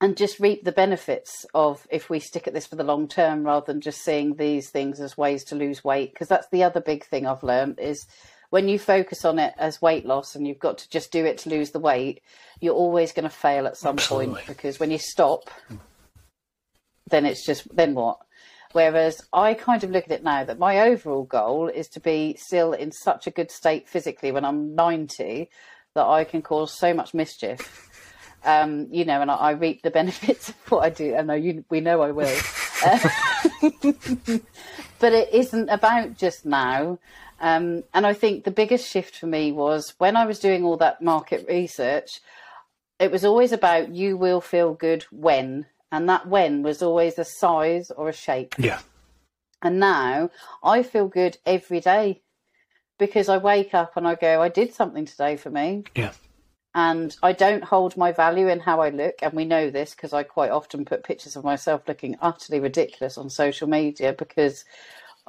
and 0.01 0.15
just 0.15 0.39
reap 0.39 0.63
the 0.63 0.71
benefits 0.71 1.45
of 1.53 1.85
if 1.89 2.09
we 2.09 2.19
stick 2.19 2.47
at 2.47 2.53
this 2.53 2.65
for 2.65 2.77
the 2.77 2.83
long 2.83 3.07
term 3.07 3.43
rather 3.43 3.65
than 3.65 3.81
just 3.81 4.01
seeing 4.01 4.35
these 4.35 4.69
things 4.69 4.99
as 5.01 5.17
ways 5.17 5.43
to 5.43 5.55
lose 5.55 5.83
weight 5.83 6.13
because 6.13 6.27
that's 6.27 6.47
the 6.51 6.63
other 6.63 6.79
big 6.79 7.03
thing 7.03 7.27
I've 7.27 7.43
learned 7.43 7.79
is 7.79 8.07
when 8.49 8.67
you 8.67 8.79
focus 8.79 9.25
on 9.25 9.39
it 9.39 9.53
as 9.57 9.81
weight 9.81 10.05
loss 10.05 10.35
and 10.35 10.47
you've 10.47 10.59
got 10.59 10.77
to 10.79 10.89
just 10.89 11.11
do 11.11 11.25
it 11.25 11.37
to 11.39 11.49
lose 11.49 11.71
the 11.71 11.79
weight 11.79 12.21
you're 12.59 12.73
always 12.73 13.11
going 13.11 13.23
to 13.23 13.29
fail 13.29 13.67
at 13.67 13.77
some 13.77 13.95
Absolutely. 13.95 14.35
point 14.35 14.47
because 14.47 14.79
when 14.79 14.91
you 14.91 14.97
stop 14.97 15.49
then 17.09 17.25
it's 17.25 17.45
just 17.45 17.73
then 17.75 17.93
what 17.93 18.19
whereas 18.71 19.21
I 19.33 19.53
kind 19.53 19.83
of 19.83 19.91
look 19.91 20.05
at 20.05 20.11
it 20.11 20.23
now 20.23 20.43
that 20.43 20.59
my 20.59 20.79
overall 20.79 21.23
goal 21.23 21.67
is 21.67 21.87
to 21.89 21.99
be 21.99 22.35
still 22.39 22.73
in 22.73 22.91
such 22.91 23.27
a 23.27 23.31
good 23.31 23.51
state 23.51 23.87
physically 23.87 24.31
when 24.31 24.45
I'm 24.45 24.75
90 24.75 25.49
that 25.95 26.05
I 26.05 26.23
can 26.23 26.41
cause 26.41 26.77
so 26.77 26.93
much 26.93 27.13
mischief 27.13 27.87
um, 28.43 28.87
you 28.91 29.05
know, 29.05 29.21
and 29.21 29.29
I, 29.29 29.35
I, 29.35 29.51
reap 29.51 29.81
the 29.81 29.91
benefits 29.99 30.49
of 30.49 30.55
what 30.71 30.83
I 30.83 30.89
do. 30.89 31.15
I 31.15 31.21
know 31.21 31.33
you, 31.33 31.65
we 31.69 31.81
know 31.81 32.01
I 32.01 32.11
will. 32.11 32.39
Uh, 32.83 32.99
but 34.99 35.13
it 35.13 35.33
isn't 35.33 35.69
about 35.69 36.17
just 36.17 36.45
now. 36.45 36.99
Um, 37.39 37.83
and 37.93 38.05
I 38.05 38.13
think 38.13 38.43
the 38.43 38.51
biggest 38.51 38.89
shift 38.89 39.15
for 39.15 39.27
me 39.27 39.51
was 39.51 39.93
when 39.97 40.15
I 40.15 40.25
was 40.25 40.39
doing 40.39 40.63
all 40.63 40.77
that 40.77 41.01
market 41.01 41.45
research, 41.47 42.19
it 42.99 43.11
was 43.11 43.23
always 43.23 43.51
about 43.51 43.93
you 43.93 44.17
will 44.17 44.41
feel 44.41 44.73
good 44.73 45.03
when. 45.11 45.65
And 45.91 46.07
that 46.09 46.27
when 46.27 46.61
was 46.61 46.81
always 46.81 47.17
a 47.17 47.25
size 47.25 47.91
or 47.91 48.09
a 48.09 48.13
shape. 48.13 48.55
Yeah. 48.57 48.79
And 49.61 49.79
now 49.79 50.29
I 50.63 50.83
feel 50.83 51.07
good 51.07 51.37
every 51.45 51.79
day 51.79 52.21
because 52.97 53.29
I 53.29 53.37
wake 53.37 53.73
up 53.73 53.95
and 53.95 54.07
I 54.07 54.15
go, 54.15 54.41
I 54.41 54.49
did 54.49 54.73
something 54.73 55.05
today 55.05 55.35
for 55.35 55.49
me. 55.49 55.85
Yeah 55.95 56.11
and 56.75 57.15
I 57.23 57.33
don't 57.33 57.63
hold 57.63 57.97
my 57.97 58.11
value 58.11 58.47
in 58.47 58.59
how 58.59 58.81
I 58.81 58.89
look. 58.89 59.15
And 59.21 59.33
we 59.33 59.45
know 59.45 59.69
this 59.69 59.95
because 59.95 60.13
I 60.13 60.23
quite 60.23 60.51
often 60.51 60.85
put 60.85 61.03
pictures 61.03 61.35
of 61.35 61.43
myself 61.43 61.81
looking 61.87 62.15
utterly 62.21 62.59
ridiculous 62.59 63.17
on 63.17 63.29
social 63.29 63.67
media 63.67 64.13
because 64.13 64.65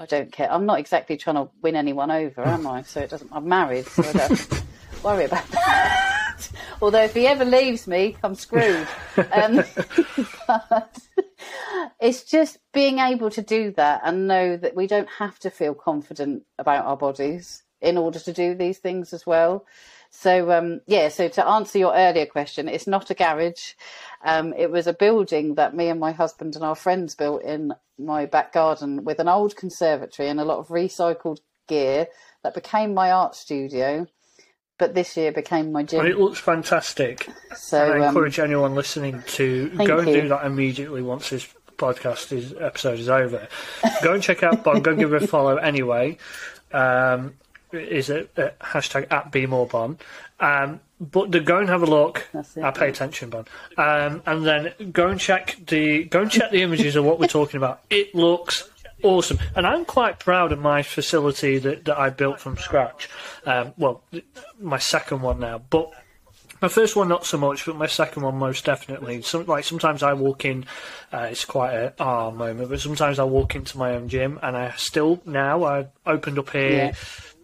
I 0.01 0.07
don't 0.07 0.32
care. 0.32 0.51
I'm 0.51 0.64
not 0.64 0.78
exactly 0.78 1.18
trying 1.18 1.36
to 1.36 1.51
win 1.61 1.76
anyone 1.76 2.11
over, 2.11 2.42
am 2.42 2.66
I? 2.66 2.80
So 2.84 3.03
it 3.03 3.11
doesn't. 3.11 3.30
I'm 3.34 3.46
married, 3.46 3.84
so 3.84 4.03
I 4.03 4.12
don't 4.12 4.62
worry 5.05 5.26
about 5.26 5.46
that. 5.48 6.48
Although 6.80 7.03
if 7.03 7.12
he 7.12 7.26
ever 7.26 7.44
leaves 7.44 7.86
me, 7.86 8.16
I'm 8.24 8.34
screwed. 8.34 8.88
Um, 9.30 9.62
but 10.46 10.98
it's 12.01 12.24
just 12.24 12.59
being 12.72 12.98
able 12.98 13.28
to 13.30 13.42
do 13.42 13.72
that 13.72 14.01
and 14.03 14.26
know 14.26 14.57
that 14.57 14.74
we 14.74 14.86
don't 14.86 15.09
have 15.18 15.38
to 15.40 15.51
feel 15.51 15.74
confident 15.74 16.44
about 16.59 16.86
our 16.86 16.96
bodies 16.96 17.62
in 17.82 17.98
order 17.98 18.18
to 18.20 18.32
do 18.32 18.55
these 18.55 18.78
things 18.78 19.12
as 19.12 19.26
well. 19.26 19.66
So 20.11 20.51
um, 20.51 20.80
yeah, 20.86 21.09
so 21.09 21.28
to 21.28 21.46
answer 21.46 21.78
your 21.78 21.94
earlier 21.94 22.26
question, 22.26 22.68
it's 22.68 22.86
not 22.86 23.11
a 23.11 23.14
garage. 23.14 23.74
Um, 24.23 24.53
it 24.53 24.71
was 24.71 24.87
a 24.87 24.93
building 24.93 25.55
that 25.55 25.75
me 25.75 25.89
and 25.89 25.99
my 25.99 26.12
husband 26.12 26.55
and 26.55 26.64
our 26.64 26.75
friends 26.75 27.14
built 27.14 27.43
in 27.43 27.73
my 27.99 28.27
back 28.27 28.53
garden 28.53 29.05
with 29.05 29.18
an 29.18 29.29
old 29.29 29.57
conservatory 29.57 30.29
and 30.29 30.41
a 30.41 30.45
lot 30.45 30.59
of 30.59 30.68
recycled 30.68 31.39
gear 31.68 32.07
that 32.43 32.55
became 32.55 32.93
my 32.93 33.12
art 33.12 33.35
studio. 33.35 34.07
But 34.79 34.95
this 34.95 35.16
year 35.16 35.31
became 35.31 35.73
my 35.73 35.83
gym. 35.83 36.01
And 36.01 36.09
it 36.09 36.18
looks 36.18 36.39
fantastic. 36.39 37.29
So 37.55 37.85
and 37.85 38.03
I 38.03 38.07
um, 38.07 38.14
encourage 38.14 38.39
anyone 38.39 38.75
listening 38.75 39.23
to 39.29 39.68
go 39.87 39.99
and 39.99 40.09
you. 40.09 40.23
do 40.23 40.29
that 40.29 40.47
immediately 40.47 41.03
once 41.03 41.29
this 41.31 41.47
podcast 41.77 42.33
is 42.33 42.55
episode 42.59 42.99
is 42.99 43.09
over. 43.09 43.47
go 44.03 44.14
and 44.14 44.23
check 44.23 44.43
out 44.43 44.64
Bon. 44.64 44.81
Go 44.81 44.93
and 44.93 45.01
give 45.01 45.11
her 45.11 45.16
a 45.16 45.27
follow 45.27 45.57
anyway. 45.57 46.18
Um, 46.73 47.35
is 47.73 48.11
it 48.11 48.31
uh, 48.37 48.51
hashtag 48.61 49.11
at 49.11 49.31
be 49.31 49.47
more 49.47 49.66
Bon? 49.66 49.99
Um, 50.39 50.81
but 51.01 51.33
the, 51.33 51.41
go 51.41 51.59
and 51.59 51.68
have 51.68 51.83
a 51.83 51.87
look. 51.87 52.29
That's 52.33 52.57
it, 52.57 52.64
I 52.64 52.71
pay 52.71 52.87
yeah. 52.87 52.91
attention, 52.91 53.31
Bon. 53.31 53.47
Um, 53.77 54.23
and 54.27 54.45
then 54.45 54.73
go 54.93 55.09
and 55.09 55.18
check 55.18 55.57
the 55.66 56.05
go 56.05 56.23
and 56.23 56.31
check 56.31 56.51
the 56.51 56.62
images 56.62 56.97
of 56.97 57.05
what 57.05 57.18
we're 57.18 57.27
talking 57.27 57.59
about. 57.59 57.81
It 57.91 58.14
looks 58.14 58.68
awesome, 59.03 59.39
and 59.57 59.66
I'm 59.66 59.85
quite 59.85 60.18
proud 60.18 60.53
of 60.53 60.59
my 60.59 60.83
facility 60.83 61.59
that, 61.59 61.85
that 61.87 61.99
I 61.99 62.11
built 62.11 62.41
from 62.41 62.57
scratch. 62.57 63.09
Um, 63.47 63.73
well, 63.77 64.03
my 64.59 64.79
second 64.79 65.23
one 65.23 65.41
now, 65.41 65.59
but 65.59 65.91
my 66.61 66.68
first 66.68 66.95
one 66.95 67.09
not 67.09 67.25
so 67.25 67.39
much, 67.39 67.64
but 67.64 67.77
my 67.77 67.87
second 67.87 68.23
one 68.23 68.37
most 68.37 68.64
definitely. 68.64 69.23
Some, 69.23 69.47
like 69.47 69.64
sometimes 69.64 70.03
I 70.03 70.12
walk 70.12 70.45
in, 70.45 70.66
uh, 71.12 71.29
it's 71.31 71.45
quite 71.45 71.73
a 71.73 71.95
ah 71.99 72.31
moment, 72.31 72.68
but 72.68 72.81
sometimes 72.81 73.18
I 73.18 73.25
walk 73.25 73.55
into 73.55 73.79
my 73.79 73.95
own 73.95 74.09
gym 74.09 74.39
and 74.43 74.57
I 74.57 74.73
still 74.77 75.23
now 75.25 75.64
I 75.64 75.87
opened 76.05 76.39
up 76.39 76.51
here. 76.51 76.71
Yeah. 76.71 76.93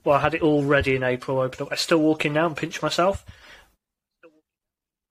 Well, 0.07 0.16
I 0.16 0.20
had 0.20 0.34
it 0.34 0.42
all 0.42 0.62
ready 0.62 0.94
in 0.94 1.02
April. 1.02 1.40
Opened 1.40 1.62
up. 1.62 1.72
I 1.72 1.74
still 1.74 1.98
walk 1.98 2.24
in 2.24 2.32
now 2.32 2.46
and 2.46 2.57
pinch 2.57 2.80
myself. 2.80 3.26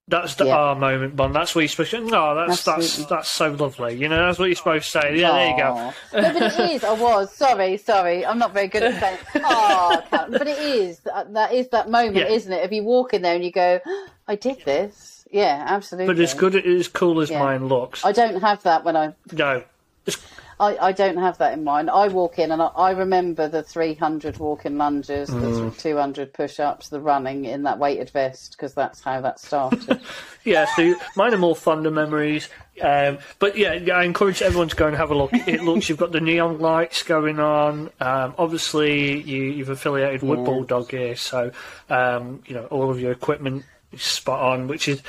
That's 0.08 0.36
the 0.36 0.46
Yeah. 0.46 0.56
ah 0.58 0.76
moment, 0.76 1.16
Bon. 1.16 1.34
That's 1.34 1.54
what 1.54 1.62
you're 1.62 1.68
supposed 1.70 1.92
to. 1.92 2.00
No, 2.00 2.36
that's 2.36 2.64
that's 2.64 2.78
Absolutely. 2.78 3.16
that's 3.16 3.28
so 3.30 3.52
lovely. 3.52 3.96
You 3.96 4.08
know, 4.08 4.18
that's 4.26 4.38
what 4.40 4.46
you're 4.46 4.56
supposed 4.56 4.86
to 4.86 5.02
say. 5.02 5.18
Yeah, 5.18 5.32
there 5.32 5.50
you 5.50 5.58
go. 5.58 5.76
No, 6.14 6.34
but 6.34 6.60
it 6.60 6.72
is. 6.72 6.84
I 6.84 6.94
was 6.94 7.34
sorry, 7.34 7.76
sorry. 7.78 8.26
I'm 8.26 8.38
not 8.38 8.54
very 8.54 8.68
good 8.68 8.84
at 8.84 9.00
saying. 9.02 9.18
Oh, 9.46 10.02
but 10.12 10.48
it 10.48 10.60
is. 10.60 11.00
That 11.00 11.52
is 11.52 11.68
that 11.70 11.90
moment, 11.90 12.16
Yeah. 12.18 12.30
isn't 12.30 12.54
it? 12.54 12.64
If 12.64 12.72
you 12.72 12.84
walk 12.84 13.14
in 13.16 13.22
there 13.24 13.36
and 13.36 13.44
you 13.44 13.52
go, 13.52 13.80
"I 14.28 14.36
did 14.36 14.62
this," 14.64 15.26
yeah, 15.32 15.66
absolutely. 15.68 16.14
But 16.14 16.22
as 16.22 16.36
good 16.36 16.56
as 16.56 16.88
cool 16.88 17.20
as 17.20 17.32
Yeah. 17.32 17.40
mine 17.40 17.68
looks, 17.68 18.06
I 18.06 18.12
don't 18.14 18.40
have 18.42 18.62
that 18.64 18.86
when 18.86 18.96
I 18.96 19.14
no, 19.34 19.64
it's 20.06 20.18
I, 20.60 20.78
I 20.78 20.92
don't 20.94 21.18
have 21.18 21.38
that 21.40 21.52
in 21.54 21.64
mind. 21.66 21.90
I 21.90 22.08
walk 22.08 22.40
in 22.40 22.52
and 22.52 22.62
I, 22.62 22.68
I 22.68 22.92
remember 22.92 23.48
the 23.50 23.62
300 23.62 24.38
walking 24.38 24.78
lunges, 24.78 25.30
Mm. 25.30 25.74
the 25.76 25.82
200 25.82 26.32
push 26.34 26.60
ups, 26.62 26.90
the 26.90 27.02
running 27.02 27.44
in 27.46 27.64
that 27.64 27.78
weighted 27.78 28.10
vest, 28.10 28.52
because 28.54 28.74
that's 28.74 29.02
how 29.02 29.22
that 29.22 29.40
started. 29.40 30.00
Yeah, 30.46 30.68
so 30.76 30.94
mine 31.16 31.34
are 31.34 31.40
more 31.40 31.56
fonder 31.56 31.90
memories. 31.90 32.50
Um, 32.80 33.18
but 33.40 33.58
yeah, 33.58 33.80
I 33.92 34.04
encourage 34.04 34.44
everyone 34.44 34.70
to 34.70 34.76
go 34.76 34.86
and 34.86 34.96
have 34.96 35.10
a 35.10 35.16
look. 35.16 35.32
It 35.34 35.64
looks 35.64 35.90
you've 35.90 35.98
got 35.98 36.12
the 36.12 36.22
neon 36.22 36.60
lights 36.60 37.02
going 37.02 37.40
on. 37.40 37.90
Um, 38.00 38.36
obviously, 38.38 39.22
you, 39.24 39.42
you've 39.42 39.70
affiliated 39.70 40.22
with 40.22 40.38
Yeah. 40.38 40.46
Bulldog 40.46 40.90
Gear, 40.90 41.16
so 41.16 41.50
um, 41.90 42.44
you 42.46 42.54
know 42.54 42.66
all 42.66 42.92
of 42.92 43.00
your 43.00 43.12
equipment 43.12 43.66
is 43.92 44.04
spot 44.04 44.40
on. 44.40 44.68
Which 44.68 44.88
is, 44.88 45.02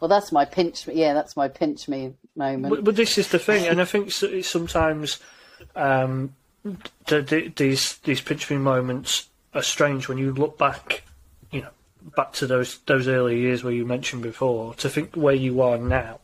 well, 0.00 0.08
that's 0.08 0.32
my 0.32 0.44
pinch 0.44 0.84
me. 0.88 0.94
Yeah, 0.94 1.14
that's 1.14 1.36
my 1.36 1.46
pinch 1.46 1.86
me 1.86 2.14
moment. 2.36 2.70
but, 2.74 2.84
but 2.84 2.96
this 2.96 3.18
is 3.18 3.28
the 3.28 3.38
thing, 3.38 3.66
and 3.66 3.80
I 3.80 3.84
think 3.84 4.10
sometimes 4.44 5.18
um, 5.76 6.34
the, 7.06 7.22
the, 7.22 7.52
these 7.56 7.98
these 7.98 8.20
pinch 8.20 8.50
me 8.50 8.56
moments 8.58 9.28
are 9.54 9.62
strange 9.62 10.08
when 10.08 10.18
you 10.18 10.32
look 10.32 10.58
back. 10.58 11.02
You 11.50 11.62
know, 11.62 11.70
back 12.16 12.32
to 12.34 12.46
those 12.46 12.78
those 12.86 13.08
early 13.08 13.40
years 13.40 13.64
where 13.64 13.72
you 13.72 13.84
mentioned 13.84 14.22
before. 14.22 14.74
To 14.74 14.88
think 14.88 15.14
where 15.14 15.34
you 15.34 15.60
are 15.62 15.78
now. 15.78 16.20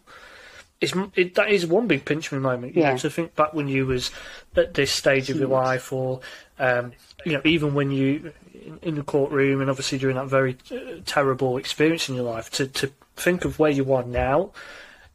it's 0.81 0.93
it, 1.15 1.35
that 1.35 1.51
is 1.51 1.67
one 1.67 1.87
big 1.87 2.05
pinch 2.05 2.31
me 2.33 2.39
moment. 2.39 2.77
You 2.77 2.83
Yeah. 2.83 2.93
know, 2.93 2.99
to 2.99 3.11
think 3.11 3.35
back 3.35 3.55
when 3.55 3.69
you 3.69 3.87
was 3.87 4.11
at 4.57 4.75
this 4.75 4.93
stage 4.93 5.31
of 5.31 5.39
your 5.39 5.49
life, 5.49 5.93
or 5.93 6.21
um, 6.59 6.93
you 7.25 7.33
know, 7.33 7.41
even 7.45 7.75
when 7.75 7.91
you 7.91 8.33
in, 8.55 8.79
in 8.83 8.95
the 8.95 9.03
courtroom, 9.03 9.61
and 9.61 9.69
obviously 9.71 9.99
during 9.99 10.17
that 10.17 10.27
very 10.29 10.57
uh, 10.71 11.01
terrible 11.05 11.57
experience 11.57 12.09
in 12.09 12.15
your 12.15 12.25
life, 12.25 12.51
to 12.53 12.67
to 12.67 12.91
think 13.17 13.45
of 13.45 13.59
where 13.59 13.71
you 13.71 13.93
are 13.93 14.05
now. 14.05 14.51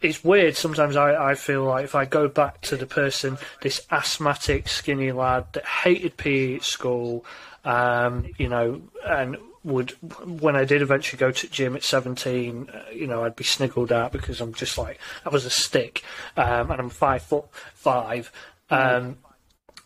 It's 0.01 0.23
weird. 0.23 0.55
Sometimes 0.55 0.95
I, 0.95 1.31
I 1.31 1.35
feel 1.35 1.63
like 1.63 1.85
if 1.85 1.93
I 1.93 2.05
go 2.05 2.27
back 2.27 2.61
to 2.61 2.75
the 2.75 2.87
person, 2.87 3.37
this 3.61 3.85
asthmatic, 3.91 4.67
skinny 4.67 5.11
lad 5.11 5.45
that 5.53 5.65
hated 5.65 6.17
PE 6.17 6.55
at 6.55 6.63
school, 6.63 7.23
um, 7.63 8.25
you 8.37 8.49
know, 8.49 8.81
and 9.05 9.37
would 9.63 9.91
when 10.25 10.55
I 10.55 10.65
did 10.65 10.81
eventually 10.81 11.19
go 11.19 11.31
to 11.31 11.47
gym 11.47 11.75
at 11.75 11.83
17, 11.83 12.69
uh, 12.73 12.89
you 12.91 13.05
know, 13.05 13.23
I'd 13.23 13.35
be 13.35 13.43
sniggled 13.43 13.91
at 13.91 14.11
because 14.11 14.41
I'm 14.41 14.53
just 14.53 14.77
like 14.77 14.99
I 15.23 15.29
was 15.29 15.45
a 15.45 15.51
stick, 15.51 16.03
um, 16.35 16.71
and 16.71 16.81
I'm 16.81 16.89
five 16.89 17.21
foot 17.21 17.45
five. 17.75 18.31
Um, 18.71 19.17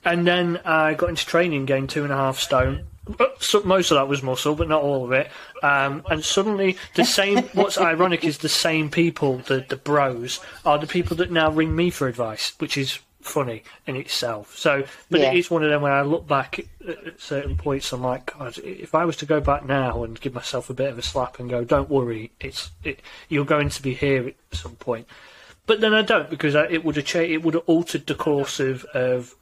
and 0.06 0.26
then 0.26 0.62
I 0.64 0.94
got 0.94 1.10
into 1.10 1.26
training, 1.26 1.66
gained 1.66 1.90
two 1.90 2.04
and 2.04 2.14
a 2.14 2.16
half 2.16 2.40
stone. 2.40 2.86
Uh, 3.20 3.26
So 3.40 3.62
most 3.64 3.92
of 3.92 3.96
that 3.96 4.08
was 4.08 4.24
muscle, 4.24 4.56
but 4.56 4.68
not 4.68 4.82
all 4.82 5.06
of 5.06 5.12
it. 5.12 5.30
Um, 5.62 6.04
and 6.10 6.24
suddenly, 6.24 6.78
the 6.96 7.06
same. 7.06 7.44
what's 7.54 7.78
ironic 7.78 8.24
is 8.24 8.40
the 8.40 8.50
same 8.50 8.90
people, 8.90 9.38
the 9.40 9.66
the 9.68 9.76
bros, 9.78 10.40
are 10.66 10.78
the 10.80 10.88
people 10.88 11.16
that 11.18 11.32
now 11.32 11.50
ring 11.52 11.76
me 11.76 11.90
for 11.90 12.08
advice, 12.08 12.54
which 12.60 12.78
is 12.78 13.00
funny 13.22 13.64
in 13.88 13.96
itself. 13.96 14.56
So, 14.56 14.84
but 15.10 15.20
Yeah. 15.20 15.32
it 15.32 15.38
is 15.38 15.50
one 15.50 15.64
of 15.64 15.70
them 15.72 15.82
when 15.82 15.92
I 15.92 16.04
look 16.04 16.28
back 16.28 16.60
at, 16.60 17.08
at 17.08 17.20
certain 17.20 17.56
points, 17.58 17.92
I'm 17.92 18.04
like, 18.04 18.38
God, 18.38 18.56
if 18.60 18.94
I 18.94 19.04
was 19.06 19.16
to 19.18 19.26
go 19.26 19.40
back 19.40 19.66
now 19.66 20.04
and 20.04 20.20
give 20.22 20.36
myself 20.36 20.70
a 20.70 20.76
bit 20.76 20.92
of 20.92 21.00
a 21.00 21.02
slap 21.02 21.40
and 21.40 21.50
go, 21.50 21.64
"Don't 21.64 21.90
worry, 21.90 22.32
it's 22.40 22.70
it, 22.84 23.00
you're 23.28 23.46
going 23.46 23.70
to 23.70 23.82
be 23.82 23.94
here 23.96 24.28
at 24.28 24.36
some 24.52 24.76
point." 24.76 25.08
But 25.68 25.82
then 25.82 25.94
I 25.96 26.04
don't 26.04 26.30
because 26.30 26.54
I, 26.56 26.66
it 26.68 26.84
would 26.86 26.96
have 26.98 27.06
cha- 27.06 27.20
it 27.20 27.42
would 27.44 27.56
have 27.56 27.64
altered 27.66 28.06
the 28.06 28.14
course 28.16 28.60
of, 28.60 28.86
of 28.94 29.34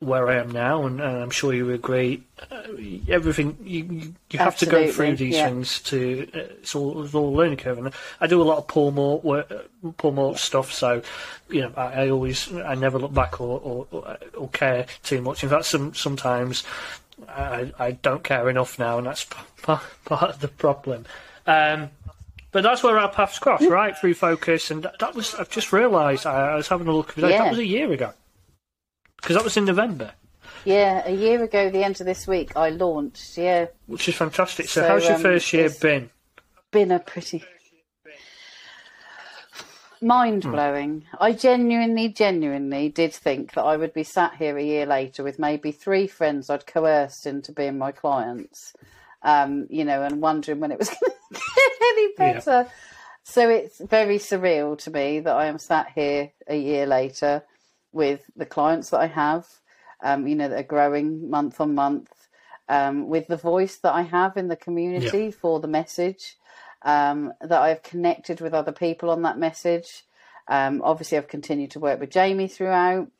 where 0.00 0.28
I 0.28 0.36
am 0.36 0.50
now, 0.50 0.86
and, 0.86 0.98
and 0.98 1.18
I'm 1.18 1.30
sure 1.30 1.52
you 1.52 1.70
agree. 1.70 2.22
Uh, 2.50 2.62
everything 3.08 3.58
you 3.62 3.84
you, 3.84 4.14
you 4.30 4.38
have 4.38 4.56
to 4.58 4.66
go 4.66 4.90
through 4.90 5.08
Absolutely, 5.08 5.14
these 5.26 5.34
yeah. 5.36 5.46
things 5.46 5.80
to 5.82 6.28
uh, 6.34 6.38
it's 6.38 6.74
all 6.74 7.04
it's 7.04 7.14
all 7.14 7.28
a 7.28 7.36
learning 7.36 7.58
curve. 7.58 7.78
And 7.78 7.92
I 8.18 8.26
do 8.26 8.40
a 8.40 8.44
lot 8.44 8.56
of 8.58 8.66
Paul 8.66 8.92
Mort 8.92 9.22
work, 9.24 9.50
uh, 9.50 9.90
Paul 9.98 10.12
Mort 10.12 10.38
stuff, 10.38 10.72
so 10.72 11.02
you 11.50 11.60
know 11.60 11.72
I, 11.76 12.04
I 12.04 12.10
always 12.10 12.50
I 12.52 12.74
never 12.74 12.98
look 12.98 13.12
back 13.12 13.40
or, 13.42 13.60
or 13.60 13.86
or 13.90 14.18
or 14.38 14.48
care 14.48 14.86
too 15.02 15.20
much. 15.20 15.42
In 15.44 15.50
fact, 15.50 15.66
some 15.66 15.94
sometimes 15.94 16.64
I 17.28 17.70
I 17.78 17.90
don't 17.92 18.24
care 18.24 18.48
enough 18.48 18.78
now, 18.78 18.96
and 18.96 19.06
that's 19.06 19.24
part, 19.62 19.82
part 20.06 20.30
of 20.30 20.40
the 20.40 20.48
problem. 20.48 21.04
Um, 21.46 21.90
but 22.52 22.62
that's 22.62 22.82
where 22.82 22.98
our 22.98 23.10
paths 23.10 23.38
cross, 23.38 23.62
right? 23.62 23.96
Through 23.96 24.14
focus, 24.14 24.70
and 24.70 24.82
that, 24.82 24.98
that 25.00 25.14
was 25.14 25.34
I've 25.34 25.50
just 25.50 25.74
realised 25.74 26.24
I, 26.24 26.52
I 26.52 26.54
was 26.56 26.68
having 26.68 26.88
a 26.88 26.92
look. 26.92 27.12
That 27.14 27.30
Yeah. 27.30 27.50
was 27.50 27.58
a 27.58 27.66
year 27.66 27.92
ago 27.92 28.14
because 29.20 29.36
that 29.36 29.44
was 29.44 29.56
in 29.56 29.64
November, 29.64 30.12
yeah, 30.64 31.02
a 31.06 31.12
year 31.14 31.42
ago, 31.42 31.70
the 31.70 31.84
end 31.84 32.00
of 32.00 32.06
this 32.06 32.26
week, 32.26 32.56
I 32.56 32.70
launched. 32.70 33.38
Yeah, 33.38 33.66
which 33.86 34.08
is 34.08 34.14
fantastic. 34.14 34.68
So, 34.68 34.82
So, 34.82 34.88
how's 34.88 35.04
your 35.04 35.16
um, 35.16 35.22
first 35.22 35.52
year 35.52 35.70
been? 35.80 36.10
been 36.70 36.90
a 36.92 36.98
pretty 37.00 37.44
mind 40.02 40.42
blowing. 40.42 41.04
I 41.18 41.32
genuinely, 41.32 42.08
genuinely 42.08 42.88
did 42.88 43.12
think 43.12 43.52
that 43.54 43.62
I 43.64 43.76
would 43.76 43.92
be 43.92 44.04
sat 44.04 44.34
here 44.36 44.56
a 44.56 44.62
year 44.62 44.86
later 44.86 45.22
with 45.22 45.38
maybe 45.38 45.72
three 45.72 46.06
friends 46.06 46.48
I'd 46.48 46.66
coerced 46.66 47.26
into 47.26 47.52
being 47.52 47.76
my 47.78 47.92
clients, 47.92 48.72
um, 49.22 49.66
you 49.68 49.84
know, 49.84 50.02
and 50.02 50.20
wondering 50.20 50.60
when 50.60 50.72
it 50.72 50.78
was 50.78 50.88
going 51.00 51.12
to 51.34 51.40
get 51.40 51.82
any 51.82 52.08
Yeah. 52.18 52.32
better. 52.34 52.70
So 53.22 53.48
it's 53.50 53.78
very 53.80 54.18
surreal 54.18 54.78
to 54.78 54.90
me 54.90 55.20
that 55.20 55.34
I 55.34 55.46
am 55.46 55.58
sat 55.58 55.88
here 55.94 56.30
a 56.46 56.56
year 56.56 56.86
later 56.86 57.42
with 57.92 58.22
the 58.36 58.46
clients 58.46 58.90
that 58.90 59.00
I 59.00 59.06
have, 59.06 59.46
um, 60.02 60.26
you 60.26 60.34
know, 60.36 60.48
that 60.48 60.58
are 60.60 60.62
growing 60.62 61.28
month 61.30 61.60
on 61.60 61.74
month, 61.74 62.10
um, 62.68 63.08
with 63.08 63.26
the 63.26 63.36
voice 63.36 63.76
that 63.78 63.94
I 63.94 64.02
have 64.02 64.36
in 64.36 64.48
the 64.48 64.56
community 64.56 65.30
for 65.30 65.60
the 65.60 65.68
message, 65.68 66.36
um, 66.82 67.32
that 67.40 67.60
I've 67.60 67.82
connected 67.82 68.40
with 68.40 68.54
other 68.54 68.72
people 68.72 69.10
on 69.10 69.22
that 69.22 69.38
message. 69.38 70.04
Um, 70.48 70.80
obviously, 70.84 71.18
I've 71.18 71.28
continued 71.28 71.72
to 71.72 71.80
work 71.80 72.00
with 72.00 72.10
Jamie 72.10 72.48
throughout, 72.48 73.10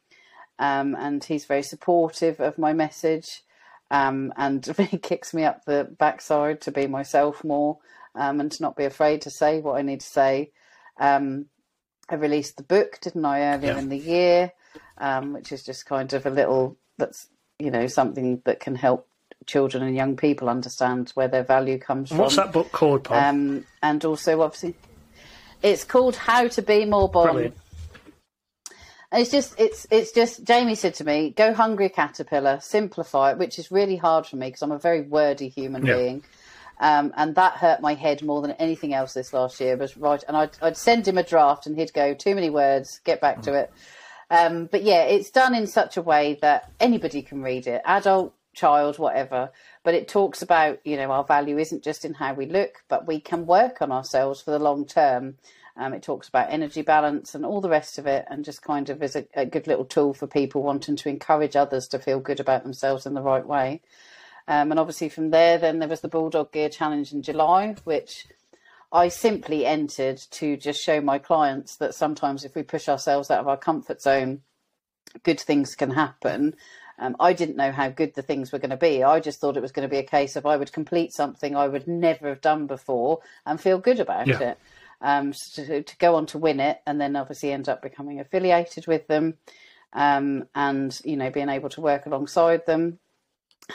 um, 0.58 0.94
and 0.98 1.22
he's 1.22 1.44
very 1.44 1.62
supportive 1.62 2.40
of 2.40 2.58
my 2.58 2.72
message 2.72 3.42
um, 3.90 4.32
and 4.36 4.66
really 4.78 4.98
kicks 4.98 5.34
me 5.34 5.44
up 5.44 5.64
the 5.64 5.88
backside 5.98 6.60
to 6.62 6.72
be 6.72 6.86
myself 6.86 7.44
more 7.44 7.78
um, 8.14 8.40
and 8.40 8.52
to 8.52 8.62
not 8.62 8.76
be 8.76 8.84
afraid 8.84 9.22
to 9.22 9.30
say 9.30 9.60
what 9.60 9.76
I 9.78 9.82
need 9.82 10.00
to 10.00 10.06
say. 10.06 10.52
Um, 10.98 11.46
I 12.08 12.16
released 12.16 12.56
the 12.56 12.62
book, 12.62 12.98
didn't 13.00 13.24
I, 13.24 13.54
earlier 13.54 13.72
Yeah. 13.72 13.78
in 13.78 13.88
the 13.88 13.98
year, 13.98 14.52
um, 14.98 15.32
which 15.32 15.52
is 15.52 15.62
just 15.62 15.86
kind 15.86 16.12
of 16.12 16.26
a 16.26 16.30
little 16.30 16.76
that's 16.98 17.28
you 17.58 17.70
know 17.70 17.86
something 17.86 18.42
that 18.44 18.60
can 18.60 18.74
help 18.74 19.06
children 19.46 19.82
and 19.82 19.96
young 19.96 20.16
people 20.16 20.48
understand 20.48 21.10
where 21.14 21.28
their 21.28 21.42
value 21.42 21.78
comes 21.78 22.10
And 22.10 22.18
from. 22.18 22.24
what's 22.24 22.36
that 22.36 22.52
book 22.52 22.70
called, 22.72 23.04
Bon? 23.04 23.24
Um, 23.24 23.66
and 23.82 24.04
also, 24.04 24.42
obviously, 24.42 24.74
it's 25.62 25.84
called 25.84 26.14
How 26.16 26.48
to 26.48 26.62
Be 26.62 26.84
More. 26.84 27.08
Brilliant. 27.10 27.56
And 29.12 29.22
it's 29.22 29.30
just, 29.32 29.58
it's, 29.58 29.86
it's 29.90 30.12
just. 30.12 30.44
Jamie 30.44 30.76
said 30.76 30.94
to 30.94 31.04
me, 31.04 31.30
"Go 31.30 31.52
hungry, 31.52 31.88
caterpillar. 31.88 32.60
Simplify 32.60 33.32
it," 33.32 33.38
which 33.38 33.58
is 33.58 33.72
really 33.72 33.96
hard 33.96 34.26
for 34.26 34.36
me 34.36 34.48
because 34.48 34.62
I'm 34.62 34.70
a 34.72 34.78
very 34.78 35.00
wordy 35.00 35.48
human 35.48 35.84
Yeah. 35.84 35.96
being. 35.96 36.24
Um, 36.78 37.12
and 37.16 37.34
that 37.34 37.54
hurt 37.54 37.80
my 37.82 37.94
head 37.94 38.22
more 38.22 38.40
than 38.40 38.52
anything 38.52 38.94
else 38.94 39.12
this 39.12 39.32
last 39.32 39.60
year. 39.60 39.76
Was 39.76 39.96
right, 39.96 40.22
and 40.28 40.36
I'd, 40.36 40.56
I'd 40.62 40.76
send 40.76 41.08
him 41.08 41.18
a 41.18 41.24
draft, 41.24 41.66
and 41.66 41.76
he'd 41.76 41.92
go, 41.92 42.14
"Too 42.14 42.34
many 42.36 42.50
words, 42.50 43.00
get 43.04 43.20
back 43.20 43.42
to 43.42 43.54
it." 43.54 43.72
Um, 44.30 44.66
but 44.66 44.82
yeah, 44.82 45.02
it's 45.02 45.30
done 45.30 45.54
in 45.54 45.66
such 45.66 45.96
a 45.96 46.02
way 46.02 46.38
that 46.40 46.70
anybody 46.78 47.20
can 47.22 47.42
read 47.42 47.66
it, 47.66 47.82
adult, 47.84 48.34
child, 48.54 48.98
whatever. 48.98 49.50
But 49.82 49.94
it 49.94 50.08
talks 50.08 50.42
about, 50.42 50.78
you 50.84 50.96
know, 50.96 51.10
our 51.10 51.24
value 51.24 51.58
isn't 51.58 51.82
just 51.82 52.04
in 52.04 52.14
how 52.14 52.34
we 52.34 52.46
look, 52.46 52.84
but 52.88 53.06
we 53.06 53.20
can 53.20 53.46
work 53.46 53.82
on 53.82 53.90
ourselves 53.90 54.40
for 54.40 54.52
the 54.52 54.58
long 54.58 54.86
term. 54.86 55.36
Um, 55.76 55.94
it 55.94 56.02
talks 56.02 56.28
about 56.28 56.52
energy 56.52 56.82
balance 56.82 57.34
and 57.34 57.44
all 57.44 57.60
the 57.60 57.68
rest 57.68 57.98
of 57.98 58.06
it, 58.06 58.26
and 58.28 58.44
just 58.44 58.62
kind 58.62 58.90
of 58.90 59.02
is 59.02 59.16
a, 59.16 59.26
a, 59.34 59.46
good 59.46 59.66
little 59.66 59.84
tool 59.84 60.12
for 60.12 60.26
people 60.26 60.62
wanting 60.62 60.96
to 60.96 61.08
encourage 61.08 61.56
others 61.56 61.88
to 61.88 61.98
feel 61.98 62.20
good 62.20 62.40
about 62.40 62.64
themselves 62.64 63.06
in 63.06 63.14
the 63.14 63.22
right 63.22 63.46
way. 63.46 63.80
Um, 64.46 64.72
and 64.72 64.80
obviously, 64.80 65.08
from 65.08 65.30
there, 65.30 65.58
then 65.58 65.78
there 65.78 65.88
was 65.88 66.00
the 66.00 66.08
Bulldog 66.08 66.52
Gear 66.52 66.68
Challenge 66.68 67.12
in 67.12 67.22
July, 67.22 67.76
which 67.84 68.26
I 68.92 69.08
simply 69.08 69.66
entered 69.66 70.18
to 70.32 70.56
just 70.56 70.82
show 70.82 71.00
my 71.00 71.18
clients 71.18 71.76
that 71.76 71.94
sometimes 71.94 72.44
if 72.44 72.54
we 72.54 72.62
push 72.62 72.88
ourselves 72.88 73.30
out 73.30 73.40
of 73.40 73.48
our 73.48 73.56
comfort 73.56 74.02
zone, 74.02 74.42
good 75.22 75.40
things 75.40 75.74
can 75.74 75.90
happen. 75.90 76.56
Um, 76.98 77.16
I 77.18 77.32
didn't 77.32 77.56
know 77.56 77.72
how 77.72 77.88
good 77.88 78.14
the 78.14 78.22
things 78.22 78.52
were 78.52 78.58
going 78.58 78.70
to 78.70 78.76
be. 78.76 79.02
I 79.02 79.20
just 79.20 79.40
thought 79.40 79.56
it 79.56 79.62
was 79.62 79.72
going 79.72 79.88
to 79.88 79.92
be 79.92 79.98
a 79.98 80.02
case 80.02 80.36
of 80.36 80.44
I 80.44 80.56
would 80.56 80.72
complete 80.72 81.12
something 81.12 81.56
I 81.56 81.68
would 81.68 81.88
never 81.88 82.28
have 82.28 82.40
done 82.40 82.66
before 82.66 83.20
and 83.46 83.60
feel 83.60 83.78
good 83.78 84.00
about 84.00 84.26
yeah. 84.26 84.40
it. 84.40 84.58
Um, 85.00 85.32
so 85.32 85.64
to, 85.64 85.82
to, 85.82 85.96
go 85.96 86.14
on 86.16 86.26
to 86.26 86.38
win 86.38 86.60
it 86.60 86.80
and 86.86 87.00
then 87.00 87.16
obviously 87.16 87.52
end 87.52 87.70
up 87.70 87.80
becoming 87.80 88.20
affiliated 88.20 88.86
with 88.86 89.06
them 89.06 89.38
um, 89.94 90.46
and, 90.54 91.00
you 91.06 91.16
know, 91.16 91.30
being 91.30 91.48
able 91.48 91.70
to 91.70 91.80
work 91.80 92.04
alongside 92.04 92.66
them 92.66 92.98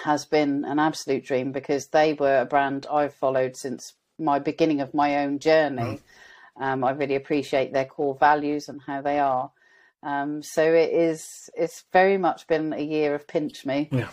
has 0.04 0.26
been 0.26 0.66
an 0.66 0.78
absolute 0.78 1.26
dream 1.26 1.52
because 1.52 1.88
they 1.88 2.14
were 2.14 2.42
a 2.42 2.46
brand 2.46 2.86
I've 2.92 3.16
followed 3.16 3.58
since 3.58 3.94
my 4.18 4.40
beginning 4.40 4.82
of 4.82 4.94
my 4.94 5.24
own 5.24 5.40
journey. 5.40 6.00
Mm. 6.58 6.64
Um, 6.64 6.84
I 6.84 6.92
really 6.92 7.16
appreciate 7.16 7.74
their 7.74 7.86
core 7.86 8.16
values 8.16 8.70
and 8.70 8.82
how 8.82 9.02
they 9.02 9.20
are. 9.20 9.52
Um, 10.04 10.44
so 10.44 10.64
it 10.64 10.92
is. 10.92 11.50
It's 11.56 11.84
very 11.92 12.18
much 12.18 12.48
been 12.48 12.74
a 12.74 12.82
year 12.82 13.16
of 13.16 13.28
pinch 13.28 13.66
me. 13.66 13.90
Yeah. 13.92 14.10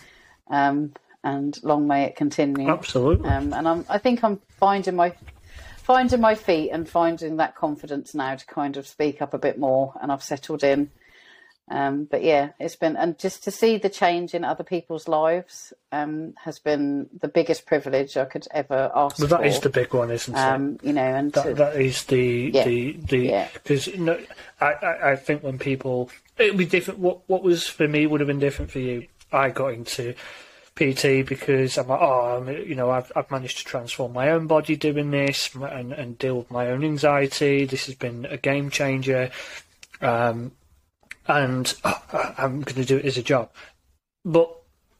Um, 0.49 0.93
and 1.23 1.57
long 1.63 1.87
may 1.87 2.03
it 2.03 2.15
continue. 2.15 2.69
Absolutely. 2.69 3.29
Um, 3.29 3.53
and 3.53 3.67
I'm, 3.67 3.85
I 3.87 3.97
think 3.97 4.23
I'm 4.23 4.41
finding 4.49 4.95
my 4.95 5.15
finding 5.77 6.21
my 6.21 6.35
feet 6.35 6.71
and 6.71 6.87
finding 6.87 7.37
that 7.37 7.55
confidence 7.55 8.15
now 8.15 8.35
to 8.35 8.45
kind 8.45 8.77
of 8.77 8.87
speak 8.87 9.21
up 9.21 9.33
a 9.33 9.37
bit 9.37 9.57
more. 9.57 9.93
And 10.01 10.11
I've 10.11 10.23
settled 10.23 10.63
in. 10.63 10.89
Um, 11.69 12.05
but 12.05 12.23
yeah, 12.23 12.49
it's 12.59 12.75
been 12.75 12.97
and 12.97 13.17
just 13.17 13.45
to 13.45 13.51
see 13.51 13.77
the 13.77 13.89
change 13.89 14.33
in 14.33 14.43
other 14.43 14.65
people's 14.65 15.07
lives 15.07 15.71
um, 15.93 16.33
has 16.43 16.59
been 16.59 17.09
the 17.21 17.29
biggest 17.29 17.65
privilege 17.65 18.17
I 18.17 18.25
could 18.25 18.45
ever 18.51 18.91
ask. 18.93 19.17
Well, 19.17 19.29
that 19.29 19.39
for. 19.39 19.45
is 19.45 19.59
the 19.61 19.69
big 19.69 19.93
one, 19.93 20.11
isn't 20.11 20.35
um, 20.35 20.73
it? 20.75 20.87
You 20.87 20.93
know, 20.93 21.01
and 21.01 21.31
that, 21.33 21.43
to, 21.43 21.53
that 21.53 21.75
is 21.77 22.03
the 22.03 22.51
yeah, 22.53 22.65
the 22.65 22.91
the 22.93 23.47
because 23.53 23.87
yeah. 23.87 23.95
you 23.95 24.01
know, 24.01 24.19
I, 24.59 24.73
I 24.73 25.11
I 25.11 25.15
think 25.15 25.41
when 25.41 25.57
people 25.57 26.09
it 26.37 26.51
would 26.51 26.57
be 26.57 26.65
different. 26.65 26.99
What 26.99 27.21
what 27.27 27.43
was 27.43 27.65
for 27.65 27.87
me 27.87 28.07
would 28.07 28.19
have 28.19 28.27
been 28.27 28.39
different 28.39 28.69
for 28.69 28.79
you. 28.79 29.07
I 29.31 29.49
got 29.49 29.73
into 29.73 30.15
PT 30.75 31.25
because 31.25 31.77
I'm 31.77 31.87
like, 31.87 32.01
oh, 32.01 32.37
I'm, 32.37 32.49
you 32.49 32.75
know, 32.75 32.91
I've 32.91 33.11
I've 33.15 33.31
managed 33.31 33.59
to 33.59 33.65
transform 33.65 34.11
my 34.11 34.31
own 34.31 34.47
body 34.47 34.75
doing 34.75 35.11
this 35.11 35.55
and 35.55 35.93
and 35.93 36.17
deal 36.17 36.39
with 36.39 36.51
my 36.51 36.67
own 36.67 36.83
anxiety. 36.83 37.63
This 37.63 37.85
has 37.85 37.95
been 37.95 38.25
a 38.25 38.37
game 38.37 38.69
changer. 38.69 39.31
Um, 40.01 40.51
and 41.27 41.73
oh, 41.83 42.33
I'm 42.37 42.61
going 42.61 42.75
to 42.75 42.85
do 42.85 42.97
it 42.97 43.05
as 43.05 43.17
a 43.17 43.23
job. 43.23 43.49
But 44.25 44.51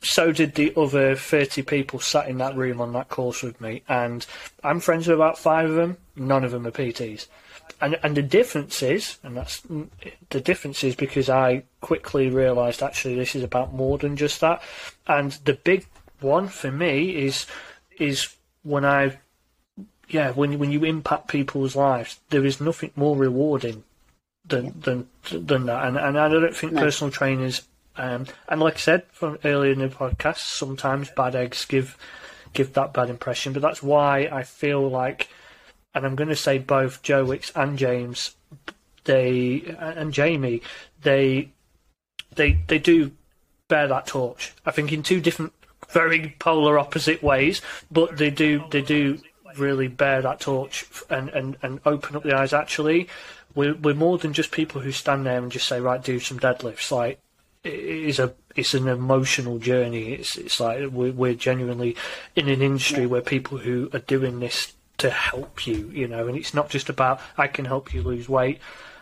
so 0.02 0.32
did 0.32 0.56
the 0.56 0.74
other 0.76 1.16
30 1.16 1.62
people 1.64 2.00
sat 2.00 2.28
in 2.28 2.38
that 2.40 2.56
room 2.56 2.82
on 2.82 2.94
that 2.94 3.10
course 3.10 3.42
with 3.42 3.60
me. 3.62 3.84
And 3.88 4.26
I'm 4.64 4.80
friends 4.80 5.08
with 5.08 5.16
about 5.16 5.38
five 5.38 5.70
of 5.70 5.76
them. 5.76 5.98
None 6.16 6.44
of 6.44 6.52
them 6.52 6.68
are 6.68 6.72
PTs. 6.72 7.28
And, 7.82 7.98
and 8.04 8.16
the 8.16 8.22
difference 8.22 8.82
is, 8.84 9.18
and 9.24 9.36
that's 9.36 9.62
mm, 9.62 9.88
the 10.30 10.42
difference 10.42 10.84
is 10.84 10.96
because 10.96 11.30
I 11.30 11.64
quickly 11.82 12.30
realised 12.30 12.84
actually 12.84 13.16
this 13.16 13.36
is 13.36 13.44
about 13.44 13.74
more 13.74 13.98
than 13.98 14.16
just 14.16 14.42
that. 14.42 14.62
And 15.08 15.32
the 15.46 15.54
big 15.54 15.86
one 16.20 16.48
for 16.48 16.72
me 16.72 17.16
is 17.16 17.46
is 18.00 18.36
when 18.64 18.86
I, 18.86 19.20
yeah, 20.10 20.32
when 20.32 20.60
when 20.60 20.72
you 20.72 20.84
impact 20.84 21.28
people's 21.30 21.76
lives, 21.76 22.20
there 22.30 22.46
is 22.46 22.62
nothing 22.62 22.92
more 22.96 23.16
rewarding 23.16 23.84
than 24.46 24.80
than 24.80 25.08
than 25.32 25.66
that. 25.66 25.86
And 25.86 25.98
and 25.98 26.20
I 26.20 26.28
don't 26.28 26.56
think 26.56 26.74
no. 26.74 26.82
personal 26.82 27.12
trainers 27.12 27.62
um, 27.96 28.26
and 28.48 28.60
like 28.60 28.76
I 28.76 28.80
said 28.80 29.04
from 29.12 29.38
earlier 29.44 29.72
in 29.72 29.80
the 29.80 29.88
podcast, 29.88 30.38
sometimes 30.38 31.12
bad 31.12 31.36
eggs 31.36 31.66
give 31.66 31.98
give 32.54 32.74
that 32.74 32.94
bad 32.94 33.10
impression. 33.10 33.54
But 33.54 33.62
that's 33.62 33.84
why 33.84 34.30
I 34.32 34.44
feel 34.44 34.90
like, 34.90 35.30
and 35.94 36.06
I'm 36.06 36.16
going 36.16 36.30
to 36.30 36.36
say 36.36 36.58
both 36.58 37.04
Joe 37.04 37.26
Wicks 37.26 37.52
and 37.56 37.78
James, 37.78 38.36
they 39.04 39.76
and 39.78 40.12
Jamie, 40.12 40.62
they 41.02 41.52
they 42.36 42.60
they 42.68 42.80
do 42.80 43.12
bear 43.68 43.88
that 43.88 44.08
torch. 44.08 44.54
I 44.66 44.72
think 44.72 44.92
in 44.92 45.04
two 45.04 45.22
different, 45.22 45.54
very 45.90 46.36
polar 46.40 46.80
opposite 46.80 47.22
ways, 47.22 47.62
but 47.92 48.18
they 48.18 48.32
do 48.32 48.64
they 48.72 48.82
do 48.82 49.20
really 49.58 49.88
bear 49.88 50.20
that 50.20 50.40
torch 50.40 50.84
and, 51.12 51.30
and, 51.30 51.56
and 51.62 51.80
open 51.86 52.16
up 52.16 52.24
the 52.24 52.36
eyes 52.36 52.54
actually 52.54 53.08
we're, 53.56 53.76
we're 53.76 53.94
more 53.94 54.18
than 54.18 54.34
just 54.34 54.52
people 54.52 54.82
who 54.82 54.92
stand 54.92 55.26
there 55.26 55.38
and 55.38 55.52
just 55.52 55.68
say, 55.68 55.80
right, 55.80 56.04
do 56.04 56.20
some 56.20 56.40
deadlifts. 56.40 56.92
Like, 56.92 57.20
it 57.64 57.74
is 57.74 58.20
a 58.20 58.34
it's 58.56 58.74
an 58.74 58.88
emotional 58.88 59.58
journey. 59.58 60.14
It's 60.14 60.38
it's 60.38 60.60
like 60.60 60.90
we're, 60.92 61.14
we're 61.14 61.34
genuinely 61.34 61.96
in 62.36 62.50
an 62.50 62.62
industry 62.62 63.04
yeah. 63.04 63.08
where 63.08 63.22
people 63.22 63.58
who 63.58 63.90
are 63.94 64.00
doing 64.00 64.40
this 64.40 64.74
to 64.98 65.10
help 65.10 65.66
you, 65.66 65.90
you 65.94 66.08
know, 66.08 66.28
and 66.28 66.38
it's 66.38 66.54
not 66.54 66.70
just 66.70 66.90
about 66.90 67.20
I 67.38 67.48
can 67.48 67.66
help 67.66 67.94
you 67.94 68.02
lose 68.02 68.28
weight. 68.28 68.60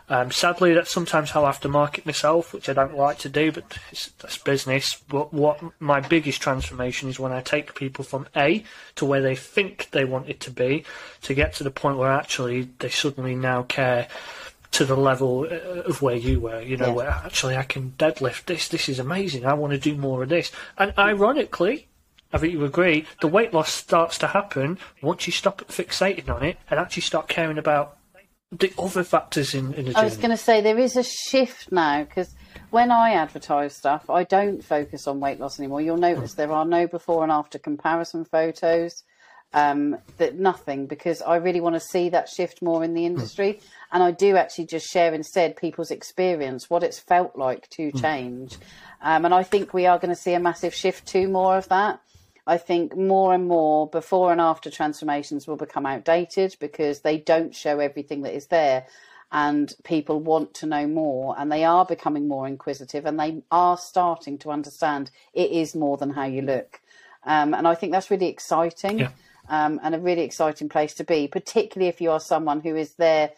Um, 0.09 0.29
sadly, 0.29 0.73
that's 0.73 0.91
sometimes 0.91 1.31
how 1.31 1.43
I 1.43 1.47
have 1.47 1.61
to 1.61 1.69
market 1.69 2.05
myself, 2.05 2.53
which 2.53 2.67
I 2.67 2.73
don't 2.73 2.97
like 2.97 3.19
to 3.19 3.29
do, 3.29 3.51
but 3.53 3.77
that's 4.19 4.37
business. 4.37 5.01
But 5.07 5.33
what 5.33 5.61
my 5.79 6.01
biggest 6.01 6.41
transformation 6.41 7.07
is 7.07 7.17
when 7.17 7.31
I 7.31 7.41
take 7.41 7.75
people 7.75 8.03
from 8.03 8.27
A 8.35 8.65
to 8.95 9.05
where 9.05 9.21
they 9.21 9.35
think 9.35 9.89
they 9.91 10.03
want 10.03 10.27
it 10.27 10.41
to 10.41 10.51
be, 10.51 10.83
to 11.21 11.33
get 11.33 11.53
to 11.55 11.63
the 11.63 11.71
point 11.71 11.97
where 11.97 12.11
actually 12.11 12.67
they 12.79 12.89
suddenly 12.89 13.35
now 13.35 13.63
care 13.63 14.09
to 14.71 14.85
the 14.85 14.95
level 14.95 15.47
uh, 15.49 15.81
of 15.81 16.01
where 16.01 16.15
you 16.15 16.39
were. 16.39 16.61
You 16.61 16.77
know, 16.77 16.87
yeah. 16.87 16.93
where 16.93 17.09
actually 17.09 17.57
I 17.57 17.63
can 17.63 17.93
deadlift 17.97 18.45
this. 18.45 18.67
This 18.67 18.89
is 18.89 18.99
amazing. 18.99 19.45
I 19.45 19.53
want 19.53 19.73
to 19.73 19.79
do 19.79 19.95
more 19.95 20.23
of 20.23 20.29
this. 20.29 20.51
And 20.77 20.93
ironically, 20.97 21.87
I 22.33 22.37
think 22.37 22.53
you 22.53 22.63
agree, 22.63 23.05
the 23.19 23.27
weight 23.27 23.53
loss 23.53 23.71
starts 23.71 24.17
to 24.19 24.27
happen 24.27 24.79
once 25.01 25.27
you 25.27 25.33
stop 25.33 25.61
fixating 25.67 26.29
on 26.29 26.43
it 26.43 26.57
and 26.69 26.79
actually 26.79 27.01
start 27.01 27.27
caring 27.27 27.57
about 27.57 27.97
the 28.51 28.73
other 28.77 29.03
factors 29.03 29.53
in, 29.53 29.73
in 29.73 29.85
the 29.85 29.97
I 29.97 30.03
was 30.03 30.17
going 30.17 30.31
to 30.31 30.37
say 30.37 30.61
there 30.61 30.77
is 30.77 30.97
a 30.97 31.03
shift 31.03 31.71
now 31.71 32.03
because 32.03 32.35
when 32.69 32.91
I 32.91 33.11
advertise 33.11 33.75
stuff, 33.75 34.09
I 34.09 34.23
don't 34.23 34.63
focus 34.63 35.07
on 35.07 35.19
weight 35.19 35.39
loss 35.39 35.59
anymore. 35.59 35.81
You'll 35.81 35.97
notice 35.97 36.33
there 36.33 36.51
are 36.51 36.65
no 36.65 36.87
before 36.87 37.23
and 37.23 37.31
after 37.31 37.59
comparison 37.59 38.25
photos. 38.25 39.03
Um, 39.53 39.97
that 40.17 40.39
nothing 40.39 40.87
because 40.87 41.21
I 41.21 41.35
really 41.35 41.59
want 41.59 41.75
to 41.75 41.81
see 41.81 42.07
that 42.07 42.29
shift 42.29 42.61
more 42.61 42.85
in 42.85 42.93
the 42.93 43.05
industry, 43.05 43.55
mm. 43.55 43.61
and 43.91 44.01
I 44.01 44.11
do 44.11 44.37
actually 44.37 44.67
just 44.67 44.89
share 44.89 45.13
instead 45.13 45.57
people's 45.57 45.91
experience, 45.91 46.69
what 46.69 46.83
it's 46.83 46.99
felt 46.99 47.35
like 47.35 47.69
to 47.71 47.91
mm. 47.91 48.01
change, 48.01 48.55
um, 49.01 49.25
and 49.25 49.33
I 49.33 49.43
think 49.43 49.73
we 49.73 49.87
are 49.87 49.99
going 49.99 50.15
to 50.15 50.21
see 50.21 50.33
a 50.33 50.39
massive 50.39 50.73
shift 50.73 51.05
to 51.07 51.27
more 51.27 51.57
of 51.57 51.67
that. 51.67 51.99
I 52.47 52.57
think 52.57 52.95
more 52.95 53.33
and 53.33 53.47
more 53.47 53.87
before 53.87 54.31
and 54.31 54.41
after 54.41 54.71
transformations 54.71 55.47
will 55.47 55.57
become 55.57 55.85
outdated 55.85 56.55
because 56.59 57.01
they 57.01 57.17
don't 57.17 57.55
show 57.55 57.79
everything 57.79 58.21
that 58.23 58.33
is 58.33 58.47
there. 58.47 58.87
And 59.33 59.73
people 59.83 60.19
want 60.19 60.53
to 60.55 60.65
know 60.65 60.87
more, 60.87 61.35
and 61.37 61.49
they 61.49 61.63
are 61.63 61.85
becoming 61.85 62.27
more 62.27 62.47
inquisitive, 62.47 63.05
and 63.05 63.17
they 63.17 63.43
are 63.49 63.77
starting 63.77 64.37
to 64.39 64.51
understand 64.51 65.09
it 65.33 65.51
is 65.51 65.73
more 65.73 65.95
than 65.95 66.09
how 66.09 66.25
you 66.25 66.41
look. 66.41 66.81
Um, 67.23 67.53
and 67.53 67.65
I 67.65 67.75
think 67.75 67.93
that's 67.93 68.11
really 68.11 68.27
exciting 68.27 68.99
yeah. 68.99 69.09
Um, 69.51 69.79
and 69.83 69.93
a 69.93 69.99
really 69.99 70.23
exciting 70.23 70.69
place 70.69 70.95
to 70.95 71.03
be, 71.03 71.27
particularly 71.27 71.89
if 71.89 72.01
you 72.01 72.09
are 72.09 72.19
someone 72.19 72.61
who 72.61 72.75
is 72.75 72.95
there. 72.95 73.31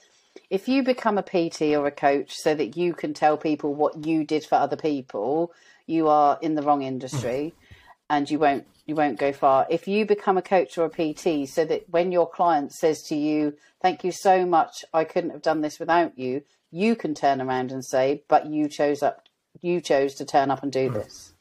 If 0.50 0.68
you 0.68 0.82
become 0.82 1.18
a 1.18 1.24
PT 1.24 1.74
or 1.74 1.86
a 1.86 1.92
coach 1.92 2.36
so 2.36 2.56
that 2.56 2.78
you 2.78 2.94
can 2.94 3.14
tell 3.14 3.36
people 3.36 3.76
what 3.76 4.06
you 4.06 4.24
did 4.24 4.46
for 4.46 4.56
other 4.56 4.78
people, 4.78 5.52
you 5.86 6.08
are 6.08 6.40
in 6.42 6.56
the 6.56 6.64
wrong 6.64 6.84
industry. 6.84 7.54
Mm 7.54 7.64
and 8.10 8.30
you 8.30 8.40
won't 8.40 8.66
you 8.86 8.96
won't 8.96 9.18
go 9.18 9.32
far. 9.32 9.66
If 9.70 9.88
you 9.88 10.06
become 10.06 10.38
a 10.38 10.42
coach 10.42 10.78
or 10.78 10.86
a 10.86 10.90
PT, 10.90 11.48
so 11.50 11.64
that 11.66 11.90
when 11.90 12.12
your 12.12 12.30
client 12.30 12.74
says 12.74 13.02
to 13.04 13.16
you, 13.16 13.58
"Thank 13.82 14.04
you 14.04 14.12
so 14.12 14.46
much, 14.46 14.84
I 14.94 15.04
couldn't 15.06 15.32
have 15.32 15.42
done 15.42 15.62
this 15.62 15.80
without 15.80 16.18
you," 16.18 16.44
you 16.70 16.96
can 16.96 17.16
turn 17.16 17.42
around 17.42 17.72
and 17.72 17.84
say, 17.84 18.24
"But 18.28 18.48
you 18.48 18.68
chose 18.68 19.02
up, 19.02 19.28
you 19.62 19.82
chose 19.82 20.16
to 20.16 20.26
turn 20.26 20.52
up 20.52 20.64
and 20.64 20.72
do 20.72 20.90
this." 20.90 21.33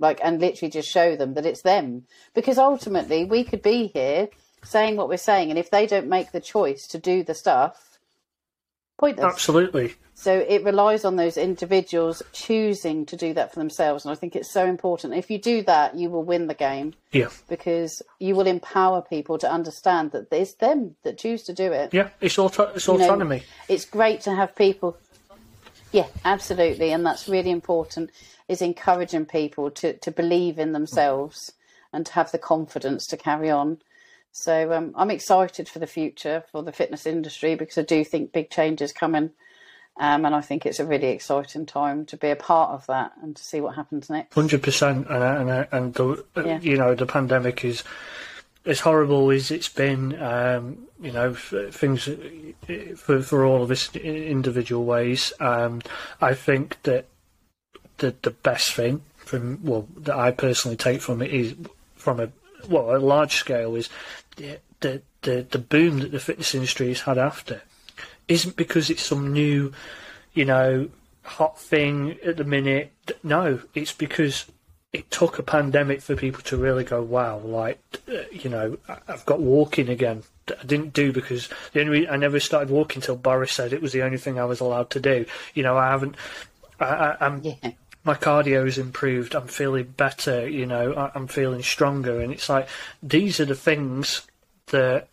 Like, 0.00 0.18
and 0.24 0.40
literally 0.40 0.70
just 0.70 0.88
show 0.88 1.14
them 1.14 1.34
that 1.34 1.46
it's 1.46 1.62
them, 1.62 2.06
because 2.34 2.56
ultimately 2.58 3.24
we 3.24 3.44
could 3.44 3.62
be 3.62 3.88
here 3.88 4.28
saying 4.64 4.96
what 4.96 5.08
we're 5.08 5.16
saying, 5.18 5.50
and 5.50 5.58
if 5.58 5.70
they 5.70 5.86
don't 5.86 6.08
make 6.08 6.32
the 6.32 6.40
choice 6.40 6.86
to 6.88 6.98
do 6.98 7.22
the 7.22 7.34
stuff, 7.34 7.98
pointless. 8.98 9.32
Absolutely. 9.32 9.94
So 10.14 10.36
it 10.36 10.64
relies 10.64 11.04
on 11.06 11.16
those 11.16 11.38
individuals 11.38 12.22
choosing 12.32 13.06
to 13.06 13.16
do 13.16 13.32
that 13.34 13.52
for 13.52 13.58
themselves, 13.58 14.04
and 14.04 14.12
I 14.12 14.14
think 14.14 14.36
it's 14.36 14.50
so 14.50 14.66
important. 14.66 15.14
If 15.14 15.30
you 15.30 15.38
do 15.38 15.62
that, 15.62 15.96
you 15.96 16.10
will 16.10 16.24
win 16.24 16.46
the 16.46 16.54
game. 16.54 16.92
Yeah. 17.12 17.28
Because 17.48 18.02
you 18.18 18.34
will 18.34 18.46
empower 18.46 19.00
people 19.00 19.38
to 19.38 19.50
understand 19.50 20.12
that 20.12 20.28
it's 20.30 20.54
them 20.54 20.96
that 21.04 21.18
choose 21.18 21.42
to 21.44 21.54
do 21.54 21.72
it. 21.72 21.94
Yeah, 21.94 22.08
it's 22.20 22.38
auto- 22.38 22.72
it's 22.74 22.86
You 22.86 22.98
know, 22.98 23.04
autonomy. 23.04 23.42
it's 23.68 23.84
great 23.86 24.20
to 24.22 24.34
have 24.34 24.54
people. 24.56 24.96
Yeah, 25.92 26.06
absolutely, 26.24 26.92
and 26.92 27.04
that's 27.04 27.28
really 27.28 27.50
important. 27.50 28.10
Is 28.48 28.62
encouraging 28.62 29.26
people 29.26 29.70
to 29.72 29.92
to 29.94 30.10
believe 30.10 30.58
in 30.58 30.72
themselves 30.72 31.52
and 31.92 32.06
to 32.06 32.12
have 32.12 32.32
the 32.32 32.38
confidence 32.38 33.06
to 33.08 33.16
carry 33.16 33.50
on. 33.50 33.78
So 34.32 34.72
um, 34.72 34.92
I'm 34.96 35.10
excited 35.10 35.68
for 35.68 35.80
the 35.80 35.86
future 35.86 36.44
for 36.52 36.62
the 36.62 36.72
fitness 36.72 37.06
industry 37.06 37.54
because 37.56 37.78
I 37.78 37.82
do 37.82 38.04
think 38.04 38.32
big 38.32 38.50
changes 38.50 38.92
coming, 38.92 39.30
um, 39.98 40.24
and 40.24 40.34
I 40.34 40.40
think 40.40 40.64
it's 40.64 40.78
a 40.78 40.86
really 40.86 41.08
exciting 41.08 41.66
time 41.66 42.06
to 42.06 42.16
be 42.16 42.30
a 42.30 42.36
part 42.36 42.70
of 42.70 42.86
that 42.86 43.12
and 43.22 43.34
to 43.34 43.44
see 43.44 43.60
what 43.60 43.74
happens 43.74 44.08
next. 44.08 44.34
Hundred 44.34 44.62
percent, 44.62 45.08
and 45.08 45.50
and 45.50 45.68
and 45.72 45.94
the 45.94 46.24
Yeah. 46.36 46.60
you 46.60 46.76
know 46.76 46.94
the 46.94 47.06
pandemic 47.06 47.64
is 47.64 47.82
as 48.70 48.80
horrible 48.80 49.30
as 49.30 49.50
it's 49.50 49.68
been. 49.68 50.20
Um, 50.20 50.86
you 51.00 51.12
know 51.12 51.32
things 51.34 52.08
for 52.96 53.22
for 53.22 53.44
all 53.44 53.62
of 53.62 53.70
us 53.70 53.90
i- 53.94 53.98
individual 53.98 54.84
ways. 54.84 55.32
Um, 55.40 55.80
I 56.20 56.34
think 56.34 56.80
that 56.82 57.06
the 57.98 58.14
the 58.22 58.30
best 58.30 58.72
thing 58.72 59.02
from 59.16 59.60
well 59.62 59.88
that 59.96 60.16
I 60.16 60.30
personally 60.30 60.76
take 60.76 61.00
from 61.00 61.22
it 61.22 61.32
is 61.32 61.54
from 61.96 62.20
a 62.20 62.30
well 62.68 62.94
a 62.94 62.98
large 62.98 63.36
scale 63.36 63.74
is 63.76 63.88
the 64.36 64.58
the 64.80 65.02
the, 65.22 65.46
the 65.50 65.58
boom 65.58 66.00
that 66.00 66.12
the 66.12 66.20
fitness 66.20 66.54
industry 66.54 66.88
has 66.88 67.02
had 67.02 67.18
after 67.18 67.62
isn't 68.28 68.56
because 68.56 68.90
it's 68.90 69.02
some 69.02 69.32
new 69.32 69.72
you 70.34 70.44
know 70.44 70.88
hot 71.22 71.58
thing 71.58 72.18
at 72.24 72.36
the 72.36 72.44
minute. 72.44 72.92
No, 73.22 73.60
it's 73.74 73.92
because 73.92 74.46
it 74.92 75.10
took 75.10 75.38
a 75.38 75.42
pandemic 75.42 76.00
for 76.00 76.16
people 76.16 76.42
to 76.42 76.56
really 76.56 76.84
go, 76.84 77.02
wow, 77.02 77.38
like, 77.38 77.80
uh, 78.08 78.22
you 78.32 78.50
know, 78.50 78.76
I've 79.06 79.24
got 79.24 79.40
walking 79.40 79.88
again. 79.88 80.24
I 80.48 80.64
didn't 80.64 80.92
do 80.92 81.12
because 81.12 81.48
the 81.72 81.80
only 81.80 82.08
I 82.08 82.16
never 82.16 82.40
started 82.40 82.70
walking 82.70 82.98
until 82.98 83.14
Boris 83.14 83.52
said 83.52 83.72
it 83.72 83.82
was 83.82 83.92
the 83.92 84.02
only 84.02 84.18
thing 84.18 84.38
I 84.38 84.44
was 84.46 84.58
allowed 84.58 84.90
to 84.90 85.00
do. 85.00 85.26
You 85.54 85.62
know, 85.62 85.76
I 85.76 85.90
haven't. 85.90 86.16
I, 86.80 87.16
I'm 87.20 87.40
Yeah, 87.44 87.72
my 88.04 88.14
cardio's 88.14 88.78
improved. 88.78 89.34
I'm 89.34 89.46
feeling 89.46 89.94
better. 89.96 90.48
You 90.48 90.66
know, 90.66 90.92
I, 90.94 91.12
I'm 91.14 91.28
feeling 91.28 91.62
stronger, 91.62 92.20
and 92.20 92.32
it's 92.32 92.48
like 92.48 92.68
these 93.00 93.38
are 93.38 93.44
the 93.44 93.54
things 93.54 94.26
that 94.66 95.08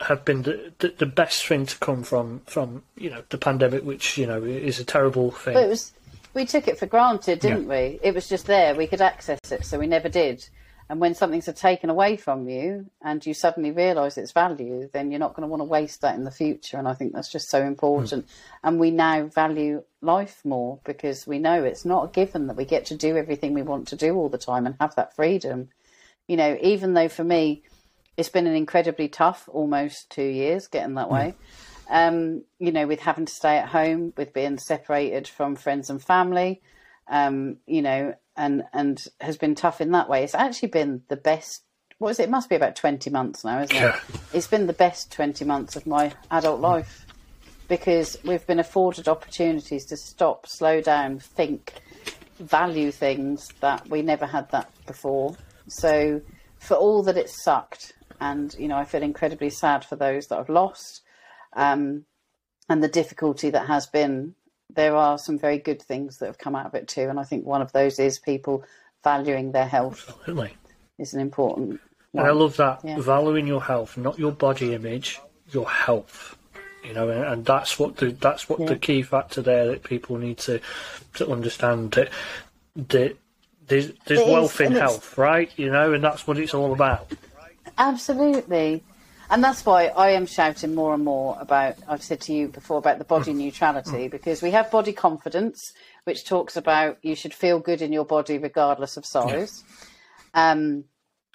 have 0.00 0.24
been 0.24 0.42
the, 0.42 0.72
the, 0.80 0.94
the 0.98 1.06
best 1.06 1.46
thing 1.46 1.66
to 1.66 1.78
come 1.78 2.02
from 2.02 2.40
from 2.46 2.82
you 2.96 3.10
know 3.10 3.22
the 3.30 3.38
pandemic, 3.38 3.84
which 3.84 4.18
you 4.18 4.26
know 4.26 4.42
is 4.42 4.78
a 4.78 4.84
terrible 4.84 5.30
thing. 5.30 5.54
but 5.54 5.64
it 5.64 5.68
was 5.68 5.92
we 6.34 6.44
took 6.44 6.68
it 6.68 6.78
for 6.78 6.86
granted, 6.86 7.38
didn't 7.40 7.68
we? 7.68 7.98
It 8.02 8.14
was 8.14 8.28
just 8.28 8.46
there. 8.46 8.74
We 8.74 8.86
could 8.86 9.00
access 9.00 9.38
it, 9.50 9.64
so 9.64 9.78
we 9.78 9.86
never 9.86 10.08
did. 10.08 10.48
And 10.90 11.00
when 11.00 11.14
something's 11.14 11.48
taken 11.54 11.88
away 11.88 12.16
from 12.16 12.48
you 12.48 12.90
and 13.00 13.24
you 13.24 13.32
suddenly 13.32 13.70
realise 13.70 14.18
its 14.18 14.32
value, 14.32 14.90
then 14.92 15.10
you're 15.10 15.20
not 15.20 15.34
going 15.34 15.42
to 15.42 15.48
want 15.48 15.60
to 15.60 15.64
waste 15.64 16.02
that 16.02 16.14
in 16.14 16.24
the 16.24 16.30
future. 16.30 16.76
And 16.76 16.86
I 16.86 16.92
think 16.92 17.14
that's 17.14 17.32
just 17.32 17.48
so 17.48 17.62
important. 17.62 18.24
Hmm. 18.24 18.30
And 18.68 18.80
we 18.80 18.90
now 18.90 19.26
value 19.26 19.82
life 20.02 20.42
more 20.44 20.80
because 20.84 21.26
we 21.26 21.38
know 21.38 21.64
it's 21.64 21.86
not 21.86 22.04
a 22.04 22.08
given 22.08 22.48
that 22.48 22.56
we 22.56 22.66
get 22.66 22.86
to 22.86 22.96
do 22.96 23.16
everything 23.16 23.54
we 23.54 23.62
want 23.62 23.88
to 23.88 23.96
do 23.96 24.14
all 24.14 24.28
the 24.28 24.36
time 24.36 24.66
and 24.66 24.76
have 24.78 24.94
that 24.96 25.16
freedom. 25.16 25.70
You 26.28 26.36
know, 26.36 26.58
even 26.60 26.92
though 26.92 27.08
for 27.08 27.24
me, 27.24 27.62
it's 28.18 28.28
been 28.28 28.46
an 28.46 28.54
incredibly 28.54 29.08
tough 29.08 29.48
almost 29.50 30.10
two 30.10 30.22
years 30.22 30.66
getting 30.66 30.94
that 30.94 31.08
hmm. 31.08 31.14
way. 31.14 31.34
Um, 31.88 32.44
you 32.58 32.72
know, 32.72 32.86
with 32.86 33.00
having 33.00 33.26
to 33.26 33.32
stay 33.32 33.58
at 33.58 33.68
home, 33.68 34.12
with 34.16 34.32
being 34.32 34.58
separated 34.58 35.28
from 35.28 35.54
friends 35.54 35.90
and 35.90 36.02
family, 36.02 36.62
um, 37.08 37.58
you 37.66 37.82
know, 37.82 38.14
and 38.36 38.64
and 38.72 39.04
has 39.20 39.36
been 39.36 39.54
tough 39.54 39.80
in 39.80 39.92
that 39.92 40.08
way. 40.08 40.24
It's 40.24 40.34
actually 40.34 40.68
been 40.68 41.02
the 41.08 41.16
best. 41.16 41.62
What 41.98 42.10
is 42.10 42.20
it? 42.20 42.24
It 42.24 42.30
must 42.30 42.48
be 42.48 42.56
about 42.56 42.76
twenty 42.76 43.10
months 43.10 43.44
now, 43.44 43.60
isn't 43.60 43.76
Yeah. 43.76 43.96
it? 43.96 44.20
It's 44.32 44.46
been 44.48 44.66
the 44.66 44.72
best 44.72 45.12
twenty 45.12 45.44
months 45.44 45.76
of 45.76 45.86
my 45.86 46.12
adult 46.30 46.60
life 46.60 47.06
because 47.68 48.16
we've 48.24 48.46
been 48.46 48.58
afforded 48.58 49.08
opportunities 49.08 49.86
to 49.86 49.96
stop, 49.96 50.46
slow 50.46 50.80
down, 50.80 51.18
think, 51.18 51.72
value 52.38 52.90
things 52.90 53.48
that 53.60 53.88
we 53.88 54.02
never 54.02 54.26
had 54.26 54.50
that 54.50 54.70
before. 54.86 55.36
So, 55.68 56.20
for 56.58 56.74
all 56.74 57.02
that 57.04 57.16
it 57.16 57.30
sucked, 57.30 57.92
and 58.20 58.54
you 58.58 58.68
know, 58.68 58.76
I 58.76 58.84
feel 58.84 59.02
incredibly 59.02 59.50
sad 59.50 59.84
for 59.84 59.96
those 59.96 60.26
that 60.28 60.38
I've 60.38 60.48
lost, 60.48 61.02
um, 61.54 62.04
and 62.68 62.82
the 62.82 62.88
difficulty 62.88 63.50
that 63.50 63.66
has 63.66 63.86
been. 63.86 64.34
There 64.74 64.96
are 64.96 65.18
some 65.18 65.38
very 65.38 65.58
good 65.58 65.80
things 65.80 66.18
that 66.18 66.26
have 66.26 66.38
come 66.38 66.56
out 66.56 66.66
of 66.66 66.74
it 66.74 66.88
too, 66.88 67.08
and 67.08 67.20
I 67.20 67.24
think 67.24 67.44
one 67.44 67.62
of 67.62 67.70
those 67.72 67.98
is 67.98 68.18
people 68.18 68.64
valuing 69.04 69.52
their 69.52 69.66
health 69.66 70.04
Absolutely. 70.08 70.56
is 70.98 71.14
an 71.14 71.20
important. 71.20 71.80
And 72.14 72.26
I 72.26 72.30
love 72.30 72.56
that 72.56 72.80
Yeah. 72.82 72.98
valuing 72.98 73.46
your 73.46 73.62
health, 73.62 73.96
not 73.96 74.18
your 74.18 74.32
body 74.32 74.74
image, 74.74 75.20
your 75.52 75.68
health. 75.68 76.36
You 76.84 76.92
know, 76.92 77.08
and, 77.08 77.24
and 77.24 77.44
that's 77.44 77.78
what 77.78 77.96
the 77.96 78.10
that's 78.10 78.48
what 78.48 78.66
the 78.66 78.76
key 78.76 79.02
factor 79.02 79.40
there 79.40 79.66
that 79.66 79.84
people 79.84 80.18
need 80.18 80.38
to 80.38 80.60
to 81.14 81.30
understand 81.30 81.92
that 81.92 82.10
that 82.76 83.16
there's 83.66 83.92
there's 84.04 84.20
It 84.20 84.26
is, 84.26 84.32
wealth 84.32 84.60
in 84.60 84.72
health, 84.72 85.16
right? 85.16 85.50
You 85.56 85.70
know, 85.70 85.92
and 85.94 86.04
that's 86.04 86.26
what 86.26 86.38
it's 86.38 86.52
all 86.52 86.72
about. 86.74 87.10
Absolutely. 87.78 88.84
And 89.30 89.42
that's 89.42 89.64
why 89.64 89.86
I 89.86 90.10
am 90.10 90.26
shouting 90.26 90.74
more 90.74 90.94
and 90.94 91.04
more 91.04 91.36
about, 91.40 91.76
I've 91.88 92.02
said 92.02 92.20
to 92.22 92.32
you 92.32 92.48
before 92.48 92.78
about 92.78 92.98
the 92.98 93.04
body 93.04 93.32
neutrality, 93.32 94.08
because 94.08 94.42
we 94.42 94.50
have 94.50 94.70
body 94.70 94.92
confidence, 94.92 95.72
which 96.04 96.24
talks 96.24 96.56
about 96.56 96.98
you 97.02 97.14
should 97.14 97.34
feel 97.34 97.58
good 97.58 97.82
in 97.82 97.92
your 97.92 98.04
body 98.04 98.38
regardless 98.38 98.96
of 98.96 99.06
size. 99.06 99.64
Um, 100.34 100.84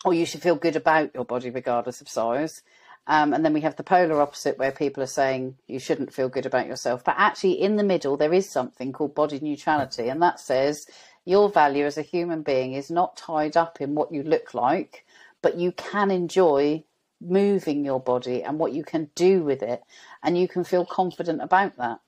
or 0.06 0.14
you 0.14 0.26
should 0.26 0.42
feel 0.42 0.56
good 0.56 0.76
about 0.76 1.14
your 1.14 1.26
body 1.26 1.50
regardless 1.50 2.00
of 2.00 2.08
size. 2.08 2.62
Um, 3.08 3.34
and 3.34 3.44
then 3.44 3.54
we 3.54 3.62
have 3.62 3.76
the 3.76 3.84
polar 3.84 4.22
opposite 4.22 4.60
where 4.60 4.72
people 4.72 5.02
are 5.02 5.08
saying 5.08 5.56
you 5.68 5.80
shouldn't 5.80 6.14
feel 6.14 6.30
good 6.30 6.46
about 6.46 6.68
yourself. 6.68 7.04
But 7.04 7.16
actually, 7.18 7.60
in 7.60 7.76
the 7.76 7.84
middle, 7.84 8.18
there 8.18 8.34
is 8.34 8.50
something 8.50 8.94
called 8.94 9.16
body 9.16 9.40
neutrality. 9.42 10.10
And 10.10 10.22
that 10.22 10.40
says 10.40 10.86
your 11.26 11.50
value 11.50 11.86
as 11.86 11.98
a 11.98 12.04
human 12.04 12.44
being 12.44 12.74
is 12.74 12.92
not 12.92 13.18
tied 13.18 13.58
up 13.58 13.82
in 13.82 13.96
what 13.96 14.14
you 14.14 14.22
look 14.22 14.54
like, 14.54 15.06
but 15.42 15.58
you 15.58 15.72
can 15.72 16.12
enjoy 16.12 16.84
moving 17.22 17.84
your 17.86 18.00
body 18.00 18.44
and 18.44 18.60
what 18.60 18.74
you 18.74 18.84
can 18.84 19.10
do 19.16 19.44
with 19.44 19.62
it. 19.62 19.84
And 20.24 20.38
you 20.38 20.48
can 20.48 20.64
feel 20.64 20.86
confident 20.86 21.42
about 21.42 21.78
that. 21.78 22.00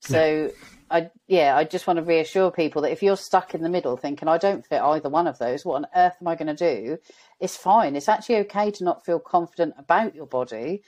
So, 0.00 0.52
I 0.90 1.10
yeah, 1.26 1.56
I 1.56 1.64
just 1.64 1.86
want 1.86 1.98
to 1.98 2.04
reassure 2.04 2.50
people 2.50 2.82
that 2.82 2.92
if 2.92 3.02
you're 3.02 3.16
stuck 3.16 3.54
in 3.54 3.62
the 3.62 3.68
middle 3.68 3.96
thinking 3.96 4.28
I 4.28 4.38
don't 4.38 4.64
fit 4.64 4.80
either 4.80 5.08
one 5.08 5.26
of 5.26 5.38
those, 5.38 5.64
what 5.64 5.76
on 5.76 5.86
earth 5.94 6.14
am 6.20 6.28
I 6.28 6.34
going 6.34 6.54
to 6.54 6.54
do? 6.54 6.98
It's 7.40 7.56
fine. 7.56 7.96
It's 7.96 8.08
actually 8.08 8.36
okay 8.36 8.70
to 8.70 8.84
not 8.84 9.04
feel 9.04 9.18
confident 9.18 9.74
about 9.76 10.14
your 10.14 10.26
body, 10.26 10.82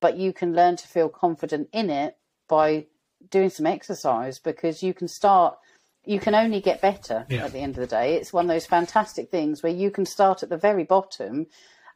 but 0.00 0.16
you 0.16 0.32
can 0.32 0.54
learn 0.54 0.76
to 0.76 0.88
feel 0.88 1.08
confident 1.08 1.68
in 1.72 1.90
it 1.90 2.16
by 2.48 2.86
doing 3.30 3.50
some 3.50 3.66
exercise 3.66 4.38
because 4.38 4.82
you 4.82 4.92
can 4.94 5.08
start 5.08 5.56
you 6.04 6.20
can 6.20 6.36
only 6.36 6.60
get 6.60 6.80
better 6.80 7.26
Yeah. 7.28 7.46
at 7.46 7.52
the 7.52 7.58
end 7.58 7.74
of 7.76 7.80
the 7.80 7.86
day. 7.88 8.14
It's 8.14 8.32
one 8.32 8.44
of 8.44 8.48
those 8.48 8.66
fantastic 8.66 9.28
things 9.30 9.62
where 9.62 9.72
you 9.72 9.90
can 9.90 10.06
start 10.06 10.44
at 10.44 10.48
the 10.48 10.56
very 10.56 10.84
bottom 10.84 11.46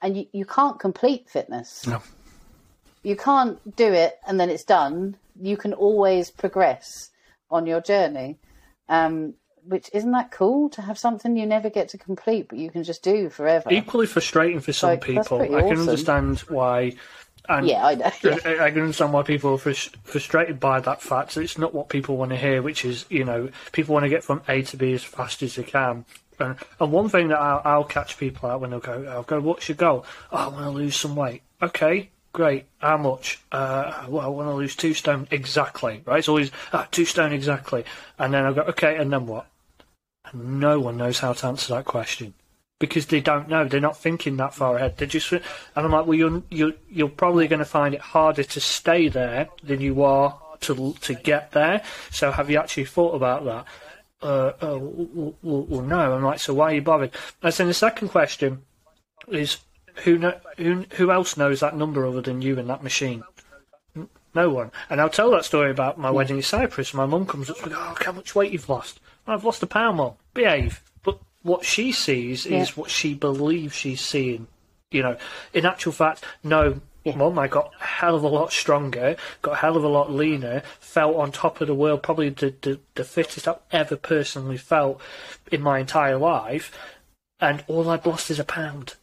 and 0.03 0.17
you, 0.17 0.27
you 0.33 0.45
can't 0.45 0.79
complete 0.81 1.29
fitness 1.29 1.87
No. 1.87 2.03
you 3.03 3.17
can't 3.17 3.59
do 3.77 3.93
it 3.93 4.19
and 4.27 4.39
then 4.41 4.51
it's 4.51 4.65
done. 4.65 5.17
You 5.41 5.57
can 5.57 5.73
always 5.73 6.31
progress 6.31 7.11
on 7.51 7.67
your 7.67 7.81
journey. 7.81 8.39
Um, 8.89 9.35
which 9.65 9.91
isn't 9.93 10.11
that 10.13 10.31
cool 10.31 10.71
to 10.71 10.83
have 10.83 10.99
something 10.99 11.37
you 11.37 11.47
never 11.47 11.69
get 11.71 11.91
to 11.91 11.99
complete, 11.99 12.49
but 12.49 12.59
you 12.59 12.71
can 12.71 12.83
just 12.83 13.03
do 13.03 13.29
forever. 13.29 13.69
Equally 13.71 14.07
frustrating 14.07 14.59
for 14.61 14.73
some 14.73 14.91
Like, 14.91 15.03
people. 15.03 15.41
I 15.41 15.47
can 15.47 15.57
awesome. 15.57 15.81
understand 15.81 16.39
why. 16.41 16.95
And 17.49 17.67
Yeah, 17.69 17.85
I 17.87 17.95
know. 17.95 18.11
Yeah. 18.25 18.39
I, 18.65 18.71
can 18.71 18.81
understand 18.81 19.13
why 19.13 19.23
people 19.23 19.53
are 19.53 19.59
frus- 19.59 19.95
frustrated 20.03 20.59
by 20.61 20.81
that 20.81 21.03
fact. 21.03 21.37
It's 21.37 21.59
not 21.59 21.75
what 21.75 21.89
people 21.91 22.17
want 22.17 22.31
to 22.31 22.37
hear, 22.37 22.63
which 22.63 22.85
is, 22.85 23.05
you 23.11 23.25
know, 23.25 23.51
people 23.73 23.93
want 23.93 24.05
to 24.05 24.09
get 24.09 24.25
from 24.25 24.43
A 24.49 24.63
to 24.63 24.77
B 24.77 24.93
as 24.95 25.05
fast 25.05 25.43
as 25.43 25.57
they 25.57 25.63
can. 25.63 26.05
And, 26.41 26.57
and 26.81 26.93
one 26.93 27.09
thing 27.09 27.29
that 27.29 27.39
I'll, 27.39 27.63
I'll 27.65 27.85
catch 27.85 28.19
people 28.19 28.49
out 28.49 28.61
when 28.61 28.71
they'll 28.71 28.81
go, 28.81 29.07
I'll 29.09 29.23
go, 29.23 29.41
what's 29.41 29.69
your 29.69 29.77
goal? 29.77 30.05
Oh, 30.33 30.37
I 30.37 30.49
want 30.49 30.65
to 30.65 30.71
lose 30.71 30.97
some 30.97 31.17
weight. 31.17 31.43
Okay, 31.63 32.11
great. 32.33 32.67
How 32.79 32.97
much? 32.97 33.41
Uh, 33.53 34.07
well, 34.09 34.25
I 34.25 34.29
want 34.29 34.49
to 34.49 34.55
lose 34.55 34.77
two 34.77 34.95
stone 34.95 35.29
exactly. 35.31 36.03
Right? 36.05 36.19
It's 36.19 36.29
always 36.29 36.51
ah, 36.73 36.89
two 36.91 37.05
stone 37.05 37.33
exactly. 37.33 37.85
And 38.19 38.33
then 38.35 38.45
I'll 38.45 38.55
go, 38.55 38.63
okay, 38.63 38.97
and 38.97 39.13
then 39.13 39.27
what? 39.27 39.47
And 40.33 40.61
no 40.61 40.81
one 40.81 40.97
knows 40.97 41.19
how 41.19 41.33
to 41.33 41.47
answer 41.47 41.75
that 41.75 41.85
question 41.85 42.35
because 42.79 43.07
they 43.07 43.21
don't 43.21 43.49
know. 43.49 43.67
They're 43.67 43.81
not 43.81 43.97
thinking 43.97 44.37
that 44.39 44.55
far 44.55 44.77
ahead. 44.77 44.97
They 44.97 45.07
just 45.07 45.31
and 45.31 45.43
I'm 45.77 45.93
like, 45.93 46.07
well, 46.07 46.19
you're 46.19 46.43
you're, 46.51 46.73
you're 46.91 47.09
probably 47.09 47.47
going 47.47 47.61
to 47.61 47.65
find 47.65 47.95
it 47.95 48.01
harder 48.01 48.43
to 48.43 48.61
stay 48.61 49.09
there 49.09 49.49
than 49.63 49.81
you 49.81 50.03
are 50.03 50.37
to 50.61 50.95
to 51.01 51.15
get 51.15 51.53
there. 51.53 51.83
So 52.11 52.33
have 52.33 52.51
you 52.51 52.59
actually 52.59 52.87
thought 52.87 53.15
about 53.15 53.45
that? 53.45 53.67
Uh, 54.23 54.53
uh, 54.63 54.79
well, 54.81 55.35
well, 55.43 55.63
well, 55.63 55.81
no. 55.83 56.15
I'm 56.15 56.23
like, 56.23 56.41
so 56.41 56.53
why 56.55 56.73
are 56.73 56.75
you 56.75 56.83
bothered? 56.83 57.13
And 57.43 57.53
then 57.53 57.69
the 57.69 57.75
second 57.75 58.09
question 58.09 58.63
is, 59.29 59.59
who 60.05 60.19
know, 60.19 60.39
who 60.57 60.85
who 60.93 61.11
else 61.11 61.37
knows 61.37 61.61
that 61.61 61.77
number 61.77 62.07
other 62.07 62.21
than 62.21 62.43
you 62.43 62.59
and 62.59 62.69
that 62.69 62.83
machine? 62.83 63.23
No 64.35 64.51
one. 64.51 64.71
And 64.89 65.01
I'll 65.01 65.09
tell 65.11 65.31
that 65.33 65.45
story 65.45 65.71
about 65.71 65.99
my 65.99 66.11
wedding 66.11 66.37
in 66.37 66.43
Cyprus. 66.43 66.95
My 66.95 67.07
mum 67.07 67.27
comes 67.27 67.51
up 67.51 67.57
to 67.59 67.69
me, 67.69 67.75
oh, 67.77 67.89
look 67.91 68.05
how 68.05 68.13
much 68.13 68.35
weight 68.35 68.53
you've 68.53 68.69
lost. 68.69 69.01
I've 69.27 69.45
lost 69.45 69.63
a 69.63 69.67
pound, 69.67 69.97
mum. 69.97 70.13
Behave. 70.35 70.83
But 71.03 71.19
what 71.43 71.65
she 71.65 71.91
sees 71.91 72.47
Yeah. 72.47 72.61
is 72.61 72.77
what 72.77 72.91
she 72.91 73.15
believes 73.15 73.75
she's 73.75 74.01
seeing. 74.01 74.47
You 74.93 75.03
know, 75.03 75.17
in 75.53 75.67
actual 75.67 75.93
fact, 75.93 76.25
no, 76.45 76.81
Yeah. 77.05 77.17
mum, 77.17 77.39
I 77.39 77.49
got 77.49 77.73
a 77.81 77.85
hell 77.85 78.15
of 78.15 78.23
a 78.23 78.29
lot 78.29 78.53
stronger, 78.53 79.17
got 79.43 79.53
a 79.53 79.57
hell 79.57 79.77
of 79.77 79.85
a 79.85 79.89
lot 79.89 80.13
leaner, 80.13 80.63
felt 80.81 81.17
on 81.17 81.33
top 81.33 81.61
of 81.61 81.67
the 81.67 81.75
world, 81.75 82.03
probably 82.03 82.29
the, 82.29 82.55
the, 82.61 82.79
the 82.95 83.05
fittest 83.05 83.49
I've 83.49 83.57
ever 83.73 83.97
personally 83.97 84.59
felt 84.59 85.01
in 85.51 85.63
my 85.63 85.79
entire 85.79 86.19
life. 86.19 86.77
And 87.41 87.65
all 87.69 87.89
I've 87.89 88.05
lost 88.05 88.31
is 88.31 88.39
a 88.39 88.45
pound. 88.45 88.97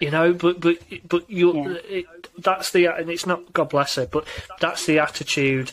You 0.00 0.10
know, 0.10 0.32
but 0.32 0.60
but 0.60 0.78
but 1.06 1.28
you 1.28 1.54
Yeah. 1.54 1.76
it, 1.86 2.06
that's 2.38 2.70
the 2.70 2.86
and 2.86 3.10
it's 3.10 3.26
not 3.26 3.52
God 3.52 3.68
bless 3.68 3.96
her, 3.96 4.06
but 4.06 4.26
that's 4.58 4.86
the 4.86 4.98
attitude 4.98 5.72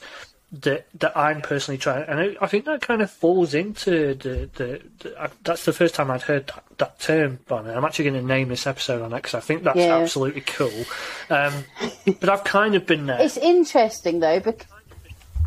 that 0.52 0.88
that 1.00 1.18
I'm 1.18 1.42
personally 1.42 1.78
trying, 1.78 2.04
and 2.08 2.20
I, 2.20 2.36
I 2.40 2.48
think 2.48 2.66
that 2.66 2.82
kind 2.82 3.02
of 3.02 3.12
falls 3.12 3.54
into 3.54 4.14
the 4.14 4.50
the, 4.56 4.82
the 5.00 5.22
I, 5.22 5.30
that's 5.44 5.66
the 5.66 5.74
first 5.74 5.94
time 5.96 6.10
I'd 6.10 6.22
heard 6.22 6.48
that, 6.48 6.64
that 6.78 7.00
term, 7.00 7.40
Bonnie. 7.48 7.70
I'm 7.72 7.84
actually 7.84 8.10
going 8.10 8.22
to 8.22 8.28
name 8.28 8.48
this 8.48 8.66
episode 8.66 9.02
on 9.02 9.12
it 9.12 9.18
because 9.18 9.34
I 9.34 9.42
think 9.42 9.64
that's 9.64 9.78
Yeah. 9.78 9.98
absolutely 9.98 10.42
cool. 10.42 10.86
Um, 11.30 11.66
but 12.20 12.30
I've 12.30 12.44
kind 12.46 12.76
of 12.76 12.86
been 12.86 13.08
there. 13.08 13.20
It's 13.22 13.36
interesting 13.38 14.20
though, 14.22 14.40
because 14.40 14.68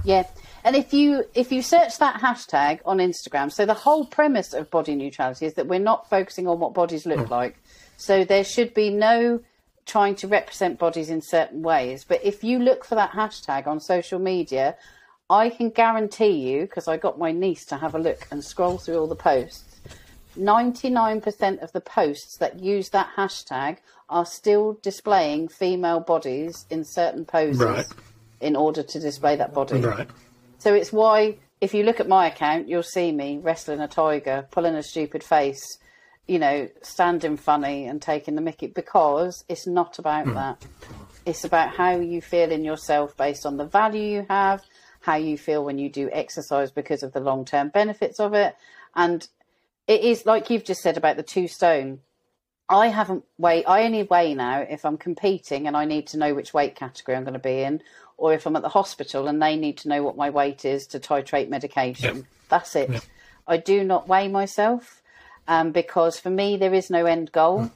yeah, 0.05 0.25
and 0.65 0.77
if 0.77 0.93
you 0.93 1.25
if 1.35 1.51
you 1.51 1.63
search 1.63 1.99
that 1.99 2.21
hashtag 2.21 2.81
on 2.85 2.99
Instagram, 2.99 3.51
so 3.51 3.65
the 3.65 3.75
whole 3.75 4.05
premise 4.05 4.53
of 4.53 4.71
body 4.71 4.95
neutrality 4.95 5.47
is 5.47 5.55
that 5.55 5.67
we're 5.67 5.79
not 5.79 6.11
focusing 6.11 6.47
on 6.47 6.59
what 6.59 6.75
bodies 6.75 7.07
look 7.07 7.31
like. 7.31 7.57
So 7.97 8.25
there 8.25 8.45
should 8.45 8.75
be 8.75 8.91
no 8.91 9.41
trying 9.91 10.15
to 10.15 10.29
represent 10.29 10.79
bodies 10.79 11.11
in 11.11 11.21
certain 11.21 11.63
ways. 11.63 12.05
But 12.05 12.21
if 12.25 12.45
you 12.45 12.59
look 12.61 12.85
for 12.85 12.95
that 12.95 13.11
hashtag 13.11 13.67
on 13.67 13.81
social 13.81 14.21
media, 14.21 14.77
I 15.29 15.51
can 15.51 15.71
guarantee 15.71 16.37
you, 16.49 16.63
because 16.63 16.87
I 16.87 16.97
got 16.97 17.19
my 17.19 17.33
niece 17.33 17.65
to 17.67 17.77
have 17.77 17.95
a 17.95 17.99
look 17.99 18.27
and 18.31 18.45
scroll 18.45 18.79
through 18.79 18.99
all 18.99 19.09
the 19.09 19.17
posts. 19.17 19.81
99% 20.39 21.61
of 21.63 21.73
the 21.73 21.81
posts 21.81 22.37
that 22.39 22.61
use 22.61 22.91
that 22.91 23.09
hashtag 23.17 23.79
are 24.09 24.25
still 24.27 24.79
displaying 24.83 25.49
female 25.49 26.01
bodies 26.01 26.67
in 26.71 26.85
certain 26.85 27.25
poses 27.25 27.61
Right. 27.61 27.87
in 28.41 28.55
order 28.55 28.83
to 28.83 29.01
display 29.01 29.35
that 29.37 29.53
body. 29.53 29.81
Right. 29.81 30.09
So 30.59 30.73
it's 30.75 30.93
why, 30.93 31.37
if 31.61 31.75
you 31.75 31.83
look 31.83 31.99
at 32.01 32.09
my 32.09 32.29
account, 32.29 32.69
you'll 32.69 32.83
see 32.85 33.11
me 33.13 33.39
wrestling 33.43 33.81
a 33.81 33.89
tiger, 33.89 34.47
pulling 34.53 34.75
a 34.77 34.83
stupid 34.83 35.25
face, 35.25 35.63
you 36.31 36.39
know, 36.39 36.69
standing 36.81 37.37
funny 37.37 37.87
and 37.87 38.01
taking 38.01 38.37
the 38.37 38.41
mickey 38.41 38.69
because 38.69 39.45
it's 39.49 39.67
not 39.67 39.99
about 39.99 40.27
hmm. 40.27 40.35
that. 40.35 40.65
It's 41.27 41.43
about 41.43 41.75
how 41.75 41.97
you 41.97 42.23
feel 42.23 42.53
in 42.53 42.63
yourself 42.63 43.17
based 43.17 43.45
on 43.45 43.57
the 43.57 43.65
value 43.65 44.19
you 44.21 44.27
have, 44.31 44.63
how 45.01 45.17
you 45.17 45.37
feel 45.37 45.65
when 45.65 45.77
you 45.77 45.91
do 45.91 46.09
exercise 46.13 46.71
because 46.71 47.03
of 47.03 47.13
the 47.13 47.19
long 47.19 47.45
term 47.45 47.69
benefits 47.71 48.21
of 48.21 48.33
it. 48.35 48.55
And 48.95 49.27
it 49.89 50.03
is 50.03 50.25
like 50.25 50.51
you've 50.51 50.63
just 50.63 50.83
said 50.83 50.97
about 50.97 51.17
the 51.17 51.25
two 51.25 51.49
stone. 51.49 51.99
I 52.69 52.87
haven't 52.87 53.25
weighed. 53.37 53.65
I 53.67 53.83
only 53.83 54.05
weigh 54.05 54.35
now 54.35 54.61
if 54.61 54.85
I'm 54.85 54.99
competing 54.99 55.67
and 55.67 55.77
I 55.77 55.85
need 55.85 56.07
to 56.09 56.17
know 56.17 56.33
which 56.33 56.55
weight 56.55 56.77
category 56.77 57.17
I'm 57.17 57.25
going 57.25 57.33
to 57.33 57.41
be 57.41 57.63
in, 57.63 57.83
or 58.17 58.33
if 58.35 58.47
I'm 58.47 58.55
at 58.55 58.63
the 58.63 58.69
hospital 58.69 59.27
and 59.27 59.43
they 59.43 59.57
need 59.57 59.79
to 59.79 59.89
know 59.89 60.05
what 60.05 60.17
my 60.17 60.31
weight 60.31 60.65
is 60.65 60.87
to 60.89 61.01
titrate 61.01 61.49
medication. 61.49 62.19
Yep. 62.19 62.25
That's 62.49 62.77
it. 62.77 63.09
I 63.49 63.57
do 63.57 63.83
not 63.83 64.07
weigh 64.07 64.29
myself 64.29 65.00
um, 65.51 65.73
because 65.73 66.19
for 66.19 66.31
me 66.31 66.57
there 66.57 66.73
is 66.73 66.89
no 66.89 67.05
end 67.05 67.33
goal. 67.33 67.71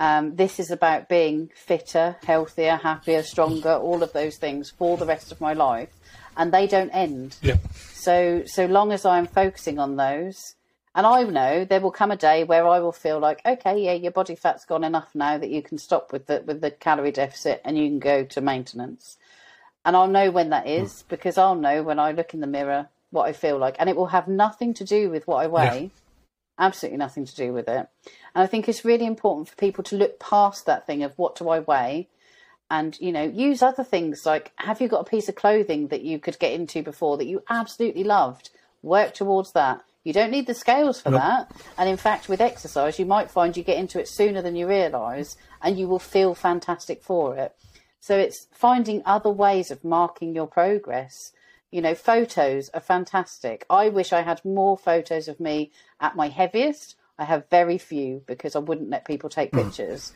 Um, 0.00 0.36
this 0.36 0.58
is 0.58 0.70
about 0.70 1.10
being 1.10 1.50
fitter, 1.54 2.16
healthier, 2.24 2.76
happier, 2.76 3.22
stronger, 3.22 3.74
all 3.74 4.02
of 4.02 4.14
those 4.14 4.38
things 4.38 4.70
for 4.70 4.96
the 4.96 5.04
rest 5.04 5.30
of 5.30 5.42
my 5.42 5.52
life, 5.52 5.90
and 6.38 6.50
they 6.50 6.66
don't 6.66 6.88
end. 6.88 7.36
Yeah. 7.42 7.58
So 7.92 8.44
so 8.46 8.64
long 8.64 8.90
as 8.90 9.04
I'm 9.04 9.26
focusing 9.26 9.78
on 9.78 9.96
those, 9.96 10.54
and 10.94 11.06
I 11.06 11.22
know 11.24 11.66
there 11.66 11.82
will 11.82 11.90
come 11.90 12.10
a 12.10 12.16
day 12.16 12.42
where 12.42 12.66
I 12.66 12.80
will 12.80 12.92
feel 12.92 13.18
like, 13.18 13.42
okay, 13.44 13.78
yeah, 13.84 13.92
your 13.92 14.12
body 14.12 14.34
fat's 14.34 14.64
gone 14.64 14.82
enough 14.82 15.14
now 15.14 15.36
that 15.36 15.50
you 15.50 15.60
can 15.60 15.76
stop 15.76 16.12
with 16.12 16.26
the 16.26 16.42
with 16.46 16.62
the 16.62 16.70
calorie 16.70 17.12
deficit 17.12 17.60
and 17.66 17.76
you 17.76 17.86
can 17.86 17.98
go 17.98 18.24
to 18.24 18.40
maintenance. 18.40 19.18
And 19.84 19.94
I'll 19.94 20.08
know 20.08 20.30
when 20.30 20.48
that 20.50 20.66
is 20.66 21.04
because 21.08 21.36
I'll 21.36 21.54
know 21.54 21.82
when 21.82 21.98
I 21.98 22.12
look 22.12 22.32
in 22.32 22.40
the 22.40 22.46
mirror 22.46 22.88
what 23.10 23.28
I 23.28 23.32
feel 23.34 23.58
like, 23.58 23.76
and 23.78 23.90
it 23.90 23.96
will 23.96 24.06
have 24.06 24.26
nothing 24.26 24.72
to 24.74 24.84
do 24.84 25.10
with 25.10 25.26
what 25.26 25.44
I 25.44 25.46
weigh. 25.46 25.90
Absolutely 26.60 26.98
nothing 26.98 27.24
to 27.24 27.34
do 27.34 27.54
with 27.54 27.68
it. 27.68 27.88
And 28.34 28.44
I 28.44 28.46
think 28.46 28.68
it's 28.68 28.84
really 28.84 29.06
important 29.06 29.48
for 29.48 29.56
people 29.56 29.82
to 29.84 29.96
look 29.96 30.20
past 30.20 30.66
that 30.66 30.86
thing 30.86 31.02
of 31.02 31.18
what 31.18 31.34
do 31.34 31.48
I 31.48 31.60
weigh 31.60 32.08
and 32.70 32.96
you 33.00 33.10
know 33.10 33.24
use 33.24 33.62
other 33.62 33.82
things 33.82 34.24
like 34.24 34.52
have 34.56 34.80
you 34.80 34.86
got 34.86 35.00
a 35.00 35.10
piece 35.10 35.28
of 35.28 35.34
clothing 35.34 35.88
that 35.88 36.02
you 36.02 36.20
could 36.20 36.38
get 36.38 36.52
into 36.52 36.82
before 36.82 37.16
that 37.16 37.26
you 37.26 37.42
absolutely 37.48 38.04
loved? 38.04 38.50
Work 38.82 39.14
towards 39.14 39.52
that. 39.52 39.82
You 40.04 40.12
don't 40.12 40.30
need 40.30 40.46
the 40.46 40.54
scales 40.54 41.00
for 41.00 41.10
that. 41.10 41.50
And 41.76 41.88
in 41.88 41.96
fact 41.96 42.28
with 42.28 42.42
exercise 42.42 42.98
you 42.98 43.06
might 43.06 43.30
find 43.30 43.56
you 43.56 43.64
get 43.64 43.78
into 43.78 43.98
it 43.98 44.06
sooner 44.06 44.42
than 44.42 44.54
you 44.54 44.68
realize 44.68 45.38
and 45.62 45.78
you 45.78 45.88
will 45.88 45.98
feel 45.98 46.34
fantastic 46.34 47.02
for 47.02 47.36
it. 47.36 47.56
So 48.00 48.18
it's 48.18 48.46
finding 48.52 49.02
other 49.06 49.30
ways 49.30 49.70
of 49.70 49.82
marking 49.82 50.34
your 50.34 50.46
progress 50.46 51.32
you 51.70 51.80
know 51.80 51.94
photos 51.94 52.68
are 52.70 52.80
fantastic 52.80 53.64
i 53.70 53.88
wish 53.88 54.12
i 54.12 54.22
had 54.22 54.44
more 54.44 54.76
photos 54.76 55.28
of 55.28 55.40
me 55.40 55.70
at 56.00 56.16
my 56.16 56.28
heaviest 56.28 56.96
i 57.18 57.24
have 57.24 57.48
very 57.50 57.78
few 57.78 58.22
because 58.26 58.56
i 58.56 58.58
wouldn't 58.58 58.90
let 58.90 59.04
people 59.04 59.28
take 59.28 59.50
hmm. 59.50 59.58
pictures 59.58 60.12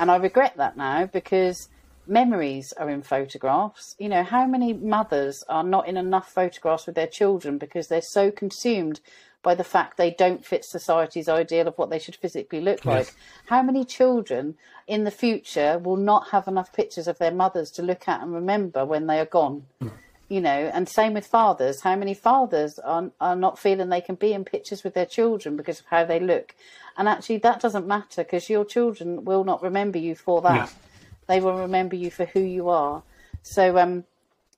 and 0.00 0.10
I 0.10 0.16
regret 0.16 0.54
that 0.56 0.78
now 0.78 1.04
because 1.04 1.68
memories 2.06 2.72
are 2.72 2.88
in 2.88 3.02
photographs. 3.02 3.94
You 3.98 4.08
know, 4.08 4.22
how 4.22 4.46
many 4.46 4.72
mothers 4.72 5.44
are 5.46 5.62
not 5.62 5.86
in 5.86 5.98
enough 5.98 6.32
photographs 6.32 6.86
with 6.86 6.94
their 6.94 7.06
children 7.06 7.58
because 7.58 7.88
they're 7.88 8.00
so 8.00 8.30
consumed 8.30 9.00
by 9.42 9.54
the 9.54 9.62
fact 9.62 9.98
they 9.98 10.10
don't 10.10 10.44
fit 10.44 10.64
society's 10.64 11.28
ideal 11.28 11.68
of 11.68 11.76
what 11.76 11.90
they 11.90 11.98
should 11.98 12.16
physically 12.16 12.62
look 12.62 12.86
like? 12.86 13.14
How 13.48 13.62
many 13.62 13.84
children 13.84 14.56
in 14.86 15.04
the 15.04 15.10
future 15.10 15.78
will 15.78 15.98
not 15.98 16.30
have 16.30 16.48
enough 16.48 16.72
pictures 16.72 17.06
of 17.06 17.18
their 17.18 17.30
mothers 17.30 17.70
to 17.72 17.82
look 17.82 18.08
at 18.08 18.22
and 18.22 18.32
remember 18.32 18.86
when 18.86 19.06
they 19.06 19.20
are 19.20 19.26
gone? 19.26 19.66
Hmm. 19.82 19.88
You 20.30 20.40
know, 20.40 20.70
and 20.72 20.88
same 20.88 21.12
with 21.12 21.26
fathers. 21.26 21.82
How 21.82 21.96
many 21.96 22.14
fathers 22.14 22.78
are 22.78 23.10
are 23.20 23.36
not 23.36 23.58
feeling 23.58 23.90
they 23.90 24.00
can 24.00 24.14
be 24.14 24.32
in 24.32 24.44
pictures 24.44 24.84
with 24.84 24.94
their 24.94 25.04
children 25.04 25.56
because 25.56 25.80
of 25.80 25.86
how 25.86 26.04
they 26.04 26.20
look? 26.20 26.54
And 26.96 27.08
actually, 27.08 27.38
that 27.38 27.60
doesn't 27.60 27.86
matter 27.86 28.22
because 28.22 28.48
your 28.48 28.64
children 28.64 29.24
will 29.24 29.44
not 29.44 29.62
remember 29.62 29.98
you 29.98 30.14
for 30.14 30.40
that. 30.42 30.72
They 31.26 31.40
will 31.40 31.58
remember 31.58 31.96
you 31.96 32.10
for 32.10 32.24
who 32.26 32.40
you 32.40 32.68
are. 32.68 33.02
So, 33.42 33.76
um, 33.76 34.04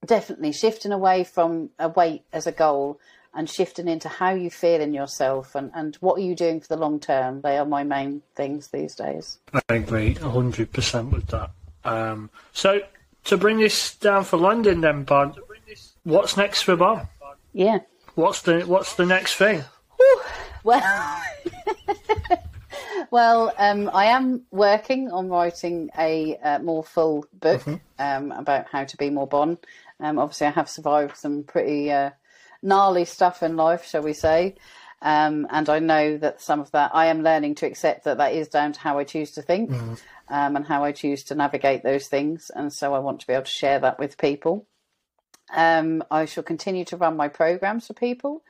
definitely 0.04 0.52
shifting 0.52 0.92
away 0.92 1.24
from 1.24 1.70
a 1.78 1.88
weight 1.88 2.22
as 2.32 2.46
a 2.46 2.52
goal 2.52 3.00
and 3.34 3.48
shifting 3.48 3.88
into 3.88 4.08
how 4.08 4.34
you 4.34 4.50
feel 4.50 4.80
in 4.80 4.92
yourself 4.92 5.54
and, 5.54 5.70
and 5.74 5.96
what 5.96 6.18
are 6.18 6.22
you 6.22 6.34
doing 6.34 6.60
for 6.60 6.68
the 6.68 6.76
long 6.76 7.00
term. 7.00 7.40
They 7.40 7.56
are 7.56 7.64
my 7.64 7.82
main 7.82 8.20
things 8.34 8.68
these 8.68 8.94
days. 8.94 9.38
I 9.54 9.74
agree 9.74 10.14
hundred 10.14 10.72
percent 10.72 11.12
with 11.12 11.28
that. 11.28 11.50
Um, 11.84 12.28
so 12.52 12.82
to 13.24 13.36
bring 13.36 13.58
this 13.58 13.94
down 13.96 14.24
for 14.24 14.36
London, 14.36 14.80
then, 14.80 15.04
Bon, 15.04 15.34
what's 16.04 16.36
next 16.36 16.62
for 16.62 16.76
Bon? 16.76 17.08
Yeah. 17.52 17.80
What's 18.14 18.42
the 18.42 18.60
what's 18.62 18.94
the 18.94 19.06
next 19.06 19.36
thing? 19.36 19.64
Well, 20.64 21.22
well, 23.10 23.52
um, 23.58 23.90
I 23.92 24.06
am 24.06 24.42
working 24.50 25.10
on 25.10 25.28
writing 25.28 25.90
a 25.98 26.36
uh, 26.36 26.58
more 26.60 26.84
full 26.84 27.26
book 27.32 27.62
um, 27.98 28.32
about 28.32 28.66
how 28.70 28.84
to 28.84 28.96
be 28.96 29.10
more 29.10 29.26
Bon. 29.26 29.58
Um, 29.98 30.18
obviously, 30.18 30.48
I 30.48 30.50
have 30.50 30.68
survived 30.68 31.16
some 31.16 31.42
pretty 31.44 31.90
uh, 31.90 32.10
gnarly 32.62 33.04
stuff 33.04 33.42
in 33.42 33.56
life, 33.56 33.86
shall 33.86 34.02
we 34.02 34.12
say. 34.12 34.56
Um, 35.00 35.48
and 35.50 35.68
I 35.68 35.80
know 35.80 36.16
that 36.18 36.40
some 36.40 36.60
of 36.60 36.70
that 36.72 36.92
I 36.94 37.06
am 37.06 37.22
learning 37.22 37.56
to 37.56 37.66
accept 37.66 38.04
that 38.04 38.18
that 38.18 38.34
is 38.34 38.46
down 38.46 38.72
to 38.72 38.80
how 38.80 38.98
I 38.98 39.04
choose 39.04 39.32
to 39.32 39.42
think 39.42 39.72
um, 40.28 40.54
and 40.54 40.64
how 40.64 40.84
I 40.84 40.92
choose 40.92 41.24
to 41.24 41.34
navigate 41.34 41.82
those 41.82 42.06
things. 42.06 42.50
And 42.54 42.72
so 42.72 42.94
I 42.94 43.00
want 43.00 43.20
to 43.20 43.26
be 43.26 43.32
able 43.32 43.44
to 43.44 43.50
share 43.50 43.80
that 43.80 43.98
with 43.98 44.16
people. 44.16 44.66
Um, 45.52 46.02
I 46.10 46.24
shall 46.24 46.42
continue 46.42 46.84
to 46.86 46.96
run 46.96 47.16
my 47.16 47.28
programs 47.28 47.86
for 47.86 47.92
people, 47.94 48.42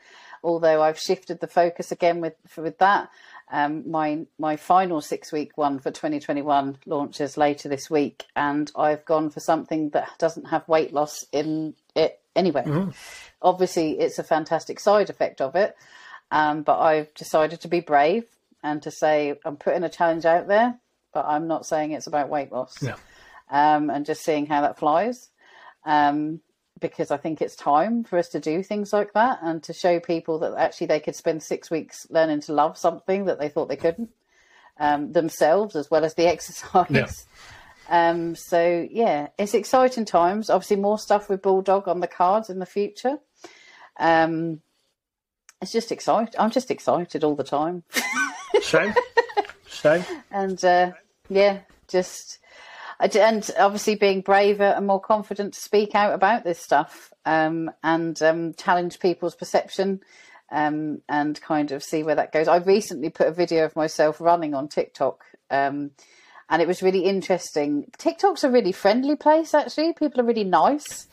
although 0.42 0.82
I've 0.82 0.98
shifted 0.98 1.40
the 1.40 1.46
focus 1.48 1.90
again 1.92 2.20
with 2.20 2.34
with 2.56 2.78
that. 2.78 3.10
Um, 3.50 3.90
my 3.90 4.26
my 4.38 4.56
final 4.56 5.00
six 5.00 5.30
week 5.32 5.52
one 5.58 5.78
for 5.78 5.90
2021 5.90 6.78
launches 6.86 7.36
later 7.36 7.68
this 7.68 7.90
week, 7.90 8.24
and 8.36 8.70
I've 8.76 9.04
gone 9.04 9.30
for 9.30 9.40
something 9.40 9.90
that 9.90 10.08
doesn't 10.18 10.46
have 10.46 10.66
weight 10.68 10.92
loss 10.94 11.24
in 11.32 11.74
it 11.94 12.20
anyway. 12.34 12.64
Obviously, 13.42 13.98
it's 13.98 14.18
a 14.18 14.24
fantastic 14.24 14.78
side 14.80 15.10
effect 15.10 15.40
of 15.40 15.54
it, 15.56 15.76
um, 16.30 16.62
but 16.62 16.78
I've 16.78 17.12
decided 17.14 17.60
to 17.62 17.68
be 17.68 17.80
brave 17.80 18.24
and 18.62 18.80
to 18.82 18.90
say 18.92 19.34
I'm 19.44 19.56
putting 19.56 19.82
a 19.82 19.88
challenge 19.88 20.24
out 20.24 20.46
there, 20.46 20.78
but 21.12 21.26
I'm 21.26 21.48
not 21.48 21.66
saying 21.66 21.90
it's 21.90 22.06
about 22.06 22.28
weight 22.30 22.52
loss 22.52 22.80
Yeah. 22.80 22.94
um, 23.50 23.90
and 23.90 24.06
just 24.06 24.22
seeing 24.24 24.46
how 24.46 24.60
that 24.60 24.78
flies. 24.78 25.28
Um, 25.84 26.40
because 26.82 27.10
I 27.10 27.16
think 27.16 27.40
it's 27.40 27.56
time 27.56 28.04
for 28.04 28.18
us 28.18 28.28
to 28.30 28.40
do 28.40 28.62
things 28.62 28.92
like 28.92 29.14
that 29.14 29.38
and 29.42 29.62
to 29.62 29.72
show 29.72 30.00
people 30.00 30.40
that 30.40 30.54
actually 30.58 30.88
they 30.88 31.00
could 31.00 31.16
spend 31.16 31.42
six 31.42 31.70
weeks 31.70 32.06
learning 32.10 32.40
to 32.42 32.52
love 32.52 32.76
something 32.76 33.24
that 33.24 33.38
they 33.38 33.48
thought 33.48 33.70
they 33.70 33.76
couldn't 33.76 34.10
um, 34.78 35.12
themselves 35.12 35.76
as 35.76 35.90
well 35.90 36.04
as 36.04 36.14
the 36.14 36.26
exercise. 36.26 36.86
Yeah. 36.90 37.06
Um, 37.88 38.34
so 38.34 38.86
yeah, 38.90 39.28
it's 39.38 39.54
exciting 39.54 40.04
times. 40.04 40.50
Obviously, 40.50 40.76
more 40.76 40.98
stuff 40.98 41.28
with 41.28 41.42
Bulldog 41.42 41.88
on 41.88 42.00
the 42.00 42.06
cards 42.06 42.50
in 42.50 42.58
the 42.58 42.66
future. 42.66 43.18
Um, 43.98 44.60
it's 45.60 45.72
just 45.72 45.92
exciting. 45.92 46.34
I'm 46.38 46.50
just 46.50 46.70
excited 46.70 47.22
all 47.24 47.36
the 47.36 47.44
time. 47.44 47.84
Same, 48.60 48.94
same. 49.68 50.04
and 50.30 50.62
uh, 50.64 50.92
yeah, 51.28 51.60
just 51.88 52.38
and 53.02 53.50
obviously 53.58 53.96
being 53.96 54.20
braver 54.20 54.62
and 54.62 54.86
more 54.86 55.00
confident 55.00 55.54
to 55.54 55.60
speak 55.60 55.94
out 55.94 56.14
about 56.14 56.44
this 56.44 56.60
stuff 56.60 57.12
um, 57.24 57.70
and 57.82 58.20
um, 58.22 58.54
challenge 58.54 59.00
people's 59.00 59.34
perception 59.34 60.00
um, 60.50 61.02
and 61.08 61.40
kind 61.40 61.72
of 61.72 61.82
see 61.82 62.02
where 62.02 62.14
that 62.14 62.32
goes. 62.32 62.46
I 62.46 62.58
recently 62.58 63.10
put 63.10 63.26
a 63.26 63.32
video 63.32 63.64
of 63.64 63.74
myself 63.74 64.20
running 64.20 64.54
on 64.54 64.68
TikTok. 64.68 65.24
Um, 65.50 65.90
and 66.48 66.60
it 66.60 66.68
was 66.68 66.82
really 66.82 67.04
interesting. 67.04 67.90
TikTok's 67.96 68.44
a 68.44 68.50
really 68.50 68.72
friendly 68.72 69.16
place, 69.16 69.54
actually. 69.54 69.94
People 69.94 70.20
are 70.20 70.24
really 70.24 70.44
nice. 70.44 71.08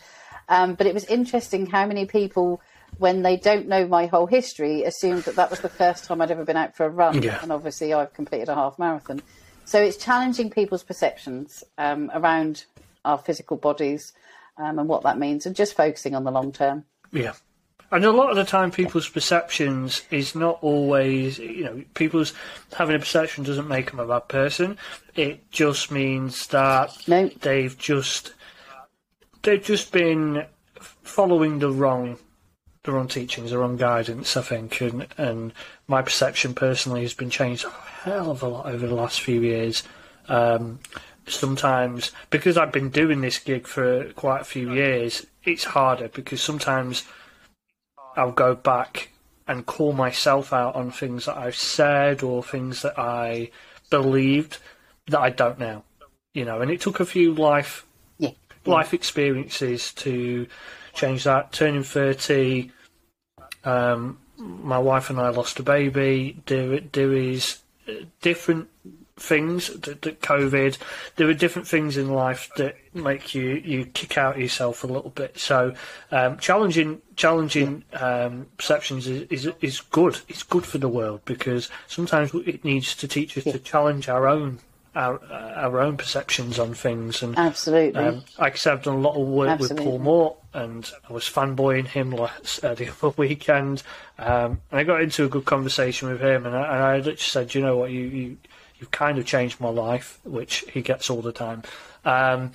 Um, 0.49 0.73
but 0.73 0.85
it 0.85 0.93
was 0.93 1.05
interesting 1.05 1.67
how 1.67 1.85
many 1.85 2.05
people, 2.05 2.61
when 2.97 3.21
they 3.21 3.37
don't 3.37 3.67
know 3.67 3.87
my 3.87 4.07
whole 4.07 4.25
history, 4.25 4.83
assumed 4.83 5.23
that 5.23 5.35
that 5.35 5.49
was 5.49 5.61
the 5.61 5.69
first 5.69 6.03
time 6.03 6.21
I'd 6.21 6.31
ever 6.31 6.43
been 6.43 6.57
out 6.57 6.75
for 6.75 6.85
a 6.85 6.89
run. 6.89 7.21
Yeah. 7.21 7.39
And 7.41 7.51
obviously, 7.51 7.93
I've 7.93 8.13
completed 8.13 8.49
a 8.49 8.55
half 8.55 8.77
marathon. 8.77 9.21
So 9.69 9.79
it's 9.79 9.97
challenging 9.97 10.49
people's 10.49 10.81
perceptions 10.81 11.63
um, 11.77 12.09
around 12.15 12.65
our 13.05 13.19
physical 13.19 13.55
bodies 13.55 14.13
um, 14.57 14.79
and 14.79 14.89
what 14.89 15.03
that 15.03 15.19
means, 15.19 15.45
and 15.45 15.55
just 15.55 15.75
focusing 15.77 16.15
on 16.15 16.23
the 16.23 16.31
long 16.31 16.51
term. 16.51 16.85
Yeah. 17.11 17.33
And 17.91 18.03
a 18.03 18.11
lot 18.11 18.31
of 18.31 18.35
the 18.35 18.45
time, 18.45 18.71
people's 18.71 19.07
perceptions 19.07 20.01
is 20.09 20.33
not 20.33 20.57
always, 20.63 21.37
you 21.37 21.63
know, 21.63 21.83
people's 21.93 22.33
having 22.75 22.95
a 22.95 22.99
perception 22.99 23.43
doesn't 23.43 23.67
make 23.67 23.91
them 23.91 23.99
a 23.99 24.07
bad 24.07 24.27
person. 24.27 24.75
It 25.15 25.51
just 25.51 25.91
means 25.91 26.47
that 26.47 26.91
No. 27.07 27.27
they've 27.27 27.77
just 27.77 28.33
they've 29.43 29.63
just 29.63 29.91
been 29.91 30.45
following 30.79 31.59
the 31.59 31.69
wrong 31.71 32.17
the 32.85 32.91
wrong 32.91 33.07
teachings, 33.07 33.51
the 33.51 33.59
wrong 33.59 33.77
guidance. 33.77 34.35
I 34.35 34.41
think, 34.41 34.81
and 34.81 35.05
and 35.15 35.53
my 35.89 36.01
perception 36.03 36.53
personally 36.53 37.01
has 37.01 37.15
been 37.15 37.31
changed 37.31 37.65
a 37.65 37.69
hell 37.69 38.31
of 38.31 38.43
a 38.43 38.47
lot 38.47 38.67
over 38.67 38.87
the 38.87 38.95
last 38.95 39.19
few 39.21 39.41
years. 39.41 39.83
Um, 40.27 40.79
sometimes 41.27 42.11
because 42.29 42.57
I've 42.57 42.71
been 42.71 42.89
doing 42.89 43.21
this 43.21 43.39
gig 43.39 43.67
for 43.67 44.05
quite 44.13 44.41
a 44.41 44.45
few 44.45 44.71
years, 44.71 45.25
it's 45.43 45.63
harder 45.63 46.07
because 46.07 46.41
sometimes 46.41 47.05
I'll 48.15 48.31
go 48.31 48.53
back 48.55 49.09
and 49.47 49.65
call 49.65 49.93
myself 49.93 50.53
out 50.53 50.75
on 50.75 50.91
things 50.91 51.25
that 51.25 51.37
I've 51.37 51.55
said 51.55 52.21
or 52.21 52.43
things 52.43 52.83
that 52.83 52.97
I 52.99 53.49
believed 53.89 54.59
that 55.07 55.19
I 55.19 55.31
don't 55.31 55.59
now. 55.59 55.83
You 56.35 56.45
know, 56.45 56.61
and 56.61 56.69
it 56.69 56.81
took 56.81 56.99
a 56.99 57.05
few 57.05 57.33
life 57.33 57.85
Yeah. 58.19 58.31
life 58.65 58.93
experiences 58.93 59.91
to 59.93 60.45
change 60.93 61.23
that. 61.23 61.51
Turning 61.51 61.81
thirty, 61.83 62.71
um, 63.63 64.19
my 64.39 64.79
wife 64.79 65.09
and 65.09 65.19
I 65.19 65.29
lost 65.29 65.59
a 65.59 65.63
baby. 65.63 66.41
There, 66.45 66.79
there 66.79 67.13
is 67.13 67.59
uh, 67.87 67.93
different 68.21 68.69
things 69.19 69.67
that, 69.67 70.01
that 70.01 70.21
COVID. 70.21 70.77
There 71.15 71.27
are 71.27 71.33
different 71.33 71.67
things 71.67 71.97
in 71.97 72.11
life 72.13 72.49
that 72.57 72.77
make 72.93 73.35
you 73.35 73.61
you 73.63 73.85
kick 73.85 74.17
out 74.17 74.39
yourself 74.39 74.83
a 74.83 74.87
little 74.87 75.11
bit. 75.11 75.37
So 75.37 75.73
um, 76.11 76.37
challenging 76.37 77.01
challenging 77.15 77.83
um, 77.93 78.47
perceptions 78.57 79.07
is, 79.07 79.23
is 79.29 79.53
is 79.61 79.81
good. 79.81 80.19
It's 80.27 80.43
good 80.43 80.65
for 80.65 80.77
the 80.77 80.89
world 80.89 81.21
because 81.25 81.69
sometimes 81.87 82.33
it 82.33 82.63
needs 82.63 82.95
to 82.95 83.07
teach 83.07 83.37
us 83.37 83.43
to 83.45 83.59
challenge 83.59 84.09
our 84.09 84.27
own. 84.27 84.59
Our, 84.95 85.23
our 85.31 85.81
own 85.81 85.97
perceptions 85.97 86.57
on 86.57 86.73
things 86.73 87.21
and 87.21 87.37
Absolutely. 87.37 88.01
um, 88.01 88.23
like 88.39 88.53
I 88.53 88.55
said, 88.55 88.73
I've 88.73 88.83
done 88.83 88.95
a 88.95 88.99
lot 88.99 89.15
of 89.21 89.27
work 89.27 89.49
Absolutely. 89.49 89.85
with 89.85 89.85
Paul 89.85 89.99
Mort, 89.99 90.37
and 90.53 90.91
I 91.09 91.13
was 91.13 91.25
fanboying 91.25 91.87
him 91.87 92.11
last 92.11 92.63
uh, 92.63 92.73
the 92.73 92.89
other 92.89 93.09
weekend. 93.17 93.83
Um, 94.17 94.61
and 94.71 94.79
I 94.79 94.83
got 94.83 95.01
into 95.01 95.25
a 95.25 95.29
good 95.29 95.45
conversation 95.45 96.09
with 96.09 96.21
him, 96.21 96.45
and 96.45 96.55
I, 96.55 96.61
and 96.61 96.83
I 96.83 96.97
literally 96.97 97.17
said, 97.17 97.55
"You 97.55 97.61
know 97.61 97.77
what? 97.77 97.91
You 97.91 98.01
you 98.01 98.37
you've 98.79 98.91
kind 98.91 99.17
of 99.17 99.25
changed 99.25 99.59
my 99.59 99.69
life," 99.69 100.19
which 100.23 100.65
he 100.71 100.81
gets 100.81 101.09
all 101.09 101.21
the 101.21 101.31
time. 101.31 101.63
Um, 102.05 102.51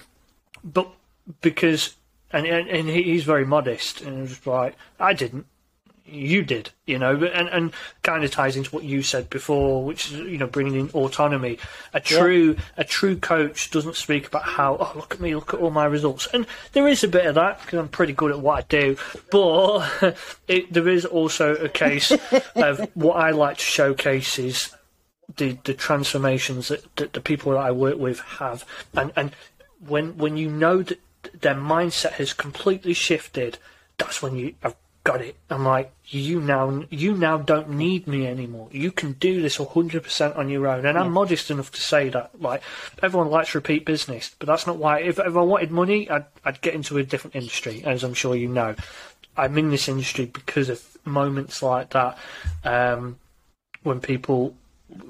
but 0.62 0.88
because 1.40 1.94
and 2.32 2.46
and, 2.46 2.88
he, 2.88 3.02
he's 3.02 3.24
very 3.24 3.46
modest, 3.46 4.00
and 4.00 4.18
it 4.18 4.22
was 4.22 4.46
like, 4.46 4.74
"I 4.98 5.12
didn't." 5.12 5.46
You 6.06 6.42
did, 6.42 6.68
you 6.84 6.98
know, 6.98 7.24
and 7.24 7.48
and 7.48 7.72
kind 8.02 8.24
of 8.24 8.30
ties 8.30 8.56
into 8.56 8.70
what 8.70 8.84
you 8.84 9.02
said 9.02 9.30
before, 9.30 9.82
which 9.82 10.12
is 10.12 10.18
you 10.18 10.36
know 10.36 10.46
bringing 10.46 10.74
in 10.74 10.90
autonomy. 10.90 11.58
A 11.94 12.00
true 12.00 12.56
a 12.76 12.84
true 12.84 13.16
coach 13.16 13.70
doesn't 13.70 13.96
speak 13.96 14.26
about 14.26 14.42
how 14.42 14.76
oh 14.78 14.92
look 14.96 15.14
at 15.14 15.20
me, 15.20 15.34
look 15.34 15.54
at 15.54 15.60
all 15.60 15.70
my 15.70 15.86
results, 15.86 16.28
and 16.34 16.46
there 16.72 16.86
is 16.86 17.02
a 17.04 17.08
bit 17.08 17.24
of 17.24 17.36
that 17.36 17.62
because 17.62 17.78
I'm 17.78 17.88
pretty 17.88 18.12
good 18.12 18.32
at 18.32 18.40
what 18.40 18.58
I 18.58 18.62
do, 18.68 18.98
but 19.30 20.16
it, 20.48 20.70
there 20.70 20.88
is 20.88 21.06
also 21.06 21.54
a 21.54 21.70
case 21.70 22.10
of 22.54 22.90
what 22.92 23.14
I 23.14 23.30
like 23.30 23.56
to 23.56 23.64
showcase 23.64 24.38
is 24.38 24.74
the 25.36 25.56
the 25.64 25.72
transformations 25.72 26.68
that, 26.68 26.96
that 26.96 27.14
the 27.14 27.20
people 27.22 27.52
that 27.52 27.58
I 27.58 27.70
work 27.70 27.96
with 27.96 28.20
have, 28.20 28.66
and 28.92 29.10
and 29.16 29.32
when 29.86 30.18
when 30.18 30.36
you 30.36 30.50
know 30.50 30.82
that 30.82 31.00
their 31.40 31.54
mindset 31.54 32.12
has 32.12 32.34
completely 32.34 32.92
shifted, 32.92 33.58
that's 33.96 34.20
when 34.20 34.36
you 34.36 34.54
have 34.60 34.76
got 35.04 35.20
it. 35.20 35.36
I'm 35.50 35.64
like, 35.64 35.92
you 36.06 36.40
now 36.40 36.84
you 36.90 37.14
now 37.14 37.36
don't 37.38 37.70
need 37.70 38.06
me 38.06 38.26
anymore. 38.26 38.68
You 38.72 38.90
can 38.90 39.12
do 39.12 39.40
this 39.42 39.58
100% 39.58 40.36
on 40.36 40.48
your 40.48 40.66
own, 40.66 40.86
and 40.86 40.98
I'm 40.98 41.12
modest 41.12 41.50
enough 41.50 41.70
to 41.72 41.80
say 41.80 42.08
that. 42.08 42.40
Like 42.40 42.62
everyone 43.02 43.30
likes 43.30 43.54
repeat 43.54 43.84
business, 43.84 44.34
but 44.38 44.46
that's 44.46 44.66
not 44.66 44.78
why. 44.78 45.00
If, 45.00 45.18
if 45.18 45.36
I 45.36 45.40
wanted 45.40 45.70
money, 45.70 46.08
I'd 46.10 46.24
I'd 46.44 46.60
get 46.62 46.74
into 46.74 46.98
a 46.98 47.04
different 47.04 47.36
industry, 47.36 47.82
as 47.84 48.02
I'm 48.02 48.14
sure 48.14 48.34
you 48.34 48.48
know. 48.48 48.74
I'm 49.36 49.58
in 49.58 49.70
this 49.70 49.88
industry 49.88 50.26
because 50.26 50.68
of 50.68 50.82
moments 51.04 51.62
like 51.62 51.90
that. 51.90 52.18
Um, 52.64 53.18
when 53.82 54.00
people 54.00 54.54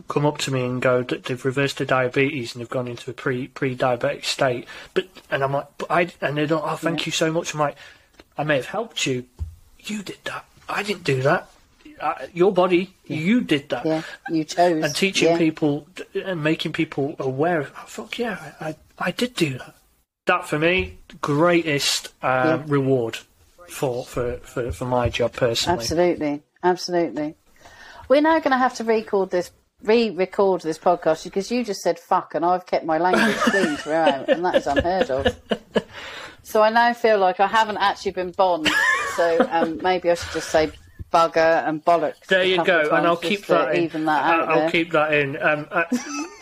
come 0.08 0.24
up 0.26 0.38
to 0.38 0.50
me 0.50 0.64
and 0.64 0.80
go 0.80 1.02
that 1.02 1.24
they've 1.24 1.44
reversed 1.44 1.78
their 1.78 1.86
diabetes 1.86 2.54
and 2.54 2.60
they've 2.60 2.70
gone 2.70 2.88
into 2.88 3.10
a 3.10 3.14
pre 3.14 3.48
pre 3.48 3.76
diabetic 3.76 4.24
state, 4.24 4.66
but 4.92 5.06
and 5.30 5.44
I'm 5.44 5.52
like, 5.52 5.68
but 5.78 5.90
I 5.90 6.10
and 6.20 6.36
they 6.36 6.46
don't. 6.46 6.64
Oh, 6.64 6.76
thank 6.76 7.06
you 7.06 7.12
so 7.12 7.30
much. 7.32 7.54
I'm 7.54 7.60
like, 7.60 7.76
I 8.36 8.44
may 8.44 8.56
have 8.56 8.66
helped 8.66 9.06
you. 9.06 9.26
You 9.84 10.02
did 10.02 10.18
that. 10.24 10.44
I 10.68 10.82
didn't 10.82 11.04
do 11.04 11.22
that. 11.22 11.48
Your 12.32 12.52
body, 12.52 12.92
you 13.06 13.40
did 13.40 13.68
that. 13.70 13.86
yeah. 13.86 14.02
You 14.28 14.44
chose. 14.44 14.84
And 14.84 14.94
teaching 14.94 15.28
yeah. 15.28 15.38
people 15.38 15.86
and 16.14 16.42
making 16.42 16.72
people 16.72 17.14
aware 17.18 17.60
of, 17.60 17.72
oh, 17.76 17.84
fuck 17.86 18.18
yeah, 18.18 18.52
I, 18.60 18.68
I, 18.68 18.76
I 18.98 19.10
did 19.12 19.34
do 19.34 19.58
that. 19.58 19.74
That 20.26 20.48
for 20.48 20.58
me, 20.58 20.98
greatest 21.20 22.08
um, 22.22 22.46
Yeah. 22.46 22.62
reward 22.66 23.18
for, 23.68 24.04
for, 24.04 24.38
for, 24.38 24.72
for 24.72 24.84
my 24.86 25.08
job 25.08 25.32
personally. 25.34 25.78
Absolutely, 25.78 26.42
absolutely. 26.62 27.36
We're 28.08 28.22
now 28.22 28.38
going 28.40 28.50
to 28.50 28.58
have 28.58 28.74
to 28.76 28.84
record 28.84 29.30
this, 29.30 29.50
re-record 29.82 30.62
this 30.62 30.78
podcast 30.78 31.24
because 31.24 31.50
you 31.50 31.64
just 31.64 31.80
said 31.80 31.98
fuck, 31.98 32.34
and 32.34 32.44
I've 32.44 32.66
kept 32.66 32.84
my 32.84 32.98
language 32.98 33.36
clean 33.44 33.76
throughout, 33.76 34.28
and 34.28 34.44
that 34.44 34.56
is 34.56 34.66
unheard 34.66 35.10
of. 35.10 35.36
So 36.42 36.60
I 36.60 36.68
now 36.70 36.92
feel 36.92 37.18
like 37.18 37.40
I 37.40 37.46
haven't 37.46 37.78
actually 37.78 38.12
been 38.12 38.30
Bon. 38.32 38.66
So 39.16 39.46
um, 39.50 39.78
maybe 39.82 40.10
I 40.10 40.14
should 40.14 40.32
just 40.32 40.50
say 40.50 40.70
bugger 41.14 41.66
and 41.68 41.84
bollocks. 41.84 42.26
There 42.26 42.44
you 42.44 42.64
go, 42.64 42.80
and 42.90 43.06
I'll 43.06 43.16
keep 43.16 43.46
that 43.46 43.74
in. 43.74 43.84
Even 43.84 44.04
that 44.06 44.24
out 44.24 44.48
I'll 44.48 44.58
there. 44.60 44.70
keep 44.70 44.90
that 44.92 45.14
in. 45.14 45.40
Um, 45.40 45.66
I, 45.70 45.84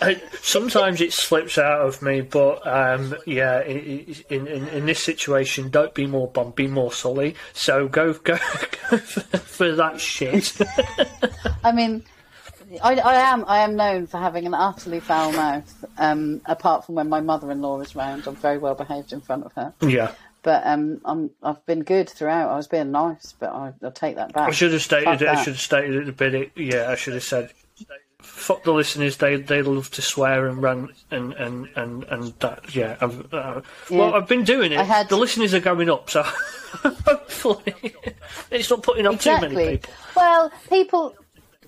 I, 0.00 0.22
sometimes 0.40 1.00
it 1.00 1.12
slips 1.12 1.58
out 1.58 1.86
of 1.86 2.00
me, 2.00 2.22
but 2.22 2.66
um, 2.66 3.14
yeah, 3.26 3.62
in, 3.62 4.16
in 4.30 4.46
in 4.46 4.86
this 4.86 5.02
situation, 5.02 5.68
don't 5.68 5.94
be 5.94 6.06
more 6.06 6.28
Bon, 6.28 6.50
be 6.52 6.66
more 6.66 6.92
Sully. 6.92 7.34
So 7.52 7.86
go 7.88 8.14
go, 8.14 8.38
go 8.90 8.96
for, 8.98 9.20
for 9.38 9.72
that 9.72 10.00
shit. 10.00 10.56
I 11.62 11.72
mean, 11.72 12.04
I, 12.82 12.94
I 12.94 13.14
am 13.14 13.44
I 13.46 13.58
am 13.58 13.76
known 13.76 14.06
for 14.06 14.18
having 14.18 14.46
an 14.46 14.54
utterly 14.54 15.00
foul 15.00 15.32
mouth. 15.32 15.84
Um, 15.98 16.40
apart 16.46 16.86
from 16.86 16.94
when 16.94 17.08
my 17.10 17.20
mother-in-law 17.20 17.80
is 17.80 17.94
round, 17.94 18.26
I'm 18.26 18.36
very 18.36 18.56
well 18.58 18.74
behaved 18.74 19.12
in 19.12 19.20
front 19.20 19.44
of 19.44 19.52
her. 19.52 19.74
yeah, 19.82 20.14
But 20.42 20.66
um, 20.66 21.00
I'm 21.04 21.30
I've 21.42 21.64
been 21.66 21.84
good 21.84 22.08
throughout. 22.10 22.50
I 22.50 22.56
was 22.56 22.66
being 22.66 22.90
nice, 22.90 23.32
but 23.38 23.50
I, 23.50 23.72
I'll 23.82 23.92
take 23.92 24.16
that 24.16 24.32
back. 24.32 24.48
I 24.48 24.52
should 24.52 24.72
have 24.72 24.82
stated 24.82 25.04
Fuck 25.04 25.22
it. 25.22 25.28
I 25.28 25.36
should 25.42 25.52
have 25.54 25.60
stated 25.60 25.94
it 25.96 26.08
a 26.08 26.12
bit. 26.12 26.52
Yeah, 26.56 26.90
I 26.90 26.96
should 26.96 27.14
have 27.14 27.22
said. 27.22 27.52
Fuck 28.20 28.62
the 28.64 28.72
listeners. 28.72 29.16
They 29.16 29.36
they 29.36 29.62
love 29.62 29.90
to 29.92 30.02
swear 30.02 30.46
and 30.48 30.62
rant 30.62 30.90
and 31.10 31.32
and 31.34 31.68
and 31.76 32.04
and 32.04 32.32
that. 32.40 32.74
Yeah, 32.74 32.96
I've, 33.00 33.32
uh, 33.34 33.60
well, 33.90 34.14
I've 34.14 34.28
been 34.28 34.44
doing 34.44 34.72
it. 34.72 34.78
I 34.78 34.84
had- 34.84 35.08
The 35.08 35.16
listeners 35.16 35.54
are 35.54 35.60
going 35.60 35.90
up, 35.90 36.08
so 36.10 36.22
hopefully 36.72 37.74
it's 38.50 38.70
not 38.70 38.82
putting 38.82 39.06
up 39.06 39.20
too 39.20 39.40
many 39.40 39.54
people. 39.72 39.92
Well, 40.16 40.52
people 40.68 41.14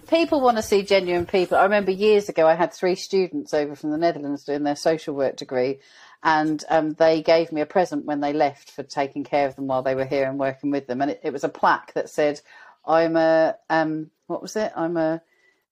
people 0.08 0.40
want 0.40 0.56
to 0.56 0.62
see 0.62 0.82
genuine 0.82 1.26
people. 1.26 1.56
I 1.56 1.64
remember 1.64 1.90
years 1.90 2.28
ago 2.28 2.46
I 2.46 2.54
had 2.54 2.72
three 2.72 2.94
students 2.94 3.54
over 3.54 3.74
from 3.74 3.90
the 3.90 3.98
Netherlands 3.98 4.44
doing 4.44 4.62
their 4.62 4.76
social 4.76 5.14
work 5.14 5.36
degree, 5.36 5.80
and 6.24 6.64
um, 6.70 6.94
they 6.94 7.22
gave 7.22 7.52
me 7.52 7.60
a 7.60 7.66
present 7.66 8.06
when 8.06 8.20
they 8.20 8.32
left 8.32 8.70
for 8.70 8.82
taking 8.82 9.22
care 9.22 9.46
of 9.46 9.56
them 9.56 9.66
while 9.66 9.82
they 9.82 9.94
were 9.94 10.06
here 10.06 10.28
and 10.28 10.38
working 10.38 10.70
with 10.70 10.86
them, 10.86 11.02
and 11.02 11.10
it, 11.10 11.20
it 11.22 11.32
was 11.32 11.44
a 11.44 11.48
plaque 11.48 11.92
that 11.92 12.08
said, 12.08 12.40
"I'm 12.86 13.16
a 13.16 13.56
um, 13.68 14.10
what 14.26 14.42
was 14.42 14.56
it? 14.56 14.72
I'm 14.74 14.96
a 14.96 15.22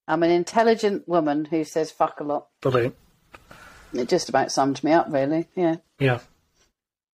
I'm 0.07 0.23
an 0.23 0.31
intelligent 0.31 1.09
woman 1.09 1.47
who 1.47 1.65
says 1.65 1.91
fuck 1.91 2.21
a 2.21 2.25
lot." 2.25 2.49
Brilliant. 2.61 2.95
It 3.95 4.09
just 4.09 4.29
about 4.29 4.53
summed 4.53 4.85
me 4.85 4.93
up, 4.93 5.07
really. 5.11 5.49
Yeah. 5.55 5.77
Yeah. 5.99 6.21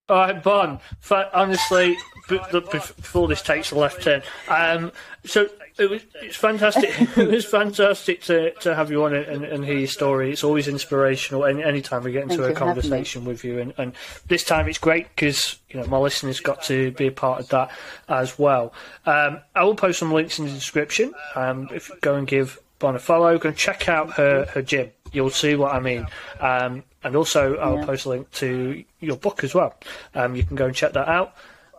All 0.09 0.17
right, 0.17 0.43
Bon. 0.43 0.79
Honestly, 1.11 1.97
before 2.27 3.27
this 3.27 3.41
takes 3.41 3.71
a 3.71 3.75
left 3.75 4.01
turn, 4.01 4.23
um, 4.47 4.91
so 5.23 5.47
it 5.79 5.89
was 5.89 6.01
it's 6.15 6.35
fantastic. 6.35 6.89
it 7.17 7.29
was 7.29 7.45
fantastic 7.45 8.21
to, 8.23 8.51
to 8.55 8.75
have 8.75 8.91
you 8.91 9.03
on 9.03 9.13
and, 9.13 9.43
and 9.43 9.65
hear 9.65 9.77
your 9.77 9.87
story. 9.87 10.31
It's 10.31 10.43
always 10.43 10.67
inspirational. 10.67 11.45
Any 11.45 11.63
anytime 11.63 12.03
we 12.03 12.11
get 12.11 12.23
into 12.23 12.37
Thank 12.37 12.51
a 12.51 12.59
conversation 12.59 13.25
with 13.25 13.43
you, 13.43 13.59
and, 13.59 13.73
and 13.77 13.93
this 14.27 14.43
time 14.43 14.67
it's 14.67 14.77
great 14.77 15.07
because 15.15 15.57
you 15.69 15.79
know 15.79 15.87
my 15.87 15.97
listeners 15.97 16.39
got 16.39 16.63
to 16.63 16.91
be 16.91 17.07
a 17.07 17.11
part 17.11 17.39
of 17.39 17.49
that 17.49 17.71
as 18.07 18.37
well. 18.37 18.73
Um, 19.05 19.41
I 19.55 19.63
will 19.63 19.75
post 19.75 19.99
some 19.99 20.11
links 20.11 20.39
in 20.39 20.45
the 20.45 20.51
description. 20.51 21.13
Um, 21.35 21.69
if 21.73 21.89
you 21.89 21.95
go 22.01 22.15
and 22.15 22.27
give 22.27 22.59
Bon 22.79 22.95
a 22.95 22.99
follow, 22.99 23.37
go 23.37 23.49
and 23.49 23.57
check 23.57 23.89
out 23.89 24.13
her 24.13 24.45
her 24.45 24.61
gym. 24.61 24.91
You'll 25.11 25.31
see 25.31 25.55
what 25.55 25.73
I 25.73 25.79
mean. 25.79 26.05
Um, 26.39 26.83
and 27.03 27.15
also, 27.15 27.55
I'll 27.55 27.79
yeah. 27.79 27.85
post 27.85 28.05
a 28.05 28.09
link 28.09 28.31
to 28.31 28.83
your 28.99 29.15
book 29.15 29.43
as 29.43 29.55
well. 29.55 29.73
Um, 30.13 30.35
you 30.35 30.43
can 30.43 30.55
go 30.55 30.65
and 30.65 30.75
check 30.75 30.93
that 30.93 31.07
out. 31.07 31.33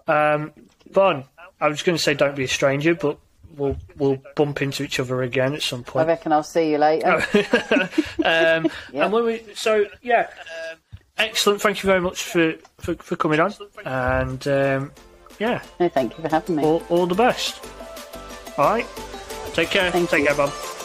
Um, 0.08 0.52
Bon, 0.92 1.24
I 1.60 1.68
was 1.68 1.82
going 1.82 1.96
to 1.96 2.02
say 2.02 2.14
don't 2.14 2.34
be 2.34 2.44
a 2.44 2.48
stranger, 2.48 2.94
but 2.94 3.18
we'll 3.56 3.76
we'll 3.96 4.18
bump 4.36 4.62
into 4.62 4.82
each 4.82 5.00
other 5.00 5.22
again 5.22 5.54
at 5.54 5.62
some 5.62 5.84
point. 5.84 6.06
I 6.06 6.08
reckon 6.08 6.32
I'll 6.32 6.42
see 6.42 6.70
you 6.70 6.78
later. 6.78 7.14
um, 8.24 8.66
yeah. 8.92 9.04
And 9.04 9.12
when 9.12 9.24
we 9.24 9.44
so 9.54 9.86
yeah, 10.02 10.28
um, 10.70 10.78
excellent. 11.18 11.60
Thank 11.60 11.82
you 11.82 11.86
very 11.86 12.00
much 12.00 12.22
for 12.22 12.54
for, 12.78 12.94
for 12.96 13.16
coming 13.16 13.40
on, 13.40 13.52
and 13.84 14.46
um, 14.48 14.92
yeah. 15.38 15.62
No, 15.78 15.88
thank 15.88 16.16
you 16.16 16.22
for 16.22 16.30
having 16.30 16.56
me. 16.56 16.64
All, 16.64 16.82
all 16.88 17.06
the 17.06 17.14
best. 17.14 17.64
All 18.58 18.70
right. 18.70 18.86
Take 19.54 19.70
care. 19.70 19.90
Thank 19.90 20.10
Take 20.10 20.20
you. 20.20 20.26
care, 20.26 20.36
Bon. 20.36 20.79